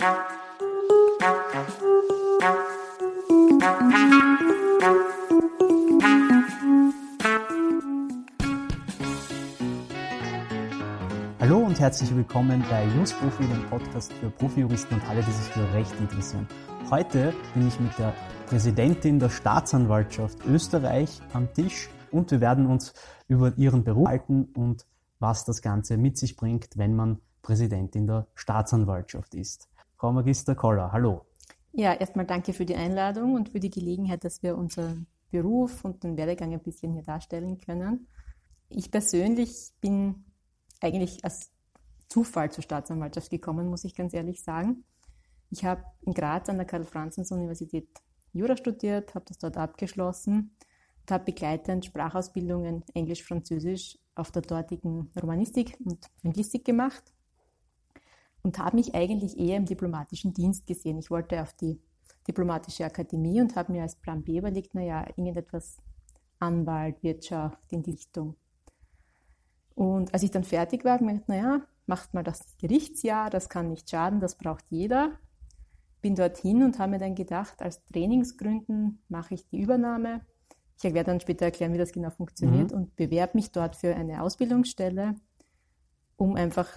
Hallo 0.00 0.06
und 11.58 11.80
herzlich 11.80 12.14
willkommen 12.14 12.64
bei 12.70 12.86
Just 12.96 13.18
Profi, 13.18 13.42
dem 13.42 13.66
Podcast 13.68 14.12
für 14.12 14.30
Profijuristen 14.30 15.00
und 15.00 15.08
alle, 15.08 15.22
die 15.22 15.32
sich 15.32 15.46
für 15.46 15.72
Recht 15.72 15.92
interessieren. 15.98 16.46
Heute 16.90 17.34
bin 17.54 17.66
ich 17.66 17.80
mit 17.80 17.98
der 17.98 18.14
Präsidentin 18.46 19.18
der 19.18 19.30
Staatsanwaltschaft 19.30 20.46
Österreich 20.46 21.20
am 21.32 21.52
Tisch 21.54 21.88
und 22.12 22.30
wir 22.30 22.40
werden 22.40 22.66
uns 22.66 22.94
über 23.26 23.52
ihren 23.56 23.82
Beruf 23.82 24.06
halten 24.06 24.44
und 24.54 24.86
was 25.18 25.44
das 25.44 25.60
Ganze 25.60 25.96
mit 25.96 26.16
sich 26.16 26.36
bringt, 26.36 26.68
wenn 26.76 26.94
man 26.94 27.20
Präsidentin 27.42 28.06
der 28.06 28.28
Staatsanwaltschaft 28.34 29.34
ist. 29.34 29.68
Frau 29.98 30.12
Magister 30.12 30.54
Koller, 30.54 30.92
hallo. 30.92 31.26
Ja, 31.72 31.92
erstmal 31.92 32.24
danke 32.24 32.52
für 32.52 32.64
die 32.64 32.76
Einladung 32.76 33.34
und 33.34 33.48
für 33.48 33.58
die 33.58 33.70
Gelegenheit, 33.70 34.22
dass 34.22 34.44
wir 34.44 34.56
unseren 34.56 35.08
Beruf 35.32 35.84
und 35.84 36.04
den 36.04 36.16
Werdegang 36.16 36.52
ein 36.52 36.62
bisschen 36.62 36.92
hier 36.92 37.02
darstellen 37.02 37.58
können. 37.58 38.06
Ich 38.68 38.92
persönlich 38.92 39.72
bin 39.80 40.24
eigentlich 40.80 41.24
als 41.24 41.50
Zufall 42.08 42.52
zur 42.52 42.62
Staatsanwaltschaft 42.62 43.28
gekommen, 43.28 43.66
muss 43.68 43.82
ich 43.82 43.96
ganz 43.96 44.14
ehrlich 44.14 44.40
sagen. 44.40 44.84
Ich 45.50 45.64
habe 45.64 45.82
in 46.02 46.14
Graz 46.14 46.48
an 46.48 46.58
der 46.58 46.66
Karl-Franzens-Universität 46.66 47.88
Jura 48.32 48.56
studiert, 48.56 49.16
habe 49.16 49.24
das 49.26 49.38
dort 49.38 49.56
abgeschlossen 49.56 50.54
und 51.00 51.10
habe 51.10 51.24
begleitend 51.24 51.86
Sprachausbildungen 51.86 52.84
Englisch, 52.94 53.24
Französisch 53.24 53.98
auf 54.14 54.30
der 54.30 54.42
dortigen 54.42 55.10
Romanistik 55.20 55.76
und 55.84 56.06
Anglistik 56.22 56.64
gemacht 56.64 57.02
und 58.42 58.58
habe 58.58 58.76
mich 58.76 58.94
eigentlich 58.94 59.38
eher 59.38 59.56
im 59.56 59.64
diplomatischen 59.64 60.32
Dienst 60.32 60.66
gesehen. 60.66 60.98
Ich 60.98 61.10
wollte 61.10 61.42
auf 61.42 61.52
die 61.54 61.80
diplomatische 62.26 62.84
Akademie 62.84 63.40
und 63.40 63.56
habe 63.56 63.72
mir 63.72 63.82
als 63.82 63.96
Plan 63.96 64.22
B 64.22 64.38
überlegt, 64.38 64.74
naja, 64.74 65.06
irgendetwas 65.06 65.78
Anwalt, 66.38 67.02
Wirtschaft 67.02 67.72
in 67.72 67.82
die 67.82 67.92
Richtung. 67.92 68.36
Und 69.74 70.12
als 70.12 70.22
ich 70.22 70.30
dann 70.30 70.44
fertig 70.44 70.84
war, 70.84 70.92
habe 70.92 71.04
ich 71.04 71.06
mir 71.06 71.14
gedacht, 71.14 71.28
naja, 71.28 71.62
macht 71.86 72.14
mal 72.14 72.22
das 72.22 72.56
Gerichtsjahr, 72.58 73.30
das 73.30 73.48
kann 73.48 73.68
nicht 73.68 73.88
schaden, 73.88 74.20
das 74.20 74.36
braucht 74.36 74.64
jeder. 74.68 75.12
Bin 76.00 76.14
dorthin 76.14 76.62
und 76.62 76.78
habe 76.78 76.92
mir 76.92 76.98
dann 76.98 77.14
gedacht, 77.14 77.60
als 77.60 77.84
Trainingsgründen 77.86 79.02
mache 79.08 79.34
ich 79.34 79.48
die 79.48 79.60
Übernahme. 79.60 80.20
Ich 80.76 80.84
werde 80.94 81.10
dann 81.10 81.20
später 81.20 81.46
erklären, 81.46 81.72
wie 81.72 81.78
das 81.78 81.92
genau 81.92 82.10
funktioniert 82.10 82.70
mhm. 82.70 82.76
und 82.76 82.96
bewerbe 82.96 83.36
mich 83.36 83.50
dort 83.50 83.74
für 83.74 83.96
eine 83.96 84.22
Ausbildungsstelle, 84.22 85.16
um 86.16 86.36
einfach 86.36 86.68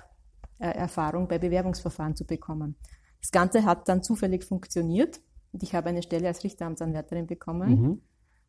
Erfahrung 0.61 1.27
bei 1.27 1.39
Bewerbungsverfahren 1.39 2.15
zu 2.15 2.25
bekommen. 2.25 2.75
Das 3.19 3.31
Ganze 3.31 3.65
hat 3.65 3.87
dann 3.87 4.03
zufällig 4.03 4.43
funktioniert 4.43 5.21
und 5.51 5.63
ich 5.63 5.75
habe 5.75 5.89
eine 5.89 6.03
Stelle 6.03 6.27
als 6.27 6.43
Richteramtsanwärterin 6.43 7.27
bekommen. 7.27 7.69
Mhm. 7.69 8.01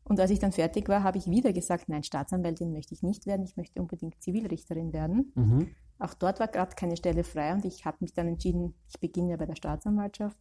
Und 0.05 0.19
als 0.19 0.31
ich 0.31 0.39
dann 0.39 0.53
fertig 0.53 0.89
war, 0.89 1.05
habe 1.05 1.19
ich 1.19 1.31
wieder 1.31 1.53
gesagt, 1.53 1.89
nein, 1.89 2.03
Staatsanwältin 2.03 2.73
möchte 2.73 2.95
ich 2.95 3.03
nicht 3.03 3.27
werden, 3.27 3.45
ich 3.45 3.57
möchte 3.57 3.81
unbedingt 3.81 4.21
Zivilrichterin 4.21 4.93
werden. 4.93 5.33
Mhm. 5.35 5.69
Auch 5.99 6.15
dort 6.15 6.41
war 6.41 6.49
gerade 6.49 6.75
keine 6.75 6.97
Stelle 6.97 7.23
frei 7.23 7.53
und 7.53 7.65
ich 7.65 7.85
habe 7.85 7.99
mich 8.01 8.13
dann 8.13 8.27
entschieden, 8.27 8.75
ich 8.89 8.99
beginne 8.99 9.31
ja 9.31 9.37
bei 9.37 9.47
der 9.47 9.55
Staatsanwaltschaft 9.55 10.37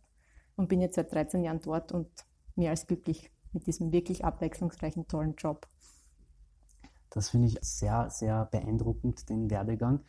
und 0.55 0.67
bin 0.67 0.81
jetzt 0.81 0.95
seit 0.95 1.13
13 1.13 1.43
Jahren 1.43 1.61
dort 1.61 1.91
und 1.91 2.09
mehr 2.55 2.71
als 2.71 2.87
glücklich 2.87 3.31
mit 3.53 3.67
diesem 3.67 3.91
wirklich 3.91 4.25
abwechslungsreichen, 4.25 5.07
tollen 5.07 5.35
Job. 5.35 5.67
Das 7.11 7.29
finde 7.29 7.49
ich 7.49 7.59
sehr, 7.61 8.09
sehr 8.09 8.45
beeindruckend, 8.45 9.29
den 9.29 9.49
Werdegang. 9.49 10.01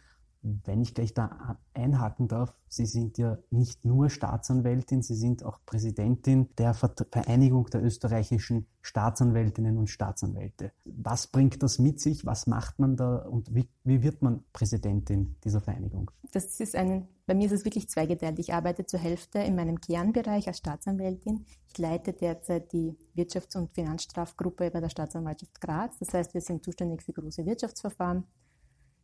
Wenn 0.42 0.82
ich 0.82 0.94
gleich 0.94 1.14
da 1.14 1.58
einhaken 1.72 2.26
darf, 2.26 2.54
Sie 2.68 2.86
sind 2.86 3.18
ja 3.18 3.38
nicht 3.50 3.84
nur 3.84 4.10
Staatsanwältin, 4.10 5.02
Sie 5.02 5.14
sind 5.14 5.44
auch 5.44 5.60
Präsidentin 5.66 6.48
der 6.58 6.74
Vereinigung 6.74 7.66
der 7.66 7.82
österreichischen 7.82 8.66
Staatsanwältinnen 8.80 9.78
und 9.78 9.88
Staatsanwälte. 9.88 10.72
Was 10.84 11.28
bringt 11.28 11.62
das 11.62 11.78
mit 11.78 12.00
sich? 12.00 12.26
Was 12.26 12.46
macht 12.46 12.78
man 12.78 12.96
da 12.96 13.18
und 13.18 13.54
wie, 13.54 13.68
wie 13.84 14.02
wird 14.02 14.22
man 14.22 14.42
Präsidentin 14.52 15.36
dieser 15.44 15.60
Vereinigung? 15.60 16.10
Das 16.32 16.58
ist 16.58 16.74
ein, 16.74 17.06
bei 17.26 17.34
mir 17.34 17.46
ist 17.46 17.52
es 17.52 17.64
wirklich 17.64 17.88
zweigeteilt. 17.88 18.38
Ich 18.38 18.52
arbeite 18.52 18.84
zur 18.84 18.98
Hälfte 18.98 19.38
in 19.38 19.54
meinem 19.54 19.80
Kernbereich 19.80 20.48
als 20.48 20.58
Staatsanwältin. 20.58 21.46
Ich 21.68 21.78
leite 21.78 22.12
derzeit 22.12 22.72
die 22.72 22.96
Wirtschafts- 23.14 23.56
und 23.56 23.72
Finanzstrafgruppe 23.72 24.70
bei 24.70 24.80
der 24.80 24.88
Staatsanwaltschaft 24.88 25.60
Graz. 25.60 25.98
Das 25.98 26.12
heißt, 26.12 26.34
wir 26.34 26.40
sind 26.40 26.64
zuständig 26.64 27.02
für 27.02 27.12
große 27.12 27.46
Wirtschaftsverfahren 27.46 28.24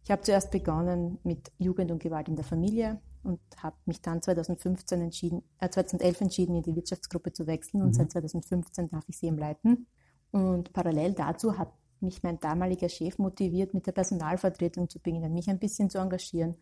ich 0.08 0.12
habe 0.12 0.22
zuerst 0.22 0.50
begonnen 0.50 1.18
mit 1.22 1.52
Jugend 1.58 1.90
und 1.90 2.02
Gewalt 2.02 2.28
in 2.28 2.36
der 2.36 2.44
Familie 2.46 2.98
und 3.24 3.40
habe 3.62 3.76
mich 3.84 4.00
dann 4.00 4.22
2015 4.22 5.02
entschieden, 5.02 5.42
äh, 5.58 5.68
2011 5.68 6.22
entschieden, 6.22 6.56
in 6.56 6.62
die 6.62 6.74
Wirtschaftsgruppe 6.74 7.34
zu 7.34 7.46
wechseln 7.46 7.82
und 7.82 7.88
mhm. 7.88 7.92
seit 7.92 8.12
2015 8.12 8.88
darf 8.88 9.04
ich 9.06 9.18
sie 9.18 9.26
eben 9.26 9.36
leiten. 9.36 9.86
Und 10.30 10.72
parallel 10.72 11.12
dazu 11.12 11.58
hat 11.58 11.74
mich 12.00 12.22
mein 12.22 12.40
damaliger 12.40 12.88
Chef 12.88 13.18
motiviert, 13.18 13.74
mit 13.74 13.86
der 13.86 13.92
Personalvertretung 13.92 14.88
zu 14.88 14.98
beginnen, 14.98 15.34
mich 15.34 15.50
ein 15.50 15.58
bisschen 15.58 15.90
zu 15.90 15.98
engagieren 15.98 16.56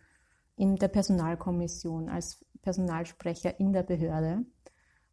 in 0.57 0.75
der 0.75 0.89
Personalkommission 0.89 2.09
als 2.09 2.45
Personalsprecher 2.63 3.61
in 3.61 3.73
der 3.73 3.85
Behörde 3.85 4.45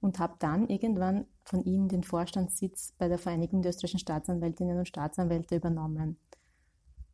und 0.01 0.17
habe 0.17 0.37
dann 0.39 0.69
irgendwann 0.69 1.27
von 1.43 1.63
ihm 1.65 1.87
den 1.87 2.01
Vorstandssitz 2.01 2.95
bei 2.97 3.07
der 3.07 3.19
Vereinigung 3.19 3.61
der 3.61 3.69
österreichischen 3.69 3.99
Staatsanwältinnen 3.99 4.79
und 4.79 4.87
Staatsanwälte 4.87 5.57
übernommen 5.57 6.17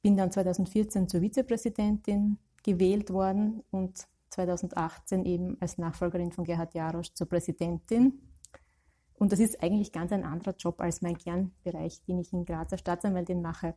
bin 0.02 0.18
dann 0.18 0.32
2014 0.32 1.08
zur 1.08 1.22
Vizepräsidentin 1.22 2.38
gewählt 2.64 3.12
worden 3.12 3.64
und 3.72 4.08
2018 4.30 5.26
eben 5.26 5.58
als 5.60 5.78
Nachfolgerin 5.78 6.32
von 6.32 6.46
Gerhard 6.46 6.74
Jarosch 6.74 7.14
zur 7.14 7.28
Präsidentin. 7.28 8.22
Und 9.16 9.32
das 9.32 9.40
ist 9.40 9.62
eigentlich 9.62 9.92
ganz 9.92 10.12
ein 10.12 10.24
anderer 10.24 10.56
Job 10.58 10.80
als 10.80 11.02
mein 11.02 11.18
Kernbereich, 11.18 12.04
den 12.04 12.20
ich 12.20 12.32
in 12.32 12.46
Graz 12.46 12.72
als 12.72 12.82
Staatsanwältin 12.82 13.42
mache. 13.42 13.76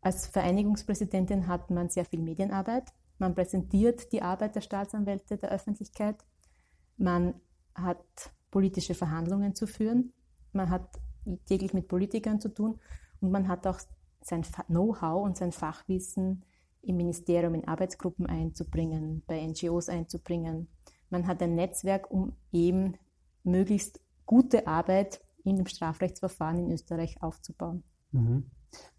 Als 0.00 0.26
Vereinigungspräsidentin 0.26 1.48
hat 1.48 1.70
man 1.70 1.88
sehr 1.88 2.04
viel 2.04 2.20
Medienarbeit. 2.20 2.92
Man 3.18 3.34
präsentiert 3.34 4.12
die 4.12 4.22
Arbeit 4.22 4.54
der 4.54 4.60
Staatsanwälte 4.60 5.36
der 5.36 5.50
Öffentlichkeit. 5.50 6.24
Man 6.96 7.34
hat 7.74 8.04
politische 8.50 8.94
Verhandlungen 8.94 9.54
zu 9.54 9.66
führen. 9.66 10.12
Man 10.52 10.70
hat 10.70 11.00
täglich 11.46 11.74
mit 11.74 11.88
Politikern 11.88 12.40
zu 12.40 12.48
tun. 12.48 12.80
Und 13.20 13.30
man 13.30 13.48
hat 13.48 13.66
auch 13.66 13.80
sein 14.22 14.42
Know-how 14.66 15.24
und 15.24 15.36
sein 15.36 15.52
Fachwissen 15.52 16.44
im 16.82 16.96
Ministerium 16.96 17.54
in 17.54 17.66
Arbeitsgruppen 17.66 18.26
einzubringen, 18.26 19.22
bei 19.26 19.44
NGOs 19.46 19.88
einzubringen. 19.88 20.68
Man 21.10 21.26
hat 21.26 21.42
ein 21.42 21.54
Netzwerk, 21.54 22.10
um 22.10 22.32
eben 22.52 22.94
möglichst 23.44 24.00
gute 24.26 24.66
Arbeit 24.66 25.20
in 25.44 25.56
dem 25.56 25.66
Strafrechtsverfahren 25.66 26.58
in 26.58 26.70
Österreich 26.70 27.22
aufzubauen. 27.22 27.82
Mhm. 28.12 28.44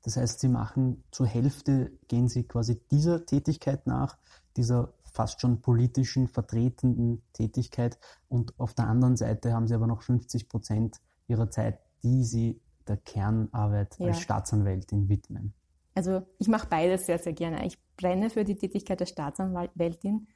Das 0.04 0.18
heißt, 0.18 0.40
Sie 0.40 0.50
machen 0.50 1.04
zur 1.12 1.28
Hälfte, 1.28 1.92
gehen 2.08 2.28
Sie 2.28 2.44
quasi 2.44 2.82
dieser 2.92 3.26
Tätigkeit 3.26 3.88
nach, 3.88 4.18
dieser 4.58 4.94
fast 5.04 5.42
schon 5.42 5.62
politischen, 5.62 6.28
vertretenden 6.28 7.22
Tätigkeit 7.34 7.98
und 8.28 8.58
auf 8.60 8.74
der 8.74 8.88
anderen 8.88 9.18
Seite 9.18 9.54
haben 9.54 9.68
Sie 9.68 9.76
aber 9.76 9.88
noch 9.88 10.02
50 10.04 10.50
Prozent 10.50 11.02
Ihrer 11.28 11.50
Zeit, 11.50 11.80
die 12.04 12.24
Sie 12.24 12.60
der 12.92 12.98
Kernarbeit 12.98 13.98
ja. 14.00 14.08
als 14.08 14.22
Staatsanwältin 14.22 15.10
widmen? 15.10 15.54
Also 15.94 16.22
ich 16.40 16.48
mache 16.48 16.68
beides 16.68 17.06
sehr, 17.06 17.20
sehr 17.20 17.34
gerne. 17.34 17.66
Ich 17.66 17.78
brenne 17.98 18.30
für 18.30 18.44
die 18.44 18.56
Tätigkeit 18.56 19.00
der 19.00 19.06
Staatsanwältin, 19.06 20.28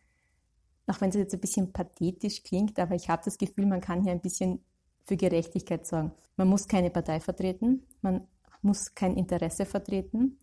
auch 0.87 1.01
wenn 1.01 1.09
es 1.09 1.15
jetzt 1.15 1.33
ein 1.33 1.39
bisschen 1.39 1.71
pathetisch 1.71 2.43
klingt, 2.43 2.77
aber 2.79 2.95
ich 2.95 3.09
habe 3.09 3.21
das 3.23 3.37
Gefühl, 3.37 3.65
man 3.65 3.81
kann 3.81 4.03
hier 4.03 4.11
ein 4.11 4.21
bisschen 4.21 4.63
für 5.05 5.17
Gerechtigkeit 5.17 5.85
sorgen. 5.85 6.11
Man 6.35 6.47
muss 6.47 6.67
keine 6.67 6.89
Partei 6.89 7.19
vertreten, 7.19 7.83
man 8.01 8.27
muss 8.61 8.93
kein 8.95 9.15
Interesse 9.15 9.65
vertreten, 9.65 10.39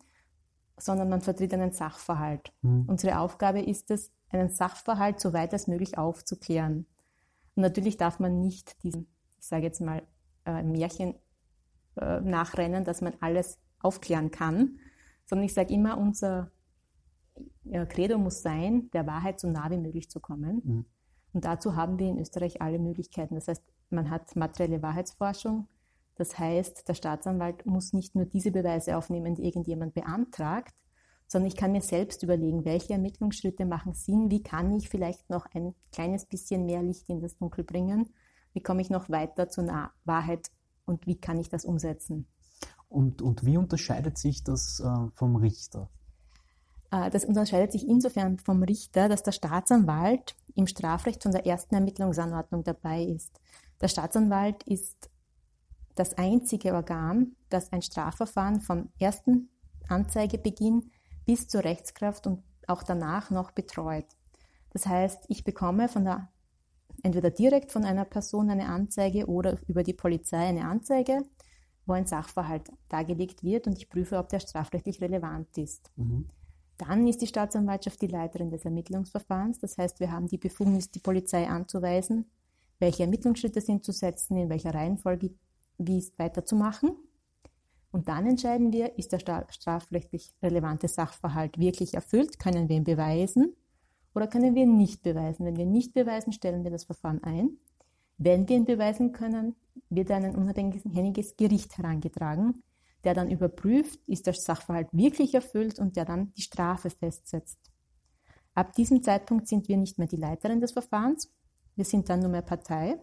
sondern 0.77 1.09
man 1.09 1.21
vertritt 1.21 1.53
einen 1.53 1.71
Sachverhalt. 1.71 2.51
Mhm. 2.61 2.85
Unsere 2.87 3.19
Aufgabe 3.19 3.61
ist 3.61 3.91
es, 3.91 4.11
einen 4.29 4.49
Sachverhalt 4.49 5.19
so 5.19 5.31
weit 5.33 5.53
als 5.53 5.67
möglich 5.67 5.97
aufzuklären. 5.97 6.87
Und 7.55 7.61
natürlich 7.61 7.97
darf 7.97 8.19
man 8.19 8.39
nicht 8.39 8.81
diesen, 8.83 9.07
ich 9.39 9.45
sage 9.45 9.63
jetzt 9.63 9.79
mal, 9.79 10.01
äh, 10.45 10.63
Märchen 10.63 11.15
äh, 11.95 12.21
nachrennen, 12.21 12.83
dass 12.83 13.01
man 13.01 13.13
alles 13.19 13.59
aufklären 13.79 14.31
kann, 14.31 14.79
sondern 15.25 15.45
ich 15.45 15.53
sage 15.53 15.73
immer, 15.73 15.97
unser 15.97 16.51
Credo 17.89 18.17
muss 18.17 18.41
sein, 18.41 18.89
der 18.91 19.07
Wahrheit 19.07 19.39
so 19.39 19.49
nah 19.49 19.69
wie 19.71 19.77
möglich 19.77 20.09
zu 20.09 20.19
kommen. 20.19 20.61
Mhm. 20.63 20.85
Und 21.33 21.45
dazu 21.45 21.75
haben 21.75 21.97
wir 21.97 22.09
in 22.09 22.19
Österreich 22.19 22.61
alle 22.61 22.77
Möglichkeiten. 22.77 23.35
Das 23.35 23.47
heißt, 23.47 23.63
man 23.89 24.09
hat 24.09 24.35
materielle 24.35 24.81
Wahrheitsforschung. 24.81 25.67
Das 26.15 26.37
heißt, 26.37 26.87
der 26.87 26.93
Staatsanwalt 26.93 27.65
muss 27.65 27.93
nicht 27.93 28.15
nur 28.15 28.25
diese 28.25 28.51
Beweise 28.51 28.97
aufnehmen, 28.97 29.33
die 29.33 29.45
irgendjemand 29.45 29.95
beantragt, 29.95 30.75
sondern 31.27 31.47
ich 31.47 31.57
kann 31.57 31.71
mir 31.71 31.81
selbst 31.81 32.21
überlegen, 32.21 32.65
welche 32.65 32.93
Ermittlungsschritte 32.93 33.65
machen 33.65 33.93
Sinn, 33.93 34.29
wie 34.29 34.43
kann 34.43 34.71
ich 34.71 34.89
vielleicht 34.89 35.29
noch 35.31 35.47
ein 35.55 35.73
kleines 35.91 36.27
bisschen 36.27 36.67
mehr 36.67 36.83
Licht 36.83 37.09
in 37.09 37.21
das 37.21 37.35
Dunkel 37.37 37.63
bringen, 37.63 38.09
wie 38.53 38.61
komme 38.61 38.81
ich 38.81 38.91
noch 38.91 39.09
weiter 39.09 39.49
zur 39.49 39.65
Wahrheit 40.05 40.51
und 40.85 41.07
wie 41.07 41.15
kann 41.15 41.39
ich 41.39 41.49
das 41.49 41.65
umsetzen. 41.65 42.27
Und, 42.89 43.21
und 43.21 43.45
wie 43.45 43.57
unterscheidet 43.57 44.17
sich 44.17 44.43
das 44.43 44.79
äh, 44.79 45.09
vom 45.15 45.35
Richter? 45.35 45.89
Äh, 46.91 47.09
das 47.09 47.25
unterscheidet 47.25 47.71
sich 47.71 47.87
insofern 47.87 48.37
vom 48.37 48.61
Richter, 48.63 49.09
dass 49.09 49.23
der 49.23 49.31
Staatsanwalt 49.31 50.35
im 50.55 50.67
Strafrecht 50.67 51.23
von 51.23 51.31
der 51.31 51.45
ersten 51.45 51.75
Ermittlungsanordnung 51.75 52.63
dabei 52.63 53.03
ist. 53.03 53.39
Der 53.81 53.87
Staatsanwalt 53.87 54.63
ist 54.63 55.09
das 55.95 56.17
einzige 56.17 56.73
Organ, 56.73 57.35
das 57.49 57.71
ein 57.71 57.81
Strafverfahren 57.81 58.61
vom 58.61 58.89
ersten 58.99 59.49
Anzeigebeginn 59.87 60.91
bis 61.25 61.47
zur 61.47 61.63
Rechtskraft 61.63 62.27
und 62.27 62.43
auch 62.67 62.83
danach 62.83 63.29
noch 63.29 63.51
betreut. 63.51 64.05
Das 64.71 64.85
heißt, 64.85 65.25
ich 65.27 65.43
bekomme 65.43 65.87
von 65.87 66.05
der, 66.05 66.29
entweder 67.03 67.29
direkt 67.29 67.71
von 67.71 67.83
einer 67.83 68.05
Person 68.05 68.49
eine 68.49 68.67
Anzeige 68.67 69.27
oder 69.27 69.59
über 69.67 69.83
die 69.83 69.93
Polizei 69.93 70.47
eine 70.47 70.65
Anzeige, 70.65 71.21
wo 71.85 71.93
ein 71.93 72.07
Sachverhalt 72.07 72.71
dargelegt 72.89 73.43
wird 73.43 73.67
und 73.67 73.77
ich 73.77 73.89
prüfe, 73.89 74.17
ob 74.17 74.29
der 74.29 74.39
strafrechtlich 74.39 75.01
relevant 75.01 75.57
ist. 75.57 75.91
Mhm. 75.97 76.25
Dann 76.77 77.05
ist 77.05 77.21
die 77.21 77.27
Staatsanwaltschaft 77.27 78.01
die 78.01 78.07
Leiterin 78.07 78.49
des 78.49 78.65
Ermittlungsverfahrens. 78.65 79.59
Das 79.59 79.77
heißt, 79.77 79.99
wir 79.99 80.11
haben 80.11 80.27
die 80.27 80.37
Befugnis, 80.37 80.89
die 80.89 80.99
Polizei 80.99 81.47
anzuweisen, 81.47 82.25
welche 82.79 83.03
Ermittlungsschritte 83.03 83.61
sind 83.61 83.83
zu 83.83 83.91
setzen, 83.91 84.37
in 84.37 84.49
welcher 84.49 84.73
Reihenfolge, 84.73 85.31
wie 85.77 85.97
es 85.97 86.17
weiterzumachen. 86.17 86.95
Und 87.91 88.07
dann 88.07 88.25
entscheiden 88.25 88.73
wir, 88.73 88.97
ist 88.97 89.11
der 89.11 89.19
strafrechtlich 89.49 90.33
relevante 90.41 90.87
Sachverhalt 90.87 91.59
wirklich 91.59 91.93
erfüllt, 91.93 92.39
können 92.39 92.67
wir 92.69 92.77
ihn 92.77 92.85
beweisen 92.85 93.55
oder 94.13 94.27
können 94.27 94.55
wir 94.55 94.65
nicht 94.65 95.03
beweisen. 95.03 95.45
Wenn 95.45 95.57
wir 95.57 95.65
nicht 95.65 95.93
beweisen, 95.93 96.33
stellen 96.33 96.63
wir 96.63 96.71
das 96.71 96.83
Verfahren 96.83 97.23
ein. 97.23 97.57
Wenn 98.17 98.47
wir 98.47 98.55
ihn 98.55 98.65
beweisen 98.65 99.11
können, 99.11 99.55
wird 99.89 100.11
ein 100.11 100.35
unabhängiges 100.35 101.35
Gericht 101.35 101.77
herangetragen, 101.77 102.63
der 103.03 103.13
dann 103.13 103.29
überprüft, 103.29 103.99
ist 104.07 104.27
der 104.27 104.33
Sachverhalt 104.33 104.87
wirklich 104.91 105.33
erfüllt 105.33 105.79
und 105.79 105.95
der 105.95 106.05
dann 106.05 106.31
die 106.33 106.41
Strafe 106.41 106.89
festsetzt. 106.89 107.57
Ab 108.53 108.73
diesem 108.73 109.01
Zeitpunkt 109.01 109.47
sind 109.47 109.67
wir 109.67 109.77
nicht 109.77 109.97
mehr 109.97 110.07
die 110.07 110.15
Leiterin 110.15 110.61
des 110.61 110.71
Verfahrens, 110.71 111.31
wir 111.75 111.85
sind 111.85 112.07
dann 112.07 112.19
nur 112.19 112.29
mehr 112.29 112.43
Partei. 112.43 112.99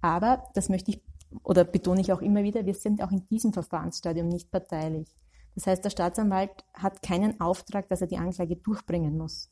Aber, 0.00 0.44
das 0.54 0.68
möchte 0.68 0.92
ich 0.92 1.02
oder 1.42 1.64
betone 1.64 2.00
ich 2.00 2.12
auch 2.12 2.20
immer 2.20 2.42
wieder, 2.42 2.66
wir 2.66 2.74
sind 2.74 3.02
auch 3.02 3.10
in 3.10 3.26
diesem 3.28 3.52
Verfahrensstadium 3.52 4.28
nicht 4.28 4.50
parteilich. 4.50 5.08
Das 5.54 5.66
heißt, 5.66 5.84
der 5.84 5.90
Staatsanwalt 5.90 6.64
hat 6.74 7.02
keinen 7.02 7.40
Auftrag, 7.40 7.88
dass 7.88 8.00
er 8.00 8.06
die 8.06 8.18
Anklage 8.18 8.56
durchbringen 8.56 9.16
muss. 9.16 9.50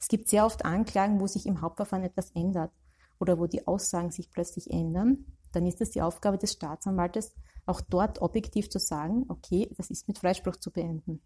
Es 0.00 0.08
gibt 0.08 0.28
sehr 0.28 0.46
oft 0.46 0.64
Anklagen, 0.64 1.20
wo 1.20 1.26
sich 1.26 1.46
im 1.46 1.60
Hauptverfahren 1.60 2.04
etwas 2.04 2.30
ändert 2.30 2.72
oder 3.18 3.38
wo 3.38 3.46
die 3.46 3.66
Aussagen 3.66 4.10
sich 4.10 4.30
plötzlich 4.30 4.70
ändern. 4.70 5.26
Dann 5.52 5.66
ist 5.66 5.80
es 5.80 5.90
die 5.90 6.02
Aufgabe 6.02 6.38
des 6.38 6.52
Staatsanwaltes, 6.52 7.34
auch 7.66 7.80
dort 7.80 8.22
objektiv 8.22 8.70
zu 8.70 8.78
sagen, 8.78 9.26
okay, 9.28 9.72
das 9.76 9.90
ist 9.90 10.08
mit 10.08 10.18
Freispruch 10.18 10.56
zu 10.56 10.70
beenden. 10.70 11.20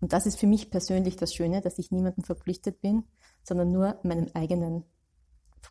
Und 0.00 0.12
das 0.12 0.26
ist 0.26 0.38
für 0.38 0.46
mich 0.46 0.70
persönlich 0.70 1.16
das 1.16 1.34
Schöne, 1.34 1.60
dass 1.60 1.78
ich 1.78 1.90
niemandem 1.90 2.22
verpflichtet 2.22 2.80
bin, 2.80 3.04
sondern 3.42 3.72
nur 3.72 3.98
meinem 4.04 4.28
eigenen 4.34 4.84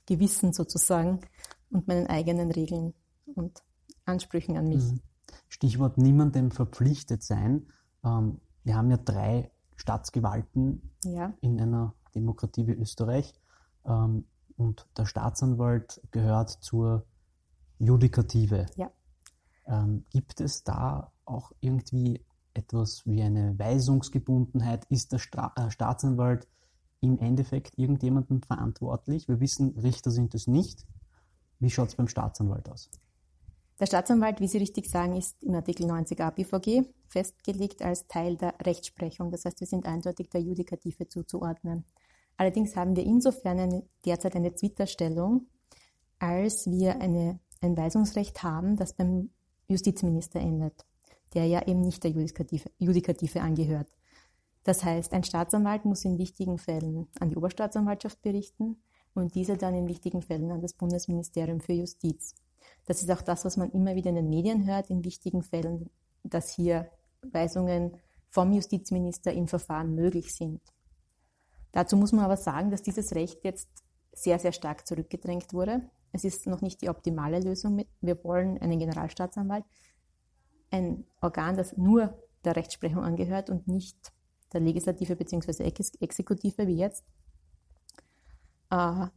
Gewissen 0.05 0.51
sozusagen 0.51 1.21
und 1.69 1.87
meinen 1.87 2.07
eigenen 2.07 2.51
Regeln 2.51 2.93
und 3.35 3.63
Ansprüchen 4.05 4.57
an 4.57 4.67
mich. 4.67 4.83
Mhm. 4.83 5.01
Stichwort 5.47 5.97
niemandem 5.97 6.51
verpflichtet 6.51 7.23
sein. 7.23 7.67
Ähm, 8.03 8.41
wir 8.63 8.75
haben 8.75 8.91
ja 8.91 8.97
drei 8.97 9.51
Staatsgewalten 9.77 10.91
ja. 11.03 11.33
in 11.41 11.61
einer 11.61 11.93
Demokratie 12.13 12.67
wie 12.67 12.73
Österreich. 12.73 13.33
Ähm, 13.85 14.25
und 14.57 14.87
der 14.97 15.05
Staatsanwalt 15.05 16.01
gehört 16.11 16.49
zur 16.49 17.05
Judikative. 17.79 18.65
Ja. 18.75 18.91
Ähm, 19.67 20.05
gibt 20.09 20.41
es 20.41 20.63
da 20.63 21.11
auch 21.25 21.51
irgendwie 21.61 22.25
etwas 22.53 23.05
wie 23.05 23.21
eine 23.21 23.57
Weisungsgebundenheit? 23.57 24.85
Ist 24.85 25.11
der 25.11 25.19
Stra 25.19 25.53
äh, 25.55 25.69
Staatsanwalt 25.69 26.47
im 27.01 27.19
Endeffekt 27.19 27.77
irgendjemandem 27.77 28.41
verantwortlich? 28.41 29.27
Wir 29.27 29.39
wissen, 29.39 29.77
Richter 29.77 30.09
sind 30.09 30.33
es 30.33 30.47
nicht. 30.47 30.85
Wie 31.59 31.69
schaut 31.69 31.89
es 31.89 31.95
beim 31.95 32.07
Staatsanwalt 32.07 32.69
aus? 32.69 32.89
Der 33.79 33.85
Staatsanwalt, 33.85 34.39
wie 34.39 34.47
Sie 34.47 34.57
richtig 34.57 34.89
sagen, 34.89 35.15
ist 35.15 35.43
im 35.43 35.53
Artikel 35.53 35.85
90a 35.85 36.31
BVG 36.31 36.87
festgelegt 37.07 37.83
als 37.83 38.07
Teil 38.07 38.35
der 38.35 38.55
Rechtsprechung. 38.63 39.29
Das 39.29 39.45
heißt, 39.45 39.59
wir 39.59 39.67
sind 39.67 39.85
eindeutig 39.85 40.29
der 40.29 40.41
Judikative 40.41 41.07
zuzuordnen. 41.07 41.85
Allerdings 42.37 42.75
haben 42.75 42.95
wir 42.95 43.03
insofern 43.03 43.59
eine, 43.59 43.83
derzeit 44.03 44.35
eine 44.35 44.55
Zwitterstellung, 44.55 45.47
als 46.17 46.69
wir 46.69 46.99
eine, 47.01 47.39
ein 47.61 47.77
Weisungsrecht 47.77 48.41
haben, 48.41 48.77
das 48.77 48.93
beim 48.93 49.29
Justizminister 49.67 50.39
endet, 50.39 50.85
der 51.35 51.45
ja 51.45 51.67
eben 51.67 51.81
nicht 51.81 52.03
der 52.03 52.11
Judikative, 52.11 52.71
Judikative 52.79 53.41
angehört. 53.41 53.91
Das 54.63 54.83
heißt, 54.83 55.13
ein 55.13 55.23
Staatsanwalt 55.23 55.85
muss 55.85 56.03
in 56.03 56.17
wichtigen 56.17 56.57
Fällen 56.57 57.07
an 57.19 57.29
die 57.29 57.37
Oberstaatsanwaltschaft 57.37 58.21
berichten 58.21 58.81
und 59.13 59.35
diese 59.35 59.55
dann 59.55 59.75
in 59.75 59.87
wichtigen 59.87 60.21
Fällen 60.21 60.51
an 60.51 60.61
das 60.61 60.73
Bundesministerium 60.73 61.61
für 61.61 61.73
Justiz. 61.73 62.35
Das 62.85 63.01
ist 63.01 63.11
auch 63.11 63.21
das, 63.21 63.45
was 63.45 63.57
man 63.57 63.71
immer 63.71 63.95
wieder 63.95 64.09
in 64.09 64.15
den 64.15 64.29
Medien 64.29 64.65
hört, 64.65 64.89
in 64.89 65.03
wichtigen 65.03 65.43
Fällen, 65.43 65.89
dass 66.23 66.53
hier 66.53 66.89
Weisungen 67.21 67.97
vom 68.29 68.51
Justizminister 68.51 69.31
in 69.31 69.47
Verfahren 69.47 69.95
möglich 69.95 70.33
sind. 70.33 70.61
Dazu 71.71 71.97
muss 71.97 72.11
man 72.11 72.25
aber 72.25 72.37
sagen, 72.37 72.71
dass 72.71 72.81
dieses 72.81 73.13
Recht 73.13 73.43
jetzt 73.43 73.69
sehr, 74.13 74.39
sehr 74.39 74.51
stark 74.51 74.87
zurückgedrängt 74.87 75.53
wurde. 75.53 75.89
Es 76.11 76.23
ist 76.23 76.47
noch 76.47 76.61
nicht 76.61 76.81
die 76.81 76.89
optimale 76.89 77.39
Lösung. 77.39 77.85
Wir 78.01 78.23
wollen 78.23 78.57
einen 78.59 78.79
Generalstaatsanwalt, 78.79 79.65
ein 80.71 81.05
Organ, 81.21 81.55
das 81.55 81.77
nur 81.77 82.17
der 82.43 82.55
Rechtsprechung 82.55 83.03
angehört 83.03 83.49
und 83.49 83.67
nicht 83.67 84.13
der 84.53 84.61
Legislative 84.61 85.15
bzw. 85.15 85.63
Exekutive 85.99 86.67
wie 86.67 86.77
jetzt. 86.77 87.03
Äh, 88.71 89.07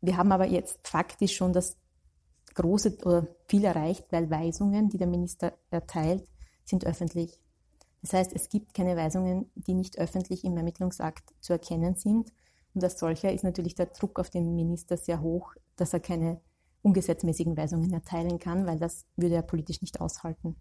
wir 0.00 0.16
haben 0.16 0.32
aber 0.32 0.46
jetzt 0.46 0.86
faktisch 0.86 1.34
schon 1.34 1.52
das 1.52 1.76
große 2.54 2.98
oder 3.04 3.28
viel 3.46 3.64
erreicht, 3.64 4.06
weil 4.10 4.30
Weisungen, 4.30 4.88
die 4.88 4.98
der 4.98 5.06
Minister 5.06 5.52
erteilt, 5.70 6.24
sind 6.64 6.86
öffentlich. 6.86 7.38
Das 8.02 8.12
heißt, 8.12 8.32
es 8.34 8.48
gibt 8.48 8.74
keine 8.74 8.96
Weisungen, 8.96 9.50
die 9.54 9.74
nicht 9.74 9.98
öffentlich 9.98 10.44
im 10.44 10.56
Ermittlungsakt 10.56 11.34
zu 11.40 11.52
erkennen 11.52 11.94
sind. 11.94 12.32
Und 12.74 12.84
als 12.84 12.98
solcher 12.98 13.32
ist 13.32 13.44
natürlich 13.44 13.74
der 13.74 13.86
Druck 13.86 14.18
auf 14.18 14.30
den 14.30 14.54
Minister 14.54 14.96
sehr 14.96 15.20
hoch, 15.20 15.54
dass 15.76 15.92
er 15.92 16.00
keine 16.00 16.40
ungesetzmäßigen 16.82 17.56
Weisungen 17.56 17.92
erteilen 17.92 18.38
kann, 18.38 18.66
weil 18.66 18.78
das 18.78 19.06
würde 19.16 19.36
er 19.36 19.42
politisch 19.42 19.80
nicht 19.80 20.00
aushalten. 20.00 20.56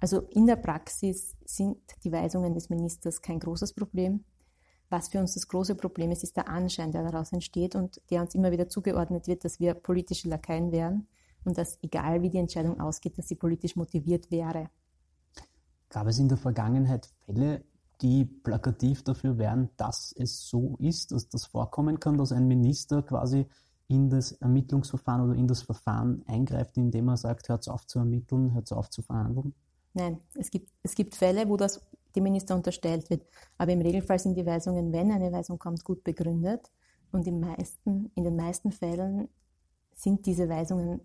Also 0.00 0.20
in 0.30 0.46
der 0.46 0.56
Praxis 0.56 1.36
sind 1.44 1.78
die 2.04 2.12
Weisungen 2.12 2.54
des 2.54 2.70
Ministers 2.70 3.22
kein 3.22 3.38
großes 3.38 3.74
Problem. 3.74 4.24
Was 4.90 5.08
für 5.08 5.20
uns 5.20 5.34
das 5.34 5.46
große 5.46 5.76
Problem 5.76 6.10
ist, 6.10 6.24
ist 6.24 6.36
der 6.36 6.48
Anschein, 6.48 6.90
der 6.90 7.04
daraus 7.04 7.32
entsteht 7.32 7.76
und 7.76 8.00
der 8.10 8.22
uns 8.22 8.34
immer 8.34 8.50
wieder 8.50 8.68
zugeordnet 8.68 9.28
wird, 9.28 9.44
dass 9.44 9.60
wir 9.60 9.74
politische 9.74 10.28
Lakaien 10.28 10.72
wären 10.72 11.06
und 11.44 11.56
dass, 11.56 11.78
egal 11.82 12.22
wie 12.22 12.28
die 12.28 12.38
Entscheidung 12.38 12.80
ausgeht, 12.80 13.16
dass 13.16 13.28
sie 13.28 13.36
politisch 13.36 13.76
motiviert 13.76 14.30
wäre. 14.32 14.68
Gab 15.88 16.08
es 16.08 16.18
in 16.18 16.28
der 16.28 16.38
Vergangenheit 16.38 17.06
Fälle, 17.24 17.64
die 18.02 18.24
plakativ 18.24 19.04
dafür 19.04 19.38
wären, 19.38 19.70
dass 19.76 20.12
es 20.16 20.48
so 20.48 20.76
ist, 20.80 21.12
dass 21.12 21.28
das 21.28 21.46
vorkommen 21.46 22.00
kann, 22.00 22.18
dass 22.18 22.32
ein 22.32 22.48
Minister 22.48 23.02
quasi 23.02 23.46
in 23.86 24.10
das 24.10 24.32
Ermittlungsverfahren 24.32 25.22
oder 25.22 25.38
in 25.38 25.46
das 25.46 25.62
Verfahren 25.62 26.24
eingreift, 26.26 26.76
indem 26.76 27.08
er 27.08 27.16
sagt, 27.16 27.48
hört 27.48 27.68
auf 27.68 27.86
zu 27.86 28.00
ermitteln, 28.00 28.54
hört 28.54 28.72
auf 28.72 28.90
zu 28.90 29.02
verhandeln? 29.02 29.54
Nein, 29.94 30.20
es 30.34 30.50
gibt, 30.50 30.72
es 30.82 30.94
gibt 30.94 31.16
Fälle, 31.16 31.48
wo 31.48 31.56
das 31.56 31.80
dem 32.16 32.24
Minister 32.24 32.54
unterstellt 32.54 33.10
wird. 33.10 33.22
Aber 33.58 33.72
im 33.72 33.80
Regelfall 33.80 34.18
sind 34.18 34.36
die 34.36 34.46
Weisungen, 34.46 34.92
wenn 34.92 35.10
eine 35.10 35.32
Weisung 35.32 35.58
kommt, 35.58 35.84
gut 35.84 36.04
begründet. 36.04 36.70
Und 37.12 37.26
in, 37.26 37.40
meisten, 37.40 38.10
in 38.14 38.24
den 38.24 38.36
meisten 38.36 38.72
Fällen 38.72 39.28
sind 39.94 40.26
diese 40.26 40.48
Weisungen 40.48 41.00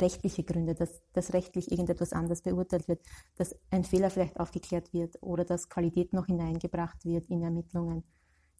rechtliche 0.00 0.44
Gründe, 0.44 0.74
dass, 0.74 1.02
dass 1.12 1.32
rechtlich 1.32 1.70
irgendetwas 1.70 2.12
anders 2.12 2.42
beurteilt 2.42 2.88
wird, 2.88 3.00
dass 3.36 3.56
ein 3.70 3.84
Fehler 3.84 4.10
vielleicht 4.10 4.38
aufgeklärt 4.38 4.92
wird 4.92 5.18
oder 5.22 5.44
dass 5.44 5.68
Qualität 5.68 6.12
noch 6.12 6.26
hineingebracht 6.26 7.04
wird 7.04 7.28
in 7.28 7.42
Ermittlungen. 7.42 8.04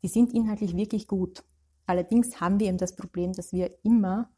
Die 0.02 0.08
sind 0.08 0.32
inhaltlich 0.34 0.76
wirklich 0.76 1.06
gut. 1.06 1.44
Allerdings 1.86 2.40
haben 2.40 2.60
wir 2.60 2.68
eben 2.68 2.78
das 2.78 2.96
Problem, 2.96 3.32
dass 3.32 3.52
wir 3.52 3.70
immer, 3.82 4.30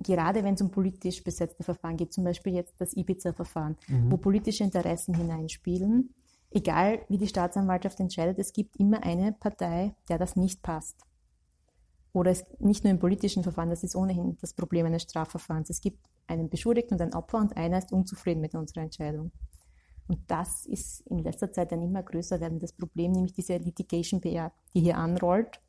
gerade 0.00 0.44
wenn 0.44 0.54
es 0.54 0.62
um 0.62 0.70
politisch 0.70 1.22
besetzte 1.22 1.62
Verfahren 1.62 1.96
geht, 1.96 2.12
zum 2.12 2.24
Beispiel 2.24 2.54
jetzt 2.54 2.80
das 2.80 2.94
Ibiza-Verfahren, 2.94 3.76
mhm. 3.88 4.10
wo 4.10 4.16
politische 4.16 4.64
Interessen 4.64 5.14
hineinspielen, 5.14 6.14
egal 6.54 7.04
wie 7.08 7.18
die 7.18 7.28
Staatsanwaltschaft 7.28 8.00
entscheidet, 8.00 8.38
es 8.38 8.52
gibt 8.52 8.76
immer 8.76 9.02
eine 9.02 9.32
Partei, 9.32 9.94
der 10.08 10.18
das 10.18 10.36
nicht 10.36 10.62
passt. 10.62 10.96
Oder 12.12 12.30
es, 12.30 12.44
nicht 12.58 12.84
nur 12.84 12.90
im 12.90 12.98
politischen 12.98 13.42
Verfahren, 13.42 13.70
das 13.70 13.82
ist 13.82 13.96
ohnehin 13.96 14.36
das 14.40 14.52
Problem 14.52 14.86
eines 14.86 15.02
Strafverfahrens. 15.02 15.70
Es 15.70 15.80
gibt 15.80 16.06
einen 16.26 16.50
Beschuldigten 16.50 16.94
und 16.94 17.02
ein 17.02 17.14
Opfer 17.14 17.38
und 17.38 17.56
einer 17.56 17.78
ist 17.78 17.92
unzufrieden 17.92 18.40
mit 18.40 18.54
unserer 18.54 18.82
Entscheidung. 18.82 19.32
Und 20.08 20.30
das 20.30 20.66
ist 20.66 21.00
in 21.06 21.20
letzter 21.20 21.52
Zeit 21.52 21.72
ein 21.72 21.82
immer 21.82 22.02
größer 22.02 22.40
werdendes 22.40 22.72
Problem, 22.72 23.12
nämlich 23.12 23.32
diese 23.32 23.56
Litigation 23.56 24.20
PR, 24.20 24.52
die 24.74 24.80
hier 24.80 24.98
anrollt, 24.98 25.60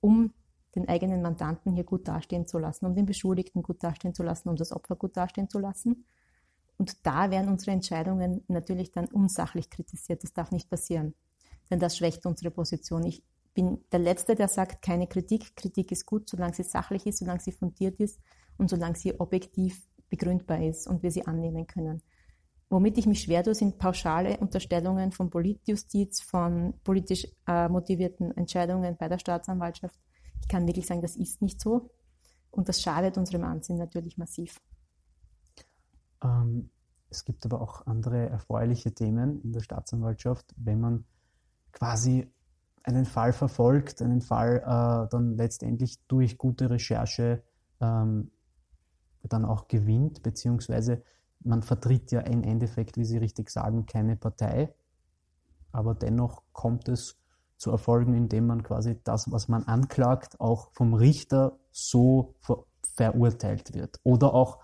um 0.00 0.32
den 0.74 0.88
eigenen 0.88 1.22
Mandanten 1.22 1.72
hier 1.72 1.84
gut 1.84 2.08
dastehen 2.08 2.46
zu 2.46 2.58
lassen, 2.58 2.86
um 2.86 2.94
den 2.94 3.06
Beschuldigten 3.06 3.62
gut 3.62 3.82
dastehen 3.82 4.14
zu 4.14 4.22
lassen, 4.22 4.48
um 4.48 4.56
das 4.56 4.72
Opfer 4.72 4.96
gut 4.96 5.16
dastehen 5.16 5.48
zu 5.48 5.58
lassen. 5.58 6.04
Und 6.76 7.06
da 7.06 7.30
werden 7.30 7.48
unsere 7.48 7.70
Entscheidungen 7.70 8.42
natürlich 8.48 8.90
dann 8.90 9.06
unsachlich 9.06 9.70
kritisiert. 9.70 10.22
Das 10.22 10.32
darf 10.32 10.50
nicht 10.50 10.68
passieren. 10.70 11.14
denn 11.70 11.78
das 11.78 11.96
schwächt 11.96 12.26
unsere 12.26 12.50
Position. 12.50 13.04
Ich 13.04 13.22
bin 13.54 13.82
der 13.92 14.00
Letzte, 14.00 14.34
der 14.34 14.48
sagt, 14.48 14.82
keine 14.82 15.06
Kritik. 15.06 15.56
Kritik 15.56 15.92
ist 15.92 16.04
gut, 16.04 16.28
solange 16.28 16.54
sie 16.54 16.64
sachlich 16.64 17.06
ist, 17.06 17.18
solange 17.18 17.40
sie 17.40 17.52
fundiert 17.52 18.00
ist 18.00 18.20
und 18.58 18.68
solange 18.68 18.96
sie 18.96 19.18
objektiv 19.18 19.86
begründbar 20.10 20.62
ist 20.62 20.86
und 20.86 21.02
wir 21.02 21.10
sie 21.10 21.26
annehmen 21.26 21.66
können. 21.66 22.02
Womit 22.68 22.98
ich 22.98 23.06
mich 23.06 23.22
schwer 23.22 23.44
tue, 23.44 23.54
sind 23.54 23.78
pauschale 23.78 24.38
Unterstellungen 24.38 25.12
von 25.12 25.30
Politjustiz, 25.30 26.20
von 26.20 26.74
politisch 26.82 27.26
äh, 27.46 27.68
motivierten 27.68 28.36
Entscheidungen 28.36 28.96
bei 28.96 29.08
der 29.08 29.18
Staatsanwaltschaft. 29.18 29.98
Ich 30.40 30.48
kann 30.48 30.66
wirklich 30.66 30.86
sagen, 30.86 31.02
das 31.02 31.16
ist 31.16 31.40
nicht 31.40 31.60
so. 31.60 31.90
Und 32.50 32.68
das 32.68 32.82
schadet 32.82 33.16
unserem 33.16 33.44
Ansehen 33.44 33.78
natürlich 33.78 34.18
massiv. 34.18 34.60
Ähm, 36.24 36.70
es 37.10 37.24
gibt 37.24 37.44
aber 37.44 37.60
auch 37.60 37.86
andere 37.86 38.28
erfreuliche 38.28 38.92
Themen 38.92 39.40
in 39.42 39.52
der 39.52 39.60
Staatsanwaltschaft, 39.60 40.52
wenn 40.56 40.80
man 40.80 41.04
quasi 41.72 42.32
einen 42.82 43.04
Fall 43.04 43.32
verfolgt, 43.32 44.02
einen 44.02 44.20
Fall 44.20 44.56
äh, 44.58 45.08
dann 45.10 45.36
letztendlich 45.36 46.04
durch 46.06 46.38
gute 46.38 46.70
Recherche 46.70 47.42
ähm, 47.80 48.30
dann 49.22 49.44
auch 49.44 49.68
gewinnt, 49.68 50.22
beziehungsweise 50.22 51.02
man 51.40 51.62
vertritt 51.62 52.10
ja 52.10 52.20
im 52.20 52.42
Endeffekt, 52.42 52.96
wie 52.96 53.04
Sie 53.04 53.18
richtig 53.18 53.50
sagen, 53.50 53.86
keine 53.86 54.16
Partei, 54.16 54.74
aber 55.72 55.94
dennoch 55.94 56.42
kommt 56.52 56.88
es 56.88 57.16
zu 57.56 57.70
Erfolgen, 57.70 58.14
indem 58.14 58.46
man 58.46 58.62
quasi 58.62 59.00
das, 59.04 59.30
was 59.30 59.48
man 59.48 59.64
anklagt, 59.64 60.40
auch 60.40 60.70
vom 60.72 60.94
Richter 60.94 61.58
so 61.70 62.34
ver 62.40 62.64
verurteilt 62.82 63.74
wird. 63.74 63.98
Oder 64.04 64.34
auch 64.34 64.63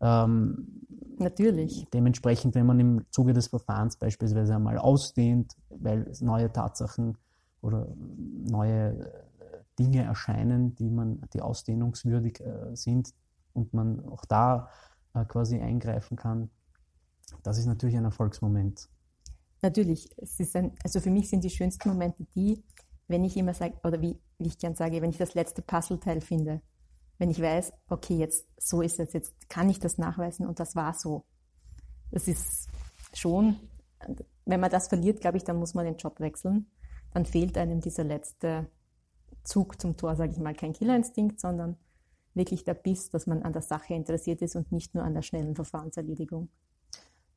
ähm, 0.00 0.80
Natürlich. 1.20 1.86
Dementsprechend, 1.92 2.54
wenn 2.54 2.64
man 2.64 2.80
im 2.80 3.04
Zuge 3.10 3.34
des 3.34 3.48
Verfahrens 3.48 3.96
beispielsweise 3.96 4.54
einmal 4.54 4.78
ausdehnt, 4.78 5.54
weil 5.68 6.10
neue 6.20 6.50
Tatsachen 6.50 7.18
oder 7.60 7.88
neue 7.96 8.98
äh, 8.98 9.58
Dinge 9.78 10.02
erscheinen, 10.02 10.74
die 10.76 10.88
man, 10.88 11.20
die 11.34 11.42
ausdehnungswürdig 11.42 12.40
äh, 12.40 12.74
sind 12.74 13.12
und 13.52 13.74
man 13.74 14.02
auch 14.06 14.24
da 14.24 14.70
äh, 15.12 15.26
quasi 15.26 15.60
eingreifen 15.60 16.16
kann. 16.16 16.48
Das 17.42 17.58
ist 17.58 17.66
natürlich 17.66 17.98
ein 17.98 18.04
Erfolgsmoment. 18.04 18.88
Natürlich, 19.60 20.08
es 20.16 20.40
ist 20.40 20.56
ein, 20.56 20.72
also 20.82 21.00
für 21.00 21.10
mich 21.10 21.28
sind 21.28 21.44
die 21.44 21.50
schönsten 21.50 21.90
Momente 21.90 22.24
die, 22.34 22.64
wenn 23.08 23.24
ich 23.24 23.36
immer 23.36 23.52
sage, 23.52 23.74
oder 23.84 24.00
wie, 24.00 24.18
wie 24.38 24.46
ich 24.46 24.58
gern 24.58 24.74
sage, 24.74 25.02
wenn 25.02 25.10
ich 25.10 25.18
das 25.18 25.34
letzte 25.34 25.60
Puzzleteil 25.60 26.22
finde. 26.22 26.62
Wenn 27.20 27.28
ich 27.28 27.42
weiß, 27.42 27.74
okay, 27.90 28.16
jetzt 28.16 28.46
so 28.56 28.80
ist 28.80 28.98
es, 28.98 29.12
jetzt 29.12 29.50
kann 29.50 29.68
ich 29.68 29.78
das 29.78 29.98
nachweisen 29.98 30.46
und 30.46 30.58
das 30.58 30.74
war 30.74 30.94
so. 30.94 31.26
Das 32.10 32.26
ist 32.26 32.66
schon, 33.12 33.56
wenn 34.46 34.58
man 34.58 34.70
das 34.70 34.88
verliert, 34.88 35.20
glaube 35.20 35.36
ich, 35.36 35.44
dann 35.44 35.58
muss 35.58 35.74
man 35.74 35.84
den 35.84 35.98
Job 35.98 36.18
wechseln. 36.18 36.70
Dann 37.12 37.26
fehlt 37.26 37.58
einem 37.58 37.82
dieser 37.82 38.04
letzte 38.04 38.70
Zug 39.44 39.78
zum 39.78 39.98
Tor, 39.98 40.16
sage 40.16 40.32
ich 40.32 40.38
mal, 40.38 40.54
kein 40.54 40.72
Killerinstinkt, 40.72 41.40
sondern 41.40 41.76
wirklich 42.32 42.64
der 42.64 42.72
Biss, 42.72 43.10
dass 43.10 43.26
man 43.26 43.42
an 43.42 43.52
der 43.52 43.60
Sache 43.60 43.92
interessiert 43.92 44.40
ist 44.40 44.56
und 44.56 44.72
nicht 44.72 44.94
nur 44.94 45.04
an 45.04 45.12
der 45.12 45.20
schnellen 45.20 45.54
Verfahrenserledigung. 45.54 46.48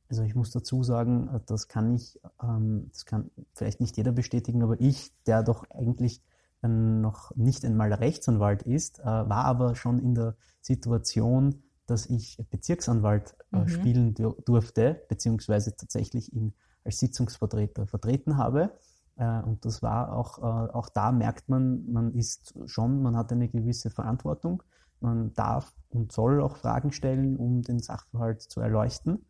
Also 0.08 0.22
ich 0.22 0.34
muss 0.34 0.50
dazu 0.50 0.82
sagen, 0.82 1.28
das 1.44 1.68
kann 1.68 1.94
ich, 1.94 2.18
ähm, 2.42 2.88
das 2.90 3.04
kann 3.04 3.30
vielleicht 3.52 3.80
nicht 3.80 3.98
jeder 3.98 4.12
bestätigen, 4.12 4.62
aber 4.62 4.80
ich, 4.80 5.12
der 5.26 5.42
doch 5.42 5.68
eigentlich 5.68 6.22
noch 6.68 7.34
nicht 7.36 7.64
einmal 7.64 7.92
Rechtsanwalt 7.92 8.62
ist, 8.62 9.00
äh, 9.00 9.04
war 9.04 9.44
aber 9.44 9.74
schon 9.74 9.98
in 9.98 10.14
der 10.14 10.36
Situation, 10.60 11.62
dass 11.86 12.06
ich 12.06 12.38
Bezirksanwalt 12.50 13.36
äh, 13.52 13.58
mhm. 13.58 13.68
spielen 13.68 14.14
durfte, 14.14 15.02
beziehungsweise 15.08 15.76
tatsächlich 15.76 16.32
ihn 16.32 16.54
als 16.84 16.98
Sitzungsvertreter 16.98 17.86
vertreten 17.86 18.36
habe. 18.36 18.72
Äh, 19.16 19.42
und 19.42 19.64
das 19.64 19.82
war 19.82 20.16
auch, 20.16 20.38
auch 20.38 20.88
da 20.88 21.12
merkt 21.12 21.48
man, 21.48 21.90
man 21.90 22.14
ist 22.14 22.54
schon, 22.66 23.02
man 23.02 23.16
hat 23.16 23.32
eine 23.32 23.48
gewisse 23.48 23.90
Verantwortung 23.90 24.62
man 25.04 25.32
darf 25.34 25.72
und 25.90 26.10
soll 26.10 26.40
auch 26.40 26.56
Fragen 26.56 26.90
stellen, 26.90 27.36
um 27.36 27.62
den 27.62 27.78
Sachverhalt 27.78 28.42
zu 28.42 28.60
erleuchten. 28.60 29.24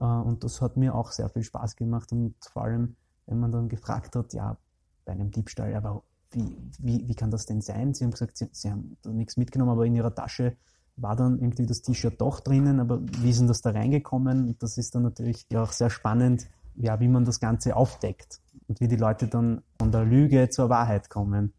Äh, 0.00 0.04
und 0.04 0.42
das 0.42 0.60
hat 0.60 0.76
mir 0.76 0.94
auch 0.96 1.12
sehr 1.12 1.28
viel 1.28 1.44
Spaß 1.44 1.76
gemacht 1.76 2.10
und 2.10 2.34
vor 2.50 2.64
allem, 2.64 2.96
wenn 3.26 3.38
man 3.38 3.52
dann 3.52 3.68
gefragt 3.68 4.16
hat, 4.16 4.32
ja, 4.32 4.56
bei 5.04 5.12
einem 5.12 5.30
Diebstahl, 5.30 5.74
aber 5.74 6.02
wie, 6.34 6.56
wie, 6.78 7.08
wie 7.08 7.14
kann 7.14 7.30
das 7.30 7.46
denn 7.46 7.60
sein? 7.60 7.94
Sie 7.94 8.04
haben 8.04 8.10
gesagt, 8.10 8.36
sie, 8.36 8.48
sie 8.52 8.70
haben 8.70 8.96
da 9.02 9.10
nichts 9.10 9.36
mitgenommen, 9.36 9.72
aber 9.72 9.86
in 9.86 9.94
ihrer 9.94 10.14
Tasche 10.14 10.56
war 10.96 11.16
dann 11.16 11.38
irgendwie 11.38 11.66
das 11.66 11.82
T-Shirt 11.82 12.20
doch 12.20 12.40
drinnen, 12.40 12.80
aber 12.80 13.00
wie 13.02 13.30
ist 13.30 13.40
denn 13.40 13.48
das 13.48 13.62
da 13.62 13.70
reingekommen? 13.70 14.48
Und 14.48 14.62
das 14.62 14.78
ist 14.78 14.94
dann 14.94 15.02
natürlich 15.02 15.46
auch 15.56 15.72
sehr 15.72 15.90
spannend, 15.90 16.48
ja, 16.74 17.00
wie 17.00 17.08
man 17.08 17.24
das 17.24 17.40
Ganze 17.40 17.76
aufdeckt 17.76 18.40
und 18.68 18.80
wie 18.80 18.88
die 18.88 18.96
Leute 18.96 19.28
dann 19.28 19.62
von 19.78 19.90
der 19.92 20.04
Lüge 20.04 20.48
zur 20.50 20.68
Wahrheit 20.68 21.08
kommen. 21.10 21.52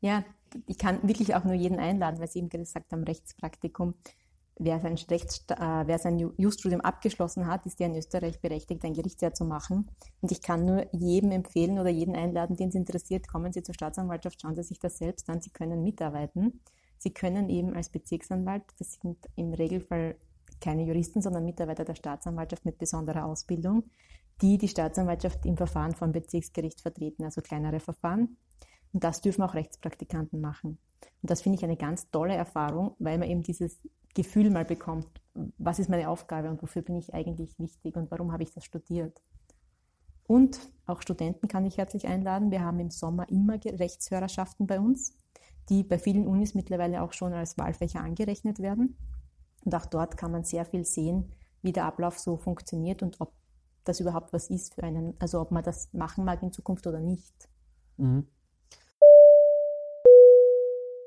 Ja, 0.00 0.24
ich 0.66 0.78
kann 0.78 1.02
wirklich 1.02 1.34
auch 1.34 1.44
nur 1.44 1.54
jeden 1.54 1.78
einladen, 1.78 2.20
weil 2.20 2.28
Sie 2.28 2.40
eben 2.40 2.48
gesagt 2.48 2.92
haben, 2.92 3.04
Rechtspraktikum. 3.04 3.94
Wer 4.64 4.80
sein, 4.80 4.94
Rechts, 5.10 5.44
äh, 5.48 5.56
wer 5.86 5.98
sein 5.98 6.18
Juststudium 6.36 6.80
abgeschlossen 6.82 7.48
hat, 7.48 7.66
ist 7.66 7.80
ja 7.80 7.86
in 7.86 7.96
Österreich 7.96 8.40
berechtigt, 8.40 8.84
ein 8.84 8.94
Gerichtsjahr 8.94 9.34
zu 9.34 9.44
machen. 9.44 9.90
Und 10.20 10.30
ich 10.30 10.40
kann 10.40 10.64
nur 10.64 10.86
jedem 10.92 11.32
empfehlen 11.32 11.80
oder 11.80 11.90
jeden 11.90 12.14
einladen, 12.14 12.54
den 12.56 12.68
es 12.68 12.76
interessiert, 12.76 13.26
kommen 13.26 13.52
Sie 13.52 13.64
zur 13.64 13.74
Staatsanwaltschaft, 13.74 14.40
schauen 14.40 14.54
Sie 14.54 14.62
sich 14.62 14.78
das 14.78 14.98
selbst 14.98 15.28
an. 15.28 15.40
Sie 15.40 15.50
können 15.50 15.82
mitarbeiten. 15.82 16.60
Sie 16.98 17.12
können 17.12 17.48
eben 17.48 17.74
als 17.74 17.88
Bezirksanwalt, 17.88 18.62
das 18.78 19.00
sind 19.02 19.18
im 19.34 19.52
Regelfall 19.52 20.14
keine 20.60 20.84
Juristen, 20.84 21.20
sondern 21.20 21.44
Mitarbeiter 21.44 21.84
der 21.84 21.96
Staatsanwaltschaft 21.96 22.64
mit 22.64 22.78
besonderer 22.78 23.24
Ausbildung, 23.24 23.82
die 24.40 24.58
die 24.58 24.68
Staatsanwaltschaft 24.68 25.44
im 25.44 25.56
Verfahren 25.56 25.96
vom 25.96 26.12
Bezirksgericht 26.12 26.80
vertreten, 26.80 27.24
also 27.24 27.40
kleinere 27.40 27.80
Verfahren. 27.80 28.36
Und 28.92 29.02
das 29.02 29.20
dürfen 29.20 29.42
auch 29.42 29.54
Rechtspraktikanten 29.54 30.40
machen. 30.40 30.78
Und 31.22 31.30
das 31.30 31.42
finde 31.42 31.58
ich 31.58 31.64
eine 31.64 31.76
ganz 31.76 32.10
tolle 32.10 32.34
Erfahrung, 32.34 32.94
weil 32.98 33.18
man 33.18 33.28
eben 33.28 33.42
dieses 33.42 33.80
Gefühl 34.14 34.50
mal 34.50 34.64
bekommt, 34.64 35.08
was 35.58 35.78
ist 35.78 35.88
meine 35.88 36.08
Aufgabe 36.08 36.50
und 36.50 36.62
wofür 36.62 36.82
bin 36.82 36.96
ich 36.96 37.14
eigentlich 37.14 37.58
wichtig 37.58 37.96
und 37.96 38.10
warum 38.10 38.32
habe 38.32 38.42
ich 38.42 38.52
das 38.52 38.64
studiert. 38.64 39.22
Und 40.26 40.70
auch 40.86 41.02
Studenten 41.02 41.48
kann 41.48 41.64
ich 41.64 41.78
herzlich 41.78 42.06
einladen. 42.06 42.50
Wir 42.50 42.62
haben 42.62 42.80
im 42.80 42.90
Sommer 42.90 43.28
immer 43.28 43.54
Rechtshörerschaften 43.64 44.66
bei 44.66 44.80
uns, 44.80 45.16
die 45.68 45.82
bei 45.82 45.98
vielen 45.98 46.26
Unis 46.26 46.54
mittlerweile 46.54 47.02
auch 47.02 47.12
schon 47.12 47.32
als 47.32 47.58
Wahlfächer 47.58 48.00
angerechnet 48.00 48.58
werden. 48.58 48.96
Und 49.64 49.74
auch 49.74 49.86
dort 49.86 50.16
kann 50.16 50.32
man 50.32 50.44
sehr 50.44 50.64
viel 50.64 50.84
sehen, 50.84 51.32
wie 51.62 51.72
der 51.72 51.86
Ablauf 51.86 52.18
so 52.18 52.36
funktioniert 52.36 53.02
und 53.02 53.20
ob 53.20 53.32
das 53.84 54.00
überhaupt 54.00 54.32
was 54.32 54.50
ist 54.50 54.74
für 54.74 54.82
einen, 54.84 55.14
also 55.18 55.40
ob 55.40 55.50
man 55.50 55.62
das 55.62 55.92
machen 55.92 56.24
mag 56.24 56.42
in 56.42 56.52
Zukunft 56.52 56.86
oder 56.86 57.00
nicht. 57.00 57.48
Mhm. 57.96 58.26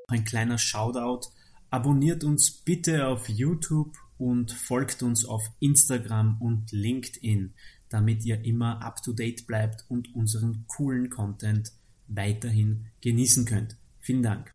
Ein 0.08 0.24
kleiner 0.24 0.56
Shoutout. 0.56 1.30
Abonniert 1.70 2.22
uns 2.22 2.52
bitte 2.52 3.08
auf 3.08 3.28
YouTube 3.28 3.96
und 4.18 4.52
folgt 4.52 5.02
uns 5.02 5.24
auf 5.24 5.42
Instagram 5.58 6.40
und 6.40 6.70
LinkedIn, 6.70 7.54
damit 7.88 8.24
ihr 8.24 8.44
immer 8.44 8.80
up 8.82 9.02
to 9.02 9.12
date 9.12 9.48
bleibt 9.48 9.84
und 9.88 10.14
unseren 10.14 10.64
coolen 10.68 11.10
Content 11.10 11.72
weiterhin 12.06 12.86
genießen 13.00 13.46
könnt. 13.46 13.76
Vielen 13.98 14.22
Dank. 14.22 14.52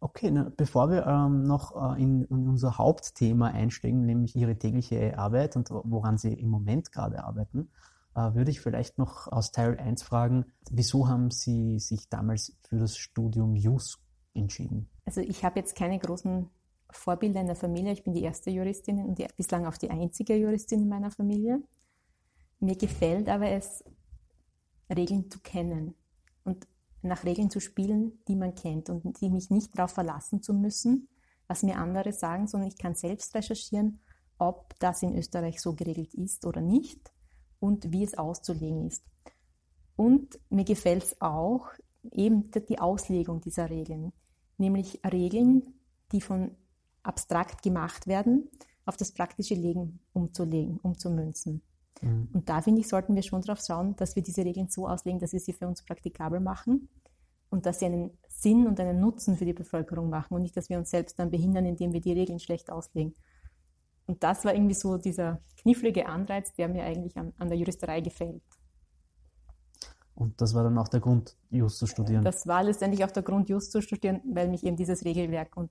Okay, 0.00 0.32
na, 0.32 0.50
bevor 0.56 0.90
wir 0.90 1.06
ähm, 1.06 1.44
noch 1.44 1.96
äh, 1.96 2.02
in, 2.02 2.24
in, 2.24 2.48
unser 2.48 2.76
Hauptthema 2.78 3.52
einsteigen, 3.52 4.04
nämlich 4.04 4.34
Ihre 4.34 4.58
tägliche 4.58 5.16
Arbeit 5.16 5.54
und 5.54 5.70
woran 5.70 6.18
Sie 6.18 6.32
im 6.32 6.48
Moment 6.48 6.90
gerade 6.90 7.22
arbeiten, 7.22 7.70
würde 8.14 8.50
ich 8.50 8.60
vielleicht 8.60 8.98
noch 8.98 9.26
aus 9.28 9.52
Teil 9.52 9.78
1 9.78 10.02
fragen, 10.02 10.46
wieso 10.70 11.08
haben 11.08 11.30
Sie 11.30 11.78
sich 11.78 12.08
damals 12.08 12.56
für 12.62 12.78
das 12.78 12.96
Studium 12.96 13.56
Jus 13.56 13.98
entschieden? 14.34 14.88
Also 15.04 15.20
ich 15.20 15.44
habe 15.44 15.58
jetzt 15.58 15.76
keine 15.76 15.98
großen 15.98 16.48
Vorbilder 16.90 17.40
in 17.40 17.46
der 17.46 17.56
Familie. 17.56 17.92
Ich 17.92 18.04
bin 18.04 18.12
die 18.12 18.22
erste 18.22 18.50
Juristin 18.50 19.04
und 19.04 19.18
die, 19.18 19.26
bislang 19.36 19.66
auch 19.66 19.76
die 19.76 19.90
einzige 19.90 20.36
Juristin 20.36 20.82
in 20.82 20.88
meiner 20.88 21.10
Familie. 21.10 21.62
Mir 22.60 22.76
gefällt 22.76 23.28
aber 23.28 23.48
es, 23.48 23.84
Regeln 24.94 25.30
zu 25.30 25.40
kennen 25.40 25.94
und 26.44 26.66
nach 27.00 27.24
Regeln 27.24 27.50
zu 27.50 27.60
spielen, 27.60 28.20
die 28.28 28.36
man 28.36 28.54
kennt 28.54 28.90
und 28.90 29.20
die 29.20 29.30
mich 29.30 29.50
nicht 29.50 29.76
darauf 29.76 29.92
verlassen 29.92 30.42
zu 30.42 30.54
müssen, 30.54 31.08
was 31.48 31.62
mir 31.62 31.78
andere 31.78 32.12
sagen, 32.12 32.46
sondern 32.46 32.68
ich 32.68 32.78
kann 32.78 32.94
selbst 32.94 33.34
recherchieren, 33.34 34.00
ob 34.38 34.78
das 34.78 35.02
in 35.02 35.16
Österreich 35.16 35.60
so 35.60 35.74
geregelt 35.74 36.14
ist 36.14 36.46
oder 36.46 36.60
nicht 36.60 37.11
und 37.62 37.92
wie 37.92 38.02
es 38.02 38.18
auszulegen 38.18 38.88
ist. 38.88 39.04
Und 39.94 40.40
mir 40.50 40.64
gefällt 40.64 41.04
es 41.04 41.20
auch 41.20 41.68
eben 42.10 42.50
die 42.68 42.80
Auslegung 42.80 43.40
dieser 43.40 43.70
Regeln, 43.70 44.12
nämlich 44.58 45.00
Regeln, 45.04 45.74
die 46.10 46.20
von 46.20 46.50
abstrakt 47.04 47.62
gemacht 47.62 48.08
werden, 48.08 48.48
auf 48.84 48.96
das 48.96 49.12
praktische 49.12 49.54
Leben 49.54 50.00
umzulegen, 50.12 50.80
umzumünzen. 50.82 51.62
Mhm. 52.00 52.28
Und 52.32 52.48
da 52.48 52.62
finde 52.62 52.80
ich, 52.80 52.88
sollten 52.88 53.14
wir 53.14 53.22
schon 53.22 53.42
darauf 53.42 53.64
schauen, 53.64 53.94
dass 53.94 54.16
wir 54.16 54.24
diese 54.24 54.44
Regeln 54.44 54.68
so 54.68 54.88
auslegen, 54.88 55.20
dass 55.20 55.32
wir 55.32 55.40
sie 55.40 55.52
für 55.52 55.68
uns 55.68 55.84
praktikabel 55.84 56.40
machen 56.40 56.88
und 57.48 57.64
dass 57.64 57.78
sie 57.78 57.86
einen 57.86 58.10
Sinn 58.28 58.66
und 58.66 58.80
einen 58.80 58.98
Nutzen 58.98 59.36
für 59.36 59.44
die 59.44 59.52
Bevölkerung 59.52 60.10
machen 60.10 60.34
und 60.34 60.42
nicht, 60.42 60.56
dass 60.56 60.68
wir 60.68 60.78
uns 60.78 60.90
selbst 60.90 61.20
dann 61.20 61.30
behindern, 61.30 61.64
indem 61.64 61.92
wir 61.92 62.00
die 62.00 62.12
Regeln 62.12 62.40
schlecht 62.40 62.72
auslegen. 62.72 63.14
Und 64.12 64.22
das 64.22 64.44
war 64.44 64.54
irgendwie 64.54 64.74
so 64.74 64.98
dieser 64.98 65.40
knifflige 65.62 66.04
Anreiz, 66.06 66.52
der 66.52 66.68
mir 66.68 66.84
eigentlich 66.84 67.16
an, 67.16 67.32
an 67.38 67.48
der 67.48 67.56
Juristerei 67.56 68.02
gefällt. 68.02 68.42
Und 70.14 70.38
das 70.38 70.52
war 70.54 70.64
dann 70.64 70.76
auch 70.76 70.88
der 70.88 71.00
Grund, 71.00 71.34
Just 71.48 71.78
zu 71.78 71.86
studieren. 71.86 72.22
Das 72.22 72.46
war 72.46 72.62
letztendlich 72.62 73.02
auch 73.06 73.10
der 73.10 73.22
Grund, 73.22 73.48
Just 73.48 73.72
zu 73.72 73.80
studieren, 73.80 74.20
weil 74.30 74.48
mich 74.48 74.66
eben 74.66 74.76
dieses 74.76 75.02
Regelwerk 75.06 75.56
und 75.56 75.70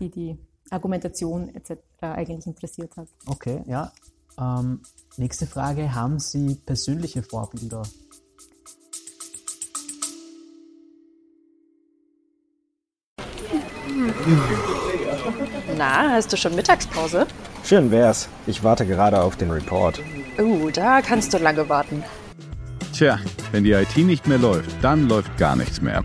die, 0.00 0.10
die 0.10 0.40
Argumentation 0.70 1.54
etc. 1.54 1.78
eigentlich 2.00 2.48
interessiert 2.48 2.96
hat. 2.96 3.06
Okay, 3.26 3.62
ja. 3.64 3.92
Ähm, 4.36 4.82
nächste 5.16 5.46
Frage. 5.46 5.94
Haben 5.94 6.18
Sie 6.18 6.56
persönliche 6.56 7.22
Vorbilder? 7.22 7.84
Na, 15.76 16.10
hast 16.12 16.32
du 16.32 16.36
schon 16.36 16.54
Mittagspause? 16.54 17.26
Schön 17.64 17.90
wär's. 17.90 18.28
Ich 18.46 18.64
warte 18.64 18.86
gerade 18.86 19.20
auf 19.20 19.36
den 19.36 19.50
Report. 19.50 20.00
Uh, 20.38 20.70
da 20.70 21.02
kannst 21.02 21.34
du 21.34 21.38
lange 21.38 21.68
warten. 21.68 22.02
Tja, 22.92 23.18
wenn 23.52 23.64
die 23.64 23.72
IT 23.72 23.96
nicht 23.96 24.26
mehr 24.26 24.38
läuft, 24.38 24.70
dann 24.82 25.08
läuft 25.08 25.36
gar 25.38 25.56
nichts 25.56 25.80
mehr. 25.80 26.04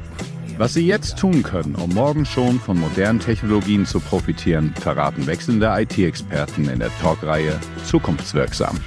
Was 0.57 0.73
Sie 0.73 0.87
jetzt 0.87 1.17
tun 1.17 1.43
können, 1.43 1.75
um 1.75 1.93
morgen 1.93 2.25
schon 2.25 2.61
von 2.61 2.79
modernen 2.79 3.19
Technologien 3.19 3.85
zu 3.85 3.99
profitieren, 3.99 4.73
verraten 4.79 5.27
wechselnde 5.27 5.67
IT-Experten 5.67 6.69
in 6.69 6.79
der 6.79 6.91
Talkreihe 7.01 7.59
Zukunftswirksam. 7.85 8.79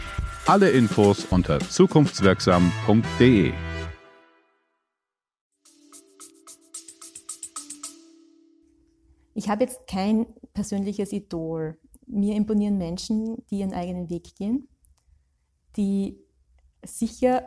Alle 0.47 0.71
Infos 0.71 1.26
unter 1.28 1.61
zukunftswirksam.de. 1.61 3.52
Ich 9.38 9.49
habe 9.49 9.62
jetzt 9.62 9.87
kein 9.87 10.26
persönliches 10.52 11.12
Idol. 11.12 11.78
Mir 12.09 12.35
imponieren 12.35 12.76
Menschen, 12.76 13.37
die 13.47 13.61
ihren 13.61 13.73
eigenen 13.73 14.11
Weg 14.11 14.35
gehen, 14.35 14.66
die 15.76 16.18
sicher 16.85 17.47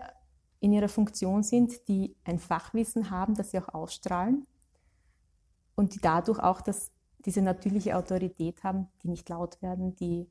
in 0.62 0.72
ihrer 0.72 0.88
Funktion 0.88 1.44
sind, 1.44 1.90
die 1.90 2.16
ein 2.24 2.40
Fachwissen 2.40 3.12
haben, 3.12 3.36
das 3.36 3.52
sie 3.52 3.60
auch 3.60 3.68
ausstrahlen 3.74 4.48
und 5.76 5.94
die 5.94 6.00
dadurch 6.00 6.40
auch 6.40 6.62
das, 6.62 6.94
diese 7.26 7.42
natürliche 7.42 7.98
Autorität 7.98 8.64
haben, 8.64 8.88
die 9.04 9.10
nicht 9.10 9.28
laut 9.28 9.62
werden, 9.62 9.94
die 9.98 10.30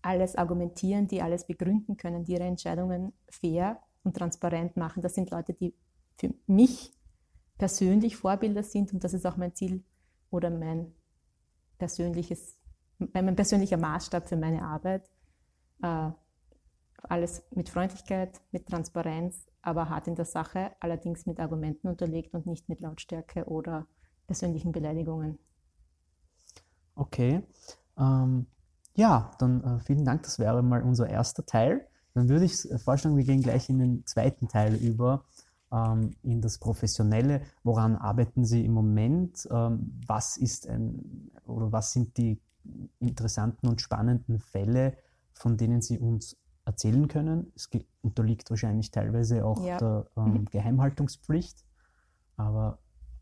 alles 0.00 0.34
argumentieren, 0.34 1.06
die 1.06 1.22
alles 1.22 1.46
begründen 1.46 1.96
können, 1.96 2.24
die 2.24 2.32
ihre 2.32 2.42
Entscheidungen 2.42 3.12
fair 3.28 3.80
und 4.02 4.16
transparent 4.16 4.76
machen. 4.76 5.00
Das 5.00 5.14
sind 5.14 5.30
Leute, 5.30 5.54
die 5.54 5.76
für 6.16 6.34
mich 6.48 6.92
persönlich 7.56 8.16
Vorbilder 8.16 8.64
sind 8.64 8.92
und 8.92 9.04
das 9.04 9.14
ist 9.14 9.24
auch 9.28 9.36
mein 9.36 9.54
Ziel, 9.54 9.84
oder 10.32 10.50
mein 10.50 10.92
persönliches, 11.78 12.58
mein 12.98 13.36
persönlicher 13.36 13.76
Maßstab 13.76 14.28
für 14.28 14.36
meine 14.36 14.62
Arbeit. 14.62 15.08
Äh, 15.82 16.10
alles 17.04 17.42
mit 17.50 17.68
Freundlichkeit, 17.68 18.40
mit 18.52 18.66
Transparenz, 18.66 19.46
aber 19.60 19.88
hart 19.88 20.06
in 20.06 20.14
der 20.14 20.24
Sache, 20.24 20.70
allerdings 20.80 21.26
mit 21.26 21.40
Argumenten 21.40 21.88
unterlegt 21.88 22.34
und 22.34 22.46
nicht 22.46 22.68
mit 22.68 22.80
Lautstärke 22.80 23.44
oder 23.46 23.86
persönlichen 24.26 24.72
Beleidigungen. 24.72 25.38
Okay. 26.94 27.42
Ähm, 27.98 28.46
ja, 28.94 29.32
dann 29.38 29.64
äh, 29.64 29.80
vielen 29.80 30.04
Dank. 30.04 30.22
Das 30.22 30.38
wäre 30.38 30.62
mal 30.62 30.82
unser 30.82 31.08
erster 31.08 31.44
Teil. 31.44 31.88
Dann 32.14 32.28
würde 32.28 32.44
ich 32.44 32.68
vorschlagen, 32.82 33.16
wir 33.16 33.24
gehen 33.24 33.42
gleich 33.42 33.68
in 33.68 33.78
den 33.78 34.06
zweiten 34.06 34.46
Teil 34.46 34.74
über 34.74 35.24
ähm, 35.72 36.10
in 36.22 36.40
das 36.40 36.58
Professionelle. 36.58 37.42
Woran 37.64 37.96
arbeiten 37.96 38.44
Sie 38.44 38.64
im 38.64 38.72
Moment? 38.72 39.48
Ähm, 39.50 40.00
was 40.06 40.36
ist 40.36 40.68
ein 40.68 41.30
oder 41.46 41.72
was 41.72 41.92
sind 41.92 42.16
die 42.16 42.40
interessanten 43.00 43.68
und 43.68 43.80
spannenden 43.80 44.38
Fälle, 44.38 44.96
von 45.32 45.56
denen 45.56 45.80
Sie 45.80 45.98
uns 45.98 46.36
erzählen 46.64 47.08
können? 47.08 47.52
Es 47.56 47.68
unterliegt 48.02 48.50
wahrscheinlich 48.50 48.90
teilweise 48.90 49.44
auch 49.44 49.64
ja. 49.64 49.78
der 49.78 50.06
ähm, 50.16 50.32
mhm. 50.32 50.44
Geheimhaltungspflicht, 50.46 51.64
aber 52.36 52.78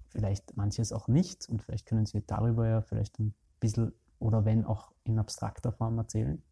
vielleicht 0.09 0.57
manches 0.57 0.92
auch 0.92 1.09
nicht. 1.09 1.49
Und 1.49 1.62
vielleicht 1.62 1.87
können 1.87 2.04
Sie 2.04 2.23
darüber 2.26 2.69
ja 2.69 2.83
vielleicht 2.83 3.19
ein 3.21 3.35
bisschen 3.61 3.92
oder 4.19 4.45
wenn 4.45 4.64
auch 4.66 4.93
in 5.04 5.19
abstrakter 5.19 5.73
Form 5.73 5.97
erzählen. 5.99 6.43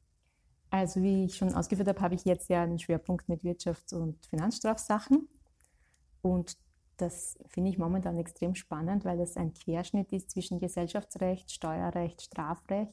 Also 0.71 1.03
wie 1.03 1.25
ich 1.25 1.37
schon 1.37 1.55
ausgeführt 1.55 1.89
habe, 1.89 2.01
habe 2.01 2.15
ich 2.15 2.25
jetzt 2.25 2.49
ja 2.49 2.63
einen 2.63 2.79
Schwerpunkt 2.79 3.29
mit 3.29 3.43
Wirtschafts- 3.43 3.95
und 3.95 4.25
Finanzstrafsachen. 4.27 5.29
Und 6.23 6.57
das 6.97 7.39
finde 7.47 7.71
ich 7.71 7.79
momentan 7.79 8.19
extrem 8.19 8.55
spannend, 8.55 9.05
weil 9.05 9.21
es 9.21 9.37
ein 9.37 9.55
Querschnitt 9.55 10.13
ist 10.13 10.31
zwischen 10.31 10.59
Gesellschaftsrecht, 10.59 11.51
Steuerrecht, 11.51 12.23
Strafrecht 12.23 12.93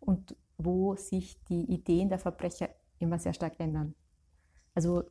und 0.00 0.36
wo 0.58 0.96
sich 0.96 1.42
die 1.44 1.64
Ideen 1.72 2.08
der 2.08 2.18
Verbrecher 2.18 2.68
immer 2.98 3.18
sehr 3.18 3.32
stark 3.32 3.58
ändern. 3.60 3.94
Also 4.74 5.04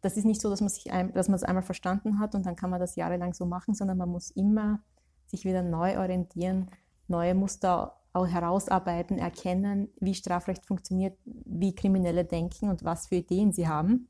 das 0.00 0.16
ist 0.16 0.24
nicht 0.24 0.40
so, 0.40 0.50
dass 0.50 0.60
man, 0.60 0.70
sich 0.70 0.92
ein, 0.92 1.12
dass 1.12 1.28
man 1.28 1.36
es 1.36 1.44
einmal 1.44 1.62
verstanden 1.62 2.18
hat 2.18 2.34
und 2.34 2.46
dann 2.46 2.56
kann 2.56 2.70
man 2.70 2.80
das 2.80 2.96
jahrelang 2.96 3.34
so 3.34 3.46
machen, 3.46 3.74
sondern 3.74 3.98
man 3.98 4.08
muss 4.08 4.30
immer 4.30 4.82
sich 5.26 5.44
wieder 5.44 5.62
neu 5.62 5.98
orientieren, 5.98 6.70
neue 7.06 7.34
Muster 7.34 7.96
auch 8.12 8.26
herausarbeiten, 8.26 9.18
erkennen, 9.18 9.88
wie 10.00 10.14
Strafrecht 10.14 10.66
funktioniert, 10.66 11.18
wie 11.24 11.74
Kriminelle 11.74 12.24
denken 12.24 12.70
und 12.70 12.84
was 12.84 13.08
für 13.08 13.16
Ideen 13.16 13.52
sie 13.52 13.68
haben. 13.68 14.08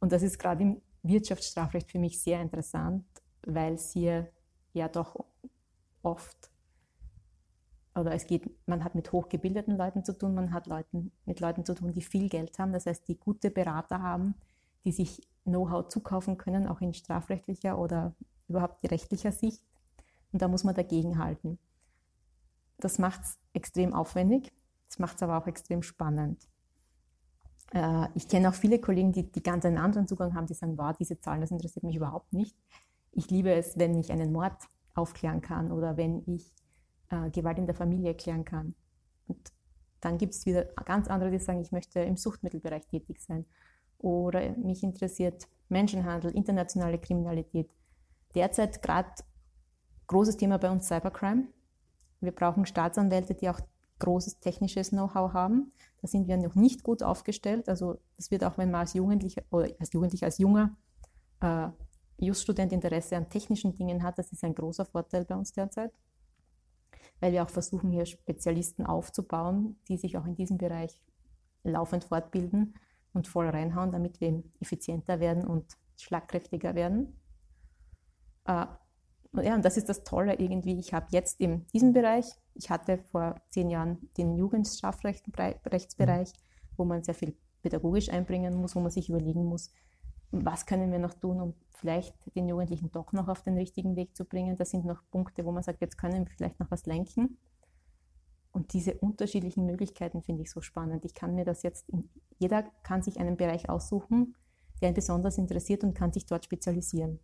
Und 0.00 0.12
das 0.12 0.22
ist 0.22 0.38
gerade 0.38 0.62
im 0.62 0.80
Wirtschaftsstrafrecht 1.08 1.90
für 1.90 1.98
mich 1.98 2.20
sehr 2.20 2.40
interessant, 2.40 3.04
weil 3.42 3.74
es 3.74 3.90
hier 3.90 4.30
ja 4.72 4.88
doch 4.88 5.24
oft 6.02 6.50
oder 7.98 8.12
es 8.12 8.26
geht, 8.26 8.48
man 8.66 8.84
hat 8.84 8.94
mit 8.94 9.12
hochgebildeten 9.12 9.76
Leuten 9.76 10.04
zu 10.04 10.16
tun, 10.16 10.34
man 10.34 10.52
hat 10.52 10.66
Leuten, 10.66 11.12
mit 11.24 11.40
Leuten 11.40 11.64
zu 11.64 11.74
tun, 11.74 11.92
die 11.92 12.02
viel 12.02 12.28
Geld 12.28 12.58
haben, 12.58 12.72
das 12.72 12.86
heißt, 12.86 13.08
die 13.08 13.18
gute 13.18 13.50
Berater 13.50 14.00
haben, 14.00 14.34
die 14.84 14.92
sich 14.92 15.20
Know-how 15.44 15.88
zukaufen 15.88 16.38
können, 16.38 16.66
auch 16.66 16.80
in 16.80 16.94
strafrechtlicher 16.94 17.78
oder 17.78 18.14
überhaupt 18.48 18.88
rechtlicher 18.90 19.32
Sicht. 19.32 19.62
Und 20.32 20.42
da 20.42 20.48
muss 20.48 20.64
man 20.64 20.74
dagegen 20.74 21.18
halten. 21.18 21.58
Das 22.78 22.98
macht 22.98 23.22
es 23.22 23.38
extrem 23.54 23.94
aufwendig, 23.94 24.52
das 24.88 24.98
macht 24.98 25.16
es 25.16 25.22
aber 25.22 25.38
auch 25.38 25.46
extrem 25.46 25.82
spannend. 25.82 26.48
Äh, 27.72 28.08
ich 28.14 28.28
kenne 28.28 28.48
auch 28.48 28.54
viele 28.54 28.78
Kollegen, 28.78 29.12
die, 29.12 29.30
die 29.30 29.42
ganz 29.42 29.64
einen 29.64 29.78
anderen 29.78 30.06
Zugang 30.06 30.34
haben, 30.34 30.46
die 30.46 30.54
sagen, 30.54 30.76
wow, 30.78 30.94
diese 30.96 31.20
Zahlen, 31.20 31.40
das 31.40 31.50
interessiert 31.50 31.84
mich 31.84 31.96
überhaupt 31.96 32.32
nicht. 32.32 32.56
Ich 33.12 33.30
liebe 33.30 33.52
es, 33.52 33.78
wenn 33.78 33.98
ich 33.98 34.12
einen 34.12 34.32
Mord 34.32 34.56
aufklären 34.94 35.40
kann 35.40 35.72
oder 35.72 35.96
wenn 35.96 36.22
ich 36.26 36.52
äh, 37.10 37.30
Gewalt 37.30 37.58
in 37.58 37.66
der 37.66 37.74
Familie 37.74 38.08
erklären 38.08 38.44
kann. 38.44 38.74
Und 39.26 39.52
dann 40.00 40.18
gibt 40.18 40.34
es 40.34 40.46
wieder 40.46 40.64
ganz 40.84 41.08
andere, 41.08 41.30
die 41.30 41.38
sagen, 41.38 41.60
ich 41.60 41.72
möchte 41.72 42.00
im 42.00 42.16
Suchtmittelbereich 42.16 42.86
tätig 42.86 43.20
sein. 43.20 43.44
Oder 43.98 44.56
mich 44.56 44.82
interessiert 44.82 45.48
Menschenhandel, 45.68 46.30
internationale 46.30 46.98
Kriminalität. 46.98 47.70
Derzeit 48.34 48.80
gerade 48.82 49.10
großes 50.06 50.36
Thema 50.36 50.58
bei 50.58 50.70
uns 50.70 50.86
Cybercrime. 50.86 51.48
Wir 52.20 52.32
brauchen 52.32 52.66
Staatsanwälte, 52.66 53.34
die 53.34 53.48
auch 53.48 53.60
großes 53.98 54.40
technisches 54.40 54.90
Know-how 54.90 55.32
haben. 55.32 55.72
Da 56.00 56.08
sind 56.08 56.28
wir 56.28 56.36
noch 56.36 56.54
nicht 56.54 56.82
gut 56.82 57.02
aufgestellt. 57.02 57.68
Also 57.68 57.98
das 58.16 58.30
wird 58.30 58.44
auch, 58.44 58.58
wenn 58.58 58.70
man 58.70 58.82
als 58.82 58.94
Jugendlicher 58.94 59.42
oder 59.50 59.68
als 59.78 59.92
Jugendlicher, 59.92 60.26
als 60.26 60.38
junger 60.38 60.74
äh, 61.40 61.68
Just-Student 62.18 62.72
Interesse 62.72 63.16
an 63.16 63.28
technischen 63.28 63.74
Dingen 63.74 64.02
hat, 64.02 64.18
das 64.18 64.32
ist 64.32 64.42
ein 64.44 64.54
großer 64.54 64.84
Vorteil 64.84 65.24
bei 65.24 65.36
uns 65.36 65.52
derzeit, 65.52 65.92
weil 67.20 67.32
wir 67.32 67.42
auch 67.42 67.50
versuchen, 67.50 67.90
hier 67.90 68.06
Spezialisten 68.06 68.86
aufzubauen, 68.86 69.78
die 69.88 69.96
sich 69.96 70.16
auch 70.16 70.26
in 70.26 70.34
diesem 70.34 70.58
Bereich 70.58 71.00
laufend 71.62 72.04
fortbilden 72.04 72.74
und 73.12 73.28
voll 73.28 73.48
reinhauen, 73.48 73.92
damit 73.92 74.20
wir 74.20 74.42
effizienter 74.60 75.20
werden 75.20 75.46
und 75.46 75.76
schlagkräftiger 75.96 76.74
werden. 76.74 77.20
Äh, 78.44 78.66
ja, 79.34 79.54
und 79.54 79.64
das 79.64 79.76
ist 79.76 79.88
das 79.88 80.04
Tolle 80.04 80.34
irgendwie. 80.34 80.78
Ich 80.78 80.92
habe 80.92 81.06
jetzt 81.10 81.40
in 81.40 81.66
diesem 81.68 81.92
Bereich, 81.92 82.26
ich 82.54 82.70
hatte 82.70 82.98
vor 82.98 83.40
zehn 83.50 83.70
Jahren 83.70 84.10
den 84.16 84.34
Jugendstrafrechtsbereich, 84.36 86.32
wo 86.76 86.84
man 86.84 87.02
sehr 87.02 87.14
viel 87.14 87.36
pädagogisch 87.62 88.08
einbringen 88.08 88.54
muss, 88.54 88.74
wo 88.74 88.80
man 88.80 88.90
sich 88.90 89.08
überlegen 89.08 89.44
muss, 89.44 89.70
was 90.30 90.66
können 90.66 90.92
wir 90.92 90.98
noch 90.98 91.14
tun, 91.14 91.40
um 91.40 91.54
vielleicht 91.76 92.14
den 92.34 92.48
Jugendlichen 92.48 92.90
doch 92.90 93.12
noch 93.12 93.28
auf 93.28 93.42
den 93.42 93.56
richtigen 93.56 93.96
Weg 93.96 94.16
zu 94.16 94.24
bringen. 94.24 94.56
Das 94.56 94.70
sind 94.70 94.84
noch 94.84 95.02
Punkte, 95.10 95.44
wo 95.44 95.52
man 95.52 95.62
sagt, 95.62 95.80
jetzt 95.80 95.98
können 95.98 96.26
wir 96.26 96.32
vielleicht 96.36 96.60
noch 96.60 96.70
was 96.70 96.86
lenken. 96.86 97.38
Und 98.52 98.72
diese 98.72 98.94
unterschiedlichen 98.94 99.66
Möglichkeiten 99.66 100.22
finde 100.22 100.42
ich 100.42 100.50
so 100.50 100.60
spannend. 100.60 101.04
Ich 101.04 101.14
kann 101.14 101.34
mir 101.34 101.44
das 101.44 101.62
jetzt, 101.62 101.88
in, 101.88 102.08
jeder 102.38 102.64
kann 102.82 103.02
sich 103.02 103.18
einen 103.20 103.36
Bereich 103.36 103.68
aussuchen, 103.68 104.34
der 104.80 104.88
ihn 104.90 104.94
besonders 104.94 105.38
interessiert 105.38 105.84
und 105.84 105.94
kann 105.94 106.12
sich 106.12 106.26
dort 106.26 106.44
spezialisieren. 106.44 107.20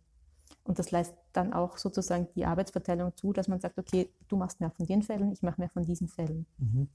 Und 0.63 0.79
das 0.79 0.91
leistet 0.91 1.17
dann 1.33 1.53
auch 1.53 1.77
sozusagen 1.77 2.27
die 2.35 2.45
Arbeitsverteilung 2.45 3.15
zu, 3.15 3.33
dass 3.33 3.47
man 3.47 3.59
sagt, 3.59 3.77
okay, 3.77 4.09
du 4.27 4.35
machst 4.35 4.59
mehr 4.59 4.71
von 4.71 4.85
den 4.85 5.03
Fällen, 5.03 5.31
ich 5.31 5.43
mache 5.43 5.61
mehr 5.61 5.69
von 5.69 5.83
diesen 5.83 6.07
Fällen. 6.07 6.45
Mhm. 6.57 6.89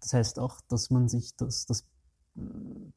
Das 0.00 0.12
heißt 0.12 0.38
auch, 0.38 0.60
dass 0.68 0.90
man 0.90 1.08
sich 1.08 1.36
das, 1.36 1.66
das 1.66 1.82
äh, 2.36 2.40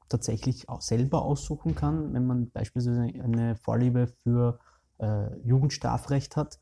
tatsächlich 0.10 0.70
auch 0.70 0.82
selber 0.82 1.24
aussuchen 1.24 1.76
kann, 1.76 2.14
wenn 2.14 2.26
man 2.26 2.50
beispielsweise 2.50 3.02
eine 3.22 3.56
Vorliebe 3.56 4.08
für 4.08 4.60
äh, 5.00 5.36
Jugendstrafrecht 5.44 6.36
hat, 6.36 6.60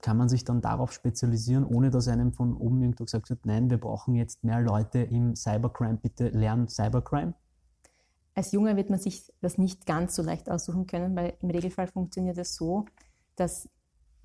kann 0.00 0.16
man 0.16 0.28
sich 0.28 0.44
dann 0.44 0.60
darauf 0.60 0.92
spezialisieren, 0.92 1.64
ohne 1.64 1.90
dass 1.90 2.08
einem 2.08 2.32
von 2.32 2.56
oben 2.56 2.80
irgendwo 2.80 3.04
gesagt 3.04 3.28
wird, 3.28 3.44
nein, 3.44 3.68
wir 3.68 3.78
brauchen 3.78 4.14
jetzt 4.14 4.42
mehr 4.44 4.60
Leute 4.60 5.00
im 5.00 5.36
Cybercrime, 5.36 5.98
bitte 5.98 6.28
lernen 6.28 6.68
Cybercrime? 6.68 7.34
Als 8.34 8.52
Junge 8.52 8.76
wird 8.76 8.90
man 8.90 8.98
sich 8.98 9.32
das 9.40 9.58
nicht 9.58 9.86
ganz 9.86 10.16
so 10.16 10.22
leicht 10.22 10.50
aussuchen 10.50 10.86
können, 10.86 11.14
weil 11.16 11.34
im 11.40 11.50
Regelfall 11.50 11.86
funktioniert 11.86 12.38
es 12.38 12.56
so, 12.56 12.84
dass 13.36 13.68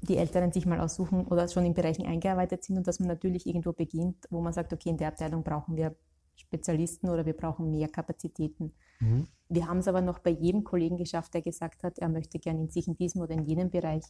die 0.01 0.17
Älteren 0.17 0.51
sich 0.51 0.65
mal 0.65 0.79
aussuchen 0.79 1.25
oder 1.27 1.47
schon 1.47 1.65
in 1.65 1.73
Bereichen 1.73 2.05
eingearbeitet 2.05 2.63
sind 2.63 2.77
und 2.77 2.87
dass 2.87 2.99
man 2.99 3.09
natürlich 3.09 3.45
irgendwo 3.45 3.73
beginnt, 3.73 4.25
wo 4.29 4.41
man 4.41 4.53
sagt, 4.53 4.73
okay, 4.73 4.89
in 4.89 4.97
der 4.97 5.09
Abteilung 5.09 5.43
brauchen 5.43 5.75
wir 5.75 5.95
Spezialisten 6.35 7.09
oder 7.09 7.25
wir 7.25 7.33
brauchen 7.33 7.69
mehr 7.69 7.89
Kapazitäten. 7.89 8.71
Mhm. 8.99 9.27
Wir 9.49 9.67
haben 9.67 9.79
es 9.79 9.87
aber 9.87 10.01
noch 10.01 10.19
bei 10.19 10.29
jedem 10.29 10.63
Kollegen 10.63 10.97
geschafft, 10.97 11.33
der 11.33 11.41
gesagt 11.41 11.83
hat, 11.83 11.99
er 11.99 12.07
möchte 12.07 12.39
gerne 12.39 12.61
in 12.61 12.69
sich 12.69 12.87
in 12.87 12.95
diesem 12.95 13.21
oder 13.21 13.33
in 13.33 13.43
jenem 13.43 13.69
Bereich 13.69 14.03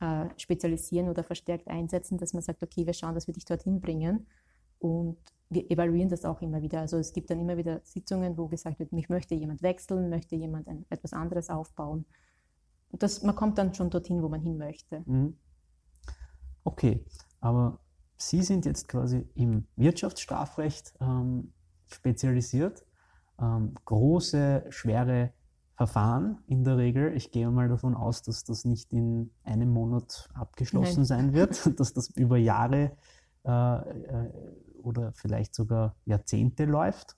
äh, 0.00 0.26
spezialisieren 0.36 1.08
oder 1.08 1.24
verstärkt 1.24 1.68
einsetzen, 1.68 2.18
dass 2.18 2.34
man 2.34 2.42
sagt, 2.42 2.62
okay, 2.62 2.86
wir 2.86 2.92
schauen, 2.92 3.14
dass 3.14 3.26
wir 3.26 3.34
dich 3.34 3.44
dorthin 3.44 3.80
bringen. 3.80 4.26
Und 4.78 5.18
wir 5.52 5.70
evaluieren 5.70 6.08
das 6.08 6.24
auch 6.24 6.40
immer 6.42 6.62
wieder. 6.62 6.80
Also 6.80 6.98
es 6.98 7.12
gibt 7.12 7.30
dann 7.30 7.40
immer 7.40 7.56
wieder 7.56 7.80
Sitzungen, 7.84 8.36
wo 8.38 8.48
gesagt 8.48 8.78
wird, 8.78 8.92
mich 8.92 9.08
möchte 9.08 9.34
jemand 9.34 9.62
wechseln, 9.62 10.08
möchte 10.08 10.36
jemand 10.36 10.68
ein, 10.68 10.86
etwas 10.88 11.12
anderes 11.12 11.50
aufbauen. 11.50 12.04
Und 12.90 13.02
das, 13.02 13.22
man 13.22 13.34
kommt 13.34 13.58
dann 13.58 13.74
schon 13.74 13.90
dorthin, 13.90 14.22
wo 14.22 14.28
man 14.28 14.40
hin 14.40 14.56
möchte. 14.58 15.02
Mhm. 15.06 15.36
Okay, 16.64 17.04
aber 17.40 17.78
Sie 18.22 18.42
sind 18.42 18.66
jetzt 18.66 18.86
quasi 18.86 19.26
im 19.34 19.66
Wirtschaftsstrafrecht 19.74 20.94
ähm, 21.00 21.52
spezialisiert. 21.88 22.86
Ähm, 23.40 23.74
große, 23.84 24.66
schwere 24.68 25.32
Verfahren 25.74 26.38
in 26.46 26.62
der 26.62 26.76
Regel. 26.76 27.16
Ich 27.16 27.32
gehe 27.32 27.50
mal 27.50 27.68
davon 27.68 27.96
aus, 27.96 28.22
dass 28.22 28.44
das 28.44 28.64
nicht 28.64 28.92
in 28.92 29.32
einem 29.42 29.70
Monat 29.70 30.28
abgeschlossen 30.34 31.00
Nein. 31.00 31.04
sein 31.04 31.32
wird, 31.32 31.66
dass 31.80 31.94
das 31.94 32.10
über 32.10 32.36
Jahre 32.36 32.92
äh, 33.44 33.50
äh, 33.50 34.30
oder 34.82 35.12
vielleicht 35.12 35.54
sogar 35.54 35.96
Jahrzehnte 36.04 36.64
läuft. 36.64 37.16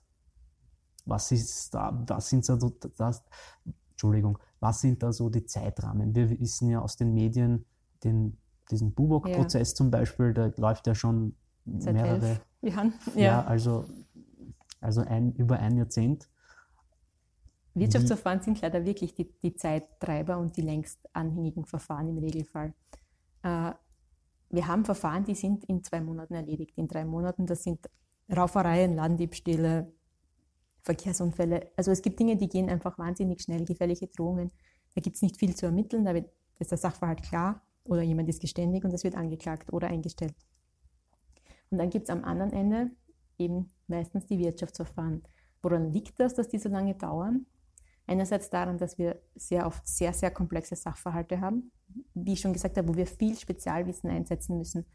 Was 1.05 1.31
ist 1.31 1.73
da, 1.73 2.03
was 2.07 2.29
sind 2.29 2.45
so 2.45 2.55
das, 2.97 3.23
Entschuldigung, 3.91 4.39
was 4.59 4.81
sind 4.81 5.03
da 5.03 5.13
so 5.13 5.29
die 5.29 5.45
Zeitrahmen? 5.45 6.15
Wir 6.15 6.29
wissen 6.39 6.69
ja 6.69 6.81
aus 6.81 6.97
den 6.97 7.13
Medien, 7.13 7.65
den, 8.03 8.37
diesen 8.71 8.93
Bubok-Prozess 8.93 9.71
ja. 9.71 9.75
zum 9.75 9.91
Beispiel, 9.91 10.33
der 10.33 10.53
läuft 10.57 10.87
ja 10.87 10.95
schon 10.95 11.35
Seit 11.79 11.93
mehrere 11.93 12.41
Jahren. 12.61 12.93
Ja. 13.15 13.21
ja, 13.21 13.45
also, 13.45 13.85
also 14.81 15.01
ein, 15.01 15.33
über 15.33 15.59
ein 15.59 15.77
Jahrzehnt. 15.77 16.29
Wirtschaftsverfahren 17.73 18.41
sind 18.41 18.61
leider 18.61 18.85
wirklich 18.85 19.15
die, 19.15 19.31
die 19.41 19.55
Zeittreiber 19.55 20.37
und 20.37 20.55
die 20.55 20.61
längst 20.61 20.99
anhängigen 21.13 21.65
Verfahren 21.65 22.07
im 22.07 22.17
Regelfall. 22.19 22.73
Äh, 23.43 23.73
wir 24.49 24.67
haben 24.67 24.85
Verfahren, 24.85 25.25
die 25.25 25.35
sind 25.35 25.63
in 25.65 25.83
zwei 25.83 26.01
Monaten 26.01 26.33
erledigt, 26.33 26.77
in 26.77 26.87
drei 26.87 27.05
Monaten. 27.05 27.45
Das 27.45 27.63
sind 27.63 27.89
Raufereien, 28.35 28.95
Ladendiebstähle, 28.95 29.91
Verkehrsunfälle. 30.83 31.71
Also 31.75 31.91
es 31.91 32.01
gibt 32.01 32.19
Dinge, 32.19 32.37
die 32.37 32.47
gehen 32.47 32.69
einfach 32.69 32.97
wahnsinnig 32.97 33.41
schnell, 33.41 33.65
gefährliche 33.65 34.07
Drohungen. 34.07 34.51
Da 34.93 35.01
gibt 35.01 35.15
es 35.15 35.21
nicht 35.21 35.37
viel 35.37 35.55
zu 35.55 35.65
ermitteln, 35.65 36.05
da 36.05 36.13
ist 36.59 36.71
der 36.71 36.77
Sachverhalt 36.77 37.23
klar 37.23 37.61
oder 37.87 38.01
jemand 38.01 38.29
ist 38.29 38.41
geständig 38.41 38.83
und 38.85 38.93
es 38.93 39.03
wird 39.03 39.15
angeklagt 39.15 39.73
oder 39.73 39.87
eingestellt. 39.87 40.35
Und 41.69 41.79
dann 41.79 41.89
gibt 41.89 42.07
es 42.07 42.09
am 42.09 42.23
anderen 42.23 42.53
Ende 42.53 42.91
eben 43.37 43.71
meistens 43.87 44.25
die 44.27 44.39
Wirtschaftsverfahren. 44.39 45.23
Woran 45.61 45.91
liegt 45.91 46.19
das, 46.19 46.35
dass 46.35 46.47
die 46.47 46.59
so 46.59 46.69
lange 46.69 46.95
dauern? 46.95 47.45
Einerseits 48.07 48.49
daran, 48.49 48.77
dass 48.77 48.97
wir 48.97 49.19
sehr 49.35 49.65
oft 49.65 49.87
sehr, 49.87 50.13
sehr 50.13 50.31
komplexe 50.31 50.75
Sachverhalte 50.75 51.41
haben, 51.41 51.71
wie 52.13 52.33
ich 52.33 52.41
schon 52.41 52.53
gesagt 52.53 52.77
habe, 52.77 52.87
wo 52.87 52.95
wir 52.95 53.07
viel 53.07 53.35
Spezialwissen 53.35 54.09
einsetzen 54.09 54.57
müssen. 54.57 54.85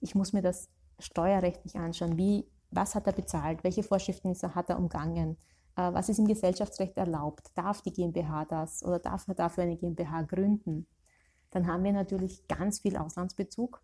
Ich 0.00 0.14
muss 0.14 0.32
mir 0.32 0.42
das 0.42 0.68
steuerrechtlich 0.98 1.76
anschauen. 1.76 2.16
Wie, 2.16 2.46
was 2.70 2.94
hat 2.94 3.06
er 3.06 3.12
bezahlt? 3.12 3.62
Welche 3.62 3.82
Vorschriften 3.82 4.34
hat 4.34 4.68
er 4.68 4.78
umgangen? 4.78 5.36
Äh, 5.76 5.92
was 5.92 6.08
ist 6.08 6.18
im 6.18 6.26
Gesellschaftsrecht 6.26 6.96
erlaubt? 6.96 7.50
Darf 7.54 7.82
die 7.82 7.92
GmbH 7.92 8.44
das 8.46 8.82
oder 8.82 8.98
darf 8.98 9.28
er 9.28 9.34
dafür 9.34 9.64
eine 9.64 9.76
GmbH 9.76 10.22
gründen? 10.22 10.86
Dann 11.50 11.66
haben 11.66 11.84
wir 11.84 11.92
natürlich 11.92 12.48
ganz 12.48 12.80
viel 12.80 12.96
Auslandsbezug. 12.96 13.80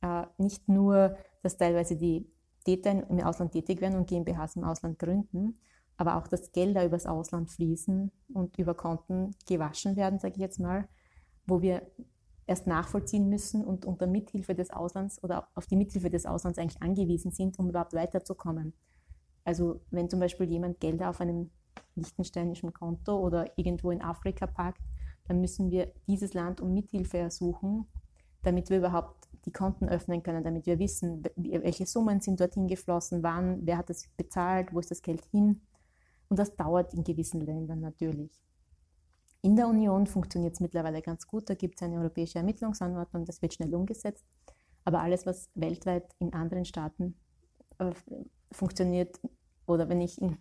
Äh, 0.00 0.24
nicht 0.38 0.68
nur, 0.68 1.16
dass 1.42 1.56
teilweise 1.56 1.96
die 1.96 2.30
Täter 2.64 2.90
im 2.90 3.20
Ausland 3.20 3.52
tätig 3.52 3.80
werden 3.80 3.96
und 3.96 4.08
GmbHs 4.08 4.56
im 4.56 4.64
Ausland 4.64 4.98
gründen, 4.98 5.58
aber 5.96 6.16
auch, 6.16 6.28
dass 6.28 6.52
Gelder 6.52 6.84
übers 6.84 7.06
Ausland 7.06 7.50
fließen 7.50 8.10
und 8.34 8.58
über 8.58 8.74
Konten 8.74 9.30
gewaschen 9.46 9.96
werden, 9.96 10.18
sage 10.18 10.34
ich 10.34 10.40
jetzt 10.40 10.60
mal, 10.60 10.88
wo 11.46 11.62
wir 11.62 11.82
erst 12.46 12.66
nachvollziehen 12.66 13.28
müssen 13.28 13.64
und 13.64 13.84
unter 13.84 14.06
Mithilfe 14.06 14.54
des 14.54 14.70
Auslands 14.70 15.22
oder 15.22 15.48
auf 15.54 15.66
die 15.66 15.76
Mithilfe 15.76 16.10
des 16.10 16.26
Auslands 16.26 16.58
eigentlich 16.58 16.82
angewiesen 16.82 17.32
sind, 17.32 17.58
um 17.58 17.68
überhaupt 17.68 17.94
weiterzukommen. 17.94 18.72
Also 19.44 19.80
wenn 19.90 20.08
zum 20.08 20.20
Beispiel 20.20 20.48
jemand 20.50 20.80
Gelder 20.80 21.10
auf 21.10 21.20
einem 21.20 21.50
liechtensteinischen 21.94 22.72
Konto 22.72 23.18
oder 23.18 23.46
irgendwo 23.56 23.90
in 23.90 24.02
Afrika 24.02 24.46
parkt, 24.46 24.82
dann 25.26 25.40
müssen 25.40 25.70
wir 25.70 25.92
dieses 26.06 26.34
Land 26.34 26.60
um 26.60 26.72
Mithilfe 26.72 27.18
ersuchen, 27.18 27.86
damit 28.42 28.70
wir 28.70 28.78
überhaupt 28.78 29.28
die 29.44 29.52
Konten 29.52 29.88
öffnen 29.88 30.22
können, 30.22 30.44
damit 30.44 30.66
wir 30.66 30.78
wissen, 30.78 31.22
welche 31.36 31.86
Summen 31.86 32.20
sind 32.20 32.40
dorthin 32.40 32.66
geflossen, 32.66 33.22
wann, 33.22 33.60
wer 33.64 33.78
hat 33.78 33.90
das 33.90 34.08
bezahlt, 34.16 34.72
wo 34.72 34.80
ist 34.80 34.90
das 34.90 35.02
Geld 35.02 35.24
hin. 35.26 35.60
Und 36.28 36.38
das 36.38 36.56
dauert 36.56 36.94
in 36.94 37.04
gewissen 37.04 37.40
Ländern 37.40 37.80
natürlich. 37.80 38.32
In 39.42 39.54
der 39.54 39.68
Union 39.68 40.06
funktioniert 40.06 40.54
es 40.54 40.60
mittlerweile 40.60 41.02
ganz 41.02 41.26
gut. 41.26 41.48
Da 41.48 41.54
gibt 41.54 41.76
es 41.76 41.82
eine 41.82 41.98
europäische 41.98 42.38
Ermittlungsanordnung, 42.38 43.24
das 43.24 43.42
wird 43.42 43.54
schnell 43.54 43.74
umgesetzt. 43.74 44.24
Aber 44.84 45.00
alles, 45.00 45.26
was 45.26 45.50
weltweit 45.54 46.14
in 46.18 46.32
anderen 46.32 46.64
Staaten 46.64 47.14
äh, 47.78 47.92
funktioniert, 48.52 49.20
oder 49.66 49.88
wenn 49.88 50.00
ich 50.00 50.20
in 50.20 50.38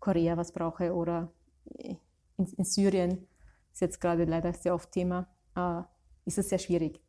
Korea 0.00 0.36
was 0.36 0.52
brauche 0.52 0.94
oder 0.94 1.32
in, 1.64 1.98
in 2.46 2.64
Syrien, 2.64 3.26
ist 3.72 3.80
jetzt 3.80 4.00
gerade 4.00 4.24
leider 4.24 4.52
sehr 4.52 4.74
oft 4.74 4.92
Thema, 4.92 5.28
äh, 5.56 5.82
ist 6.24 6.38
es 6.38 6.48
sehr 6.48 6.58
schwierig. 6.58 7.00